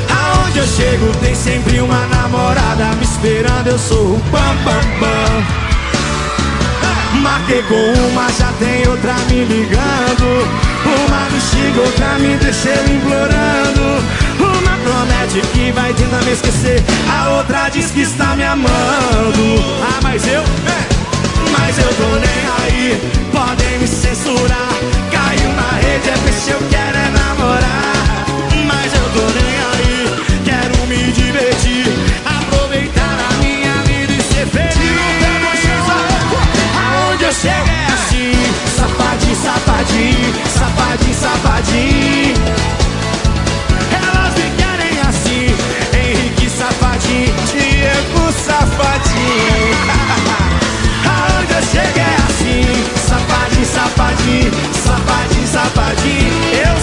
[0.10, 3.68] Aonde eu chego tem sempre uma namorada me esperando.
[3.68, 5.62] Eu sou o pam pam pam.
[7.20, 10.48] Marquei com uma, já tem outra me ligando.
[10.86, 14.02] Uma me xinga, outra me deixou implorando.
[14.40, 18.72] Uma promete que vai tentar me esquecer A outra diz que está me amando.
[19.84, 20.42] Ah, mas eu,
[21.72, 23.02] mas eu tô nem aí.
[23.32, 24.74] Podem me censurar.
[25.10, 28.26] Caiu na rede, é peixe, eu quero é namorar.
[28.68, 30.00] Mas eu tô nem aí.
[30.44, 31.88] Quero me divertir.
[32.26, 35.22] Aproveitar a minha vida e ser feliz.
[36.76, 38.34] Aonde eu chego é assim.
[38.76, 42.61] Safadinho, safadinho Safadinho, safadinho
[54.02, 54.52] Safadinho
[55.52, 56.81] Eu sou, eu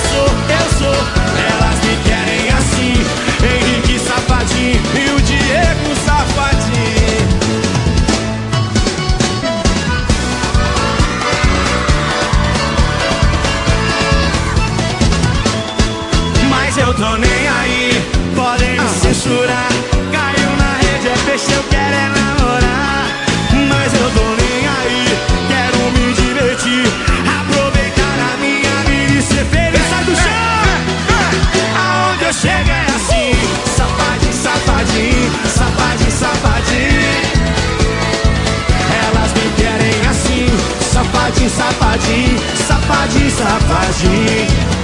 [41.49, 44.78] safadinho, safadinho, safadinho.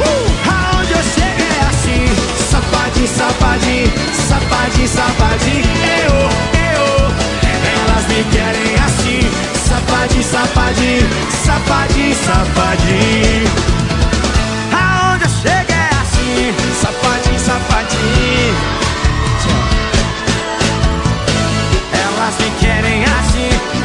[0.00, 0.32] Uh!
[0.48, 2.06] Aonde eu chego é assim
[2.50, 3.92] Safadinho, safadinho
[4.28, 5.64] Safadinho, safadinho
[6.02, 6.14] Eu,
[6.60, 6.86] eu
[7.82, 9.20] Elas me querem assim
[9.68, 11.08] Safadinho, safadinho
[11.44, 13.71] Safadinho, safadinho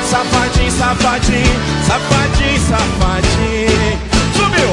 [0.10, 1.56] Safadinho, safadinho
[1.86, 4.00] Safadinho, safadinho.
[4.36, 4.70] Subiu!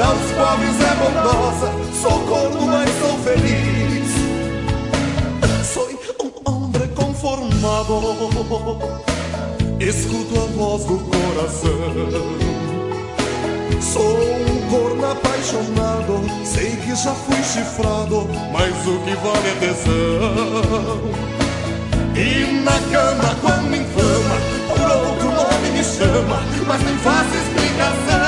[0.00, 4.10] gostosa, aos pobres é bondosa, sou corno, mas sou feliz.
[5.72, 5.88] Sou
[6.20, 8.00] um homem conformado,
[9.78, 12.50] escuto a voz do coração.
[13.80, 21.00] Sou um corno apaixonado, sei que já fui chifrado, mas o que vale é tesão.
[22.14, 24.36] E na cama quando inflama,
[24.68, 28.19] por outro nome me chama, mas nem faço explicação.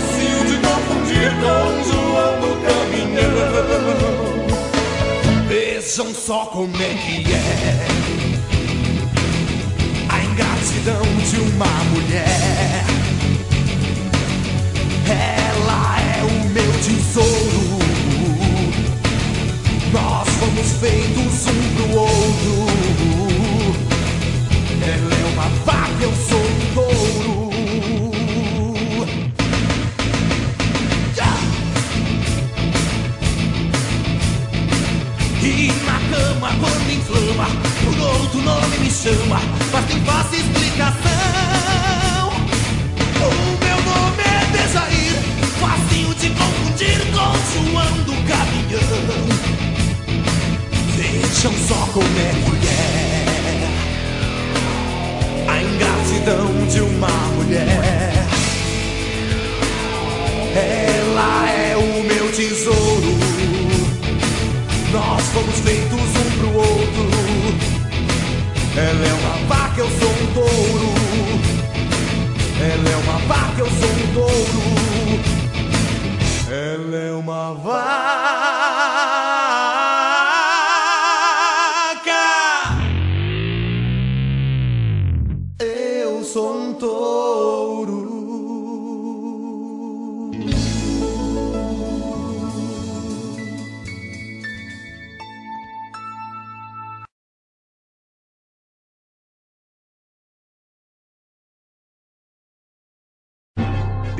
[0.00, 4.46] Facinho de confundir com João do Caminhão.
[5.46, 7.86] Vejam só como é que é
[10.08, 12.84] a ingratidão de uma mulher.
[15.06, 17.78] Ela é o meu tesouro.
[19.92, 22.54] Nós fomos feitos um pro outro.
[24.82, 26.39] Ela é uma vaca, eu sou
[37.10, 39.40] por outro nome me chama,
[39.72, 41.00] mas tem fácil explicação.
[43.18, 45.14] O meu nome é Dejair,
[45.60, 49.28] facinho de confundir com João do Caminhão.
[50.96, 52.30] Vejam só como é
[55.48, 58.12] a escravidão de uma mulher.
[60.54, 63.39] Ela é o meu tesouro.
[64.92, 67.10] Nós fomos feitos um pro outro.
[68.76, 70.90] Ela é uma vaca, eu sou um touro.
[72.60, 75.20] Ela é uma vaca, eu sou um touro.
[76.50, 78.49] Ela é uma vaca.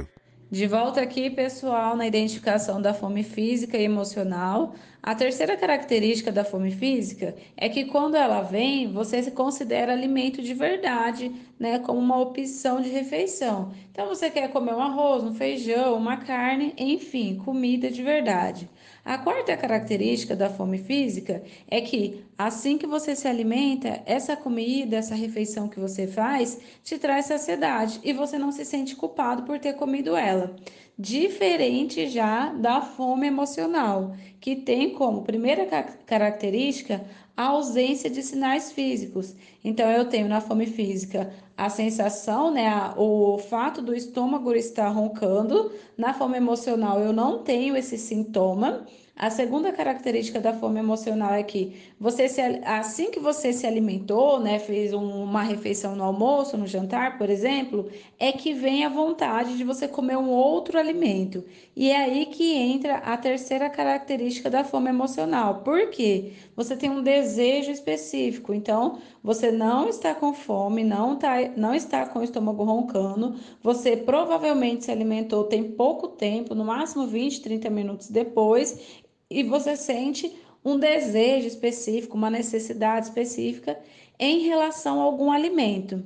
[0.52, 4.76] De volta aqui, pessoal, na identificação da fome física e emocional.
[5.02, 10.44] A terceira característica da fome física é que quando ela vem, você se considera alimento
[10.44, 13.72] de verdade, né, como uma opção de refeição.
[13.92, 18.70] Então você quer comer um arroz, um feijão, uma carne, enfim, comida de verdade.
[19.06, 24.98] A quarta característica da fome física é que assim que você se alimenta, essa comida,
[24.98, 29.60] essa refeição que você faz, te traz saciedade e você não se sente culpado por
[29.60, 30.56] ter comido ela.
[30.98, 37.06] Diferente já da fome emocional, que tem como primeira ca- característica
[37.36, 39.36] a ausência de sinais físicos.
[39.64, 44.90] Então, eu tenho na fome física a sensação, né, a- o fato do estômago estar
[44.90, 45.72] roncando.
[45.98, 48.86] Na fome emocional, eu não tenho esse sintoma.
[49.18, 54.42] A segunda característica da fome emocional é que você se, assim que você se alimentou,
[54.42, 58.90] né, fez um- uma refeição no almoço, no jantar, por exemplo, é que vem a
[58.90, 61.46] vontade de você comer um outro alimento.
[61.74, 65.62] E é aí que entra a terceira característica da fome emocional.
[65.64, 66.34] Por quê?
[66.54, 68.54] Você tem um desejo específico.
[68.54, 73.36] Então, você não está com fome, não, tá, não está com o estômago roncando.
[73.64, 79.76] Você provavelmente se alimentou tem pouco tempo, no máximo 20, 30 minutos depois, e você
[79.76, 80.32] sente
[80.64, 83.80] um desejo específico, uma necessidade específica
[84.20, 86.04] em relação a algum alimento.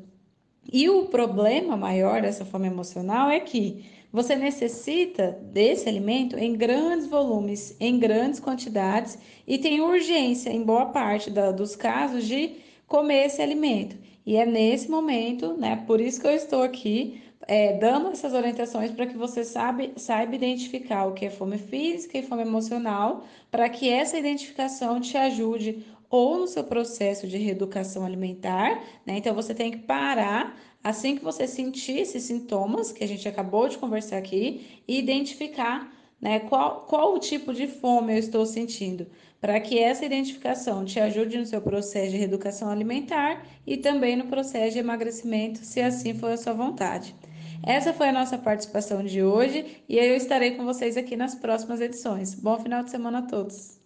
[0.72, 7.07] E o problema maior dessa fome emocional é que você necessita desse alimento em grandes
[7.07, 9.17] volumes, em grandes quantidades
[9.48, 12.56] e tem urgência, em boa parte da- dos casos, de
[12.88, 13.95] comer esse alimento.
[14.25, 15.83] E é nesse momento, né?
[15.88, 20.35] Por isso que eu estou aqui é, dando essas orientações para que você sabe, saiba
[20.35, 25.83] identificar o que é fome física e fome emocional, para que essa identificação te ajude
[26.11, 29.17] ou no seu processo de reeducação alimentar, né?
[29.17, 33.67] Então você tem que parar assim que você sentir esses sintomas que a gente acabou
[33.67, 39.07] de conversar aqui e identificar, né, qual, qual o tipo de fome eu estou sentindo,
[39.41, 44.27] para que essa identificação te ajude no seu processo de reeducação alimentar e também no
[44.27, 47.15] processo de emagrecimento, se assim for a sua vontade.
[47.63, 51.81] Essa foi a nossa participação de hoje e eu estarei com vocês aqui nas próximas
[51.81, 52.35] edições.
[52.35, 53.79] Bom final de semana a todos.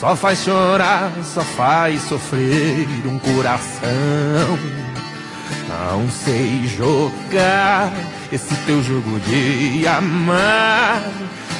[0.00, 4.58] só faz chorar, só faz sofrer um coração?
[5.68, 7.92] Não sei jogar
[8.32, 11.02] esse teu jogo de amar.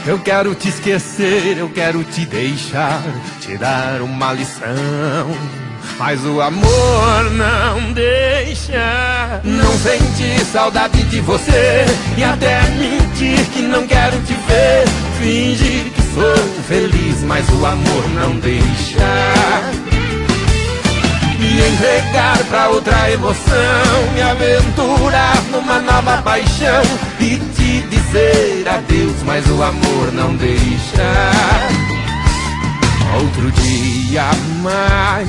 [0.08, 3.02] Eu quero te esquecer, eu quero te deixar,
[3.42, 5.36] te dar uma lição.
[5.98, 9.38] Mas o amor não deixa.
[9.44, 11.84] Não senti saudade de você.
[12.16, 14.88] E até mentir que não quero te ver.
[15.20, 19.77] Fingir que sou feliz, mas o amor não deixa.
[21.44, 26.83] Entregar pra outra emoção, me aventurar numa nova paixão
[27.20, 31.31] e te dizer adeus, mas o amor não deixa.
[33.15, 34.31] Outro dia
[34.62, 35.28] mais,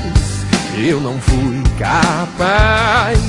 [0.77, 3.19] eu não fui capaz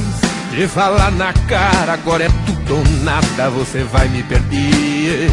[0.51, 5.31] de falar na cara, agora é tudo ou nada, você vai me perder.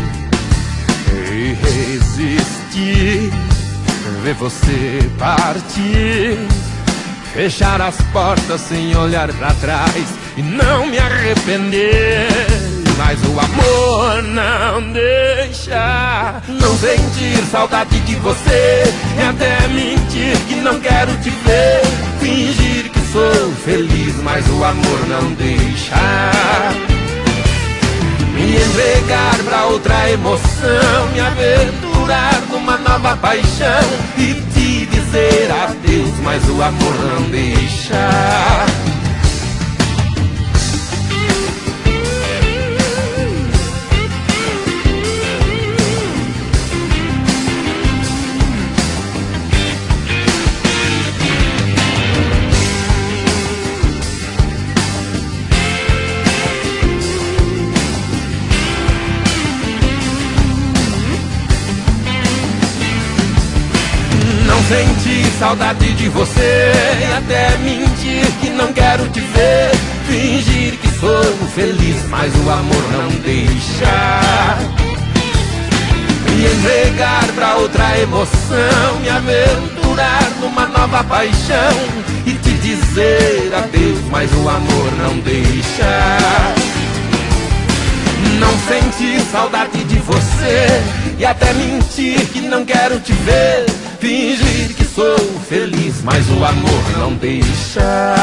[1.32, 3.32] E resistir,
[4.24, 6.67] ver você partir.
[7.38, 12.26] Fechar as portas sem olhar pra trás e não me arrepender.
[12.98, 18.92] Mas o amor não deixa não sentir saudade de você.
[19.20, 21.82] E até mentir que não quero te ver.
[22.20, 25.96] Fingir que sou feliz, mas o amor não deixa
[28.34, 31.87] me entregar pra outra emoção, me aventurar
[32.50, 33.68] numa nova paixão
[34.18, 38.87] e te dizer adeus, mas o amor não deixa.
[64.70, 69.72] Não senti saudade de você e até mentir que não quero te ver.
[70.06, 71.24] Fingir que sou
[71.56, 74.20] feliz, mas o amor não deixa.
[76.36, 81.78] Me entregar pra outra emoção, me aventurar numa nova paixão
[82.26, 86.18] e te dizer adeus, mas o amor não deixa.
[88.38, 90.68] Não sentir saudade de você
[91.18, 93.87] e até mentir que não quero te ver.
[94.00, 95.18] Fingir que sou
[95.48, 98.16] feliz, mas o amor não deixa.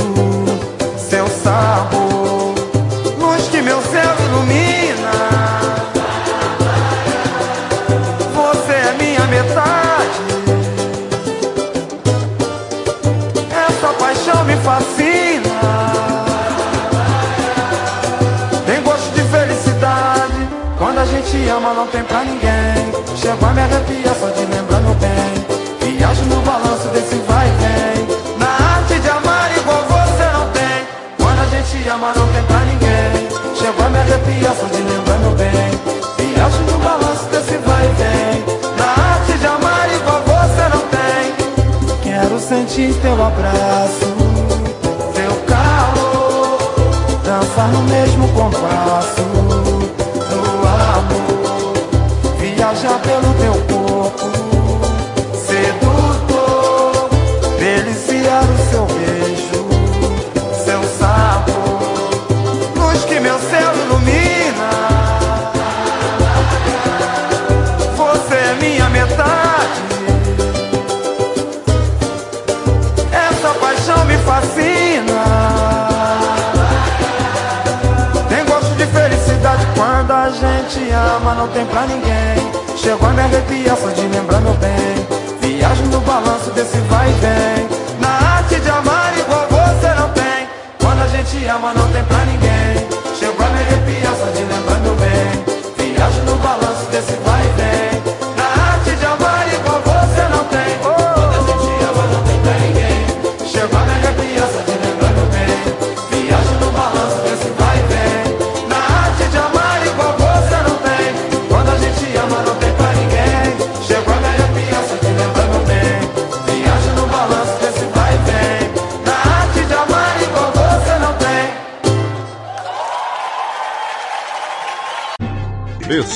[0.99, 2.55] seu sabor,
[3.19, 5.13] luz que meu céu ilumina.
[8.35, 10.21] Você é minha metade.
[13.69, 15.59] Essa paixão me fascina.
[18.67, 20.49] Tem gosto de felicidade.
[20.79, 22.88] Quando a gente ama, não tem pra ninguém.
[23.17, 25.59] Chego a me arrepiar só de lembrar meu bem.
[25.81, 28.39] Viajo no balanço desse vai e vem.
[28.39, 30.87] Na arte de amar igual você não tem.
[31.17, 33.29] Quando a gente ama, não tem pra ninguém.
[33.57, 35.71] Chego a me arrepiar só de lembrar meu bem.
[36.19, 38.45] Viajo no balanço desse vai e vem.
[38.77, 41.35] Na arte de amar igual você não tem.
[42.03, 44.15] Quero sentir teu abraço,
[45.15, 46.59] teu calor,
[47.25, 49.88] dançar no mesmo compasso
[52.79, 54.31] inveja pelo teu corpo.
[55.35, 57.09] Sedutor,
[57.59, 59.69] deliciar o seu beijo,
[60.65, 61.81] seu sabor,
[62.77, 64.71] luz que meu céu ilumina.
[67.97, 69.83] Você é minha metade.
[73.13, 75.25] Essa paixão me fascina.
[78.29, 82.68] Tem gosto de felicidade quando a gente ama, não tem pra ninguém.
[82.81, 84.71] Chegou a me arrepiar só de lembrar meu bem.
[85.41, 87.69] Viagem no balanço desse vai e vem.
[88.01, 90.49] Na arte de amar igual você não tem.
[90.79, 92.88] Quando a gente ama não tem pra ninguém.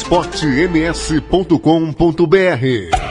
[0.03, 3.02] esportems.com.br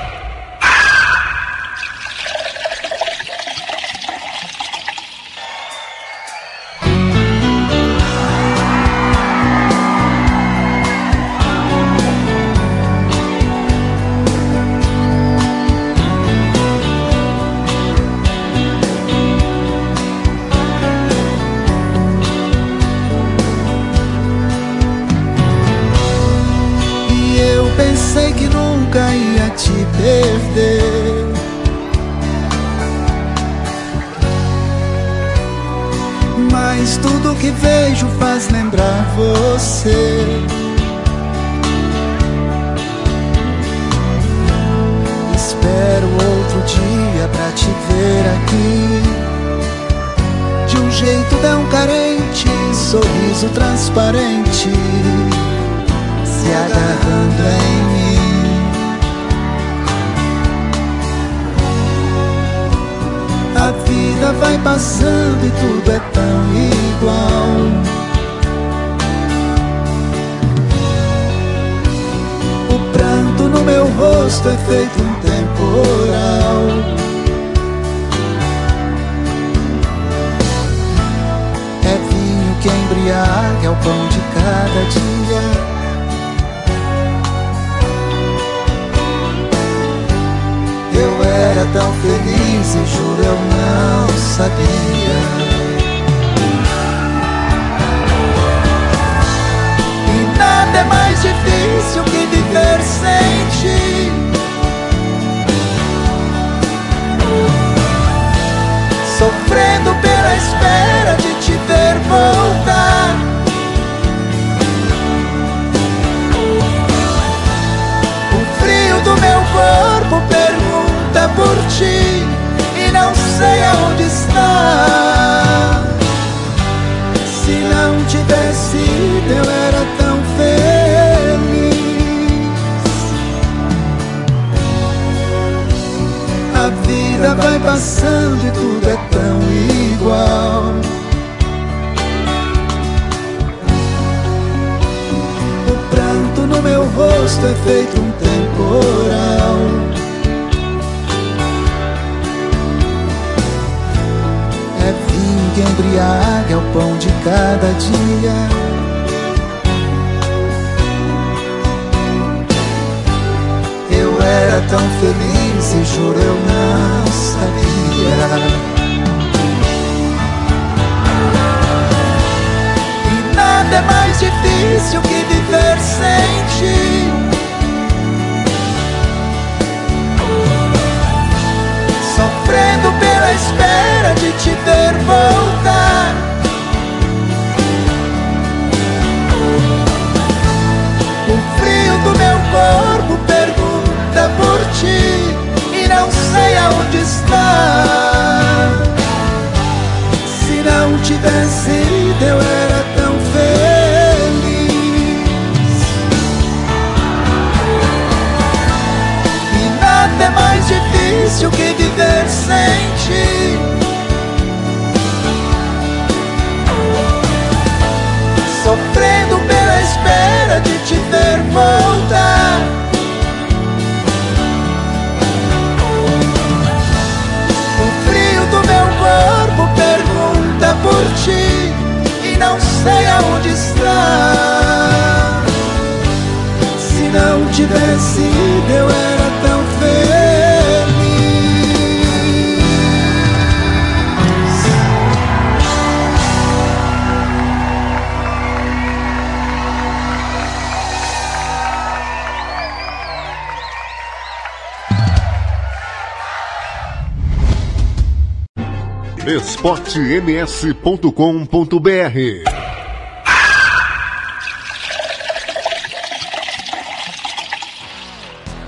[259.61, 262.49] esportems.com.br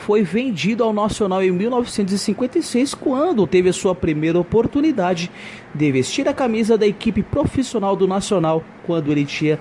[0.00, 5.30] foi vendido ao Nacional em 1956, quando teve a sua primeira oportunidade
[5.74, 9.58] de vestir a camisa da equipe profissional do Nacional, quando ele tinha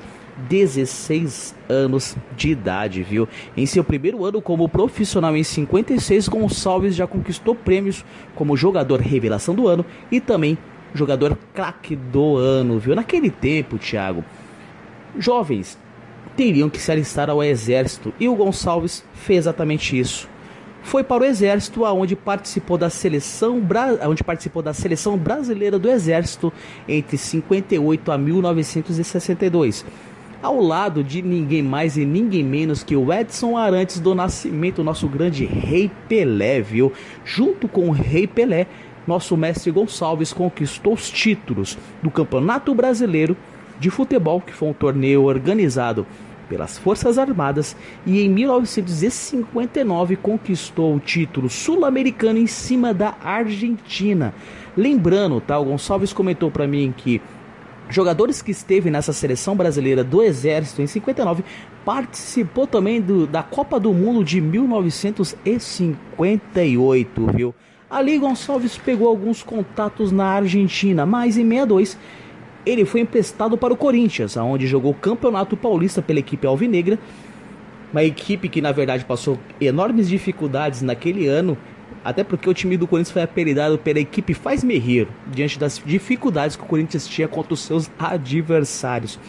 [0.48, 3.28] 16 anos de idade, viu?
[3.58, 9.54] Em seu primeiro ano como profissional em 56, Gonçalves já conquistou prêmios como jogador revelação
[9.54, 10.58] do ano e também
[10.94, 12.96] jogador craque do ano, viu?
[12.96, 14.24] Naquele tempo, Thiago,
[15.18, 15.78] jovens
[16.40, 20.30] teriam que se alistar ao exército e o Gonçalves fez exatamente isso.
[20.82, 23.62] Foi para o exército aonde participou da seleção
[24.08, 26.54] onde participou da seleção brasileira do exército
[26.88, 29.86] entre 58 a 1962
[30.42, 35.10] ao lado de ninguém mais e ninguém menos que o Edson Arantes do Nascimento, nosso
[35.10, 36.94] grande Rei Pelé, viu?
[37.26, 38.66] Junto com o Rei Pelé,
[39.06, 43.36] nosso mestre Gonçalves conquistou os títulos do Campeonato Brasileiro
[43.78, 46.08] de Futebol, que foi um torneio organizado
[46.50, 54.34] pelas Forças Armadas, e em 1959 conquistou o título sul-americano em cima da Argentina.
[54.76, 55.58] Lembrando, tá?
[55.60, 57.22] O Gonçalves comentou para mim que
[57.90, 61.46] jogadores que esteve nessa seleção brasileira do Exército em 59
[61.86, 67.56] participou também do, da Copa do Mundo de 1958, viu?
[67.90, 71.98] Ali Gonçalves pegou alguns contatos na Argentina, mas em 62
[72.66, 77.00] ele foi emprestado para o Corinthians, onde jogou o Campeonato Paulista pela equipe alvinegra,
[77.92, 81.58] uma equipe que na verdade passou enormes dificuldades naquele ano
[82.04, 85.82] até porque o time do Corinthians foi apelidado pela equipe Faz Me Rir, diante das
[85.86, 89.20] dificuldades que o Corinthians tinha contra os seus adversários.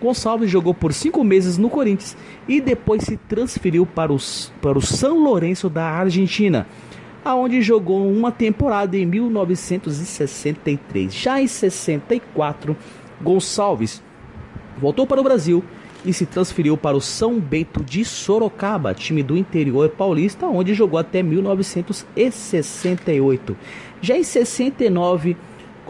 [0.00, 4.82] Gonçalves jogou por cinco meses no Corinthians e depois se transferiu para, os, para o
[4.82, 6.66] São Lourenço da Argentina,
[7.28, 11.12] aonde jogou uma temporada em 1963.
[11.12, 12.74] Já em 64,
[13.20, 14.02] Gonçalves
[14.78, 15.62] voltou para o Brasil
[16.04, 20.98] e se transferiu para o São Bento de Sorocaba, time do interior paulista, onde jogou
[20.98, 23.56] até 1968.
[24.00, 25.36] Já em 69,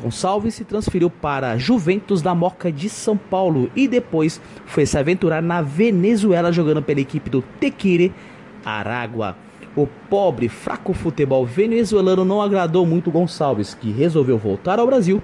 [0.01, 5.41] Gonçalves se transferiu para Juventus da Moca de São Paulo e depois foi se aventurar
[5.43, 8.13] na Venezuela jogando pela equipe do Tequire
[8.65, 9.37] Aragua.
[9.79, 15.23] O pobre, fraco futebol venezuelano não agradou muito Gonçalves, que resolveu voltar ao Brasil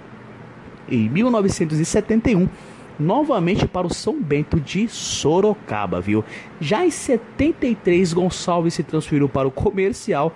[0.88, 2.48] em 1971
[2.96, 6.24] novamente para o São Bento de Sorocaba, viu?
[6.60, 10.32] Já em 73, Gonçalves se transferiu para o comercial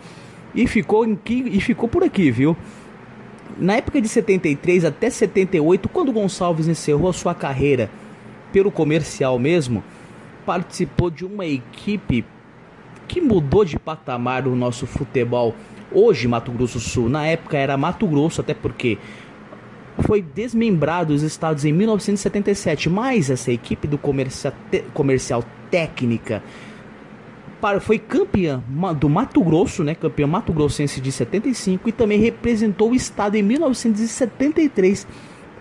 [0.52, 2.56] e ficou, em, e ficou por aqui, viu?
[3.56, 7.88] Na época de 73 até 78, quando Gonçalves encerrou a sua carreira
[8.52, 9.84] pelo comercial mesmo,
[10.44, 12.24] participou de uma equipe
[13.08, 15.54] que mudou de patamar o nosso futebol.
[15.90, 18.98] Hoje, Mato Grosso Sul, na época era Mato Grosso, até porque
[20.00, 24.52] foi desmembrado dos estados em 1977, mas essa equipe do comercial,
[24.94, 26.42] comercial técnica
[27.80, 28.62] foi campeã
[28.98, 33.42] do Mato Grosso, né, campeã Mato Grossense de 75 e também representou o estado em
[33.42, 35.06] 1973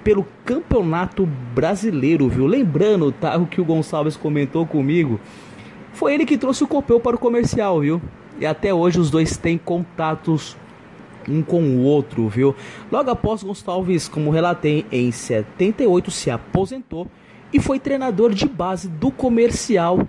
[0.04, 2.46] pelo Campeonato Brasileiro, viu?
[2.46, 5.20] Lembrando, tá, o que o Gonçalves comentou comigo,
[5.94, 8.02] foi ele que trouxe o Copel para o comercial, viu?
[8.40, 10.56] E até hoje os dois têm contatos
[11.28, 12.56] um com o outro, viu?
[12.92, 17.08] Logo após Gonçalves, como relatei, em 78 se aposentou
[17.52, 20.08] e foi treinador de base do comercial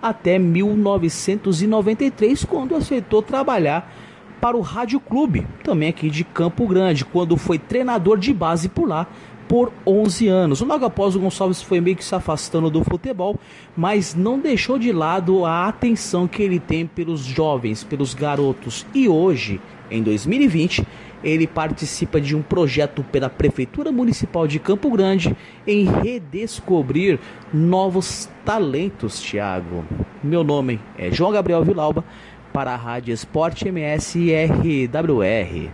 [0.00, 3.92] até 1993, quando aceitou trabalhar
[4.40, 8.88] para o Rádio Clube, também aqui de Campo Grande, quando foi treinador de base por
[8.88, 9.08] lá
[9.48, 10.60] por 11 anos.
[10.60, 13.38] Logo após o Gonçalves foi meio que se afastando do futebol,
[13.76, 18.86] mas não deixou de lado a atenção que ele tem pelos jovens, pelos garotos.
[18.94, 19.60] E hoje
[19.90, 20.84] Em 2020,
[21.22, 27.18] ele participa de um projeto pela Prefeitura Municipal de Campo Grande em redescobrir
[27.52, 29.84] novos talentos, Thiago.
[30.22, 32.04] Meu nome é João Gabriel Vilauba
[32.52, 35.70] para a Rádio Esporte MS RWR.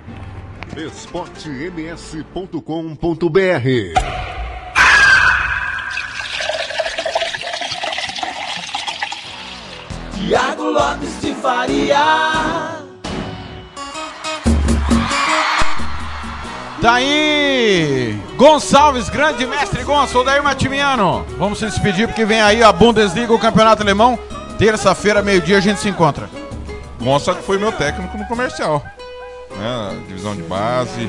[0.76, 2.62] esportems.com.br
[10.14, 11.98] Tiago Lopes de Faria.
[16.80, 18.18] Tá aí!
[18.36, 21.24] Gonçalves, grande mestre Gonçalves, Odair Matimiano.
[21.38, 24.18] Vamos se despedir porque vem aí a Bundesliga, o Campeonato Alemão.
[24.58, 26.30] Terça-feira, meio-dia, a gente se encontra.
[26.98, 28.82] Gonça que foi meu técnico no comercial.
[29.56, 30.02] Né?
[30.08, 31.08] Divisão de base.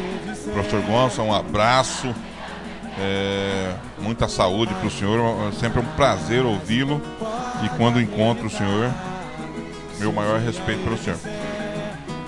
[0.53, 2.13] Professor Gonça, um abraço.
[2.99, 5.49] É, muita saúde para o senhor.
[5.49, 7.01] É sempre um prazer ouvi-lo.
[7.63, 8.91] E quando encontro o senhor,
[9.99, 11.19] meu maior respeito pelo senhor.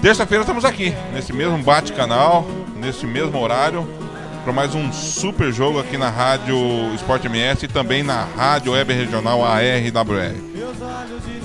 [0.02, 2.46] Terça-feira estamos aqui, nesse mesmo bate-canal,
[2.76, 3.90] nesse mesmo horário,
[4.44, 6.56] para mais um super jogo aqui na Rádio
[6.94, 10.36] Esporte MS e também na Rádio Web Regional ARWR.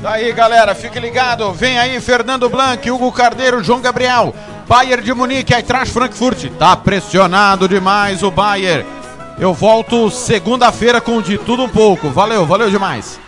[0.02, 1.52] Daí, galera, fique ligado.
[1.54, 4.34] Vem aí Fernando Blanc, Hugo Cardeiro, João Gabriel.
[4.70, 6.48] Bayern de Munique, Eintracht Frankfurt.
[6.56, 8.86] Tá pressionado demais o Bayern.
[9.36, 12.08] Eu volto segunda-feira com de tudo um pouco.
[12.08, 13.18] Valeu, valeu demais.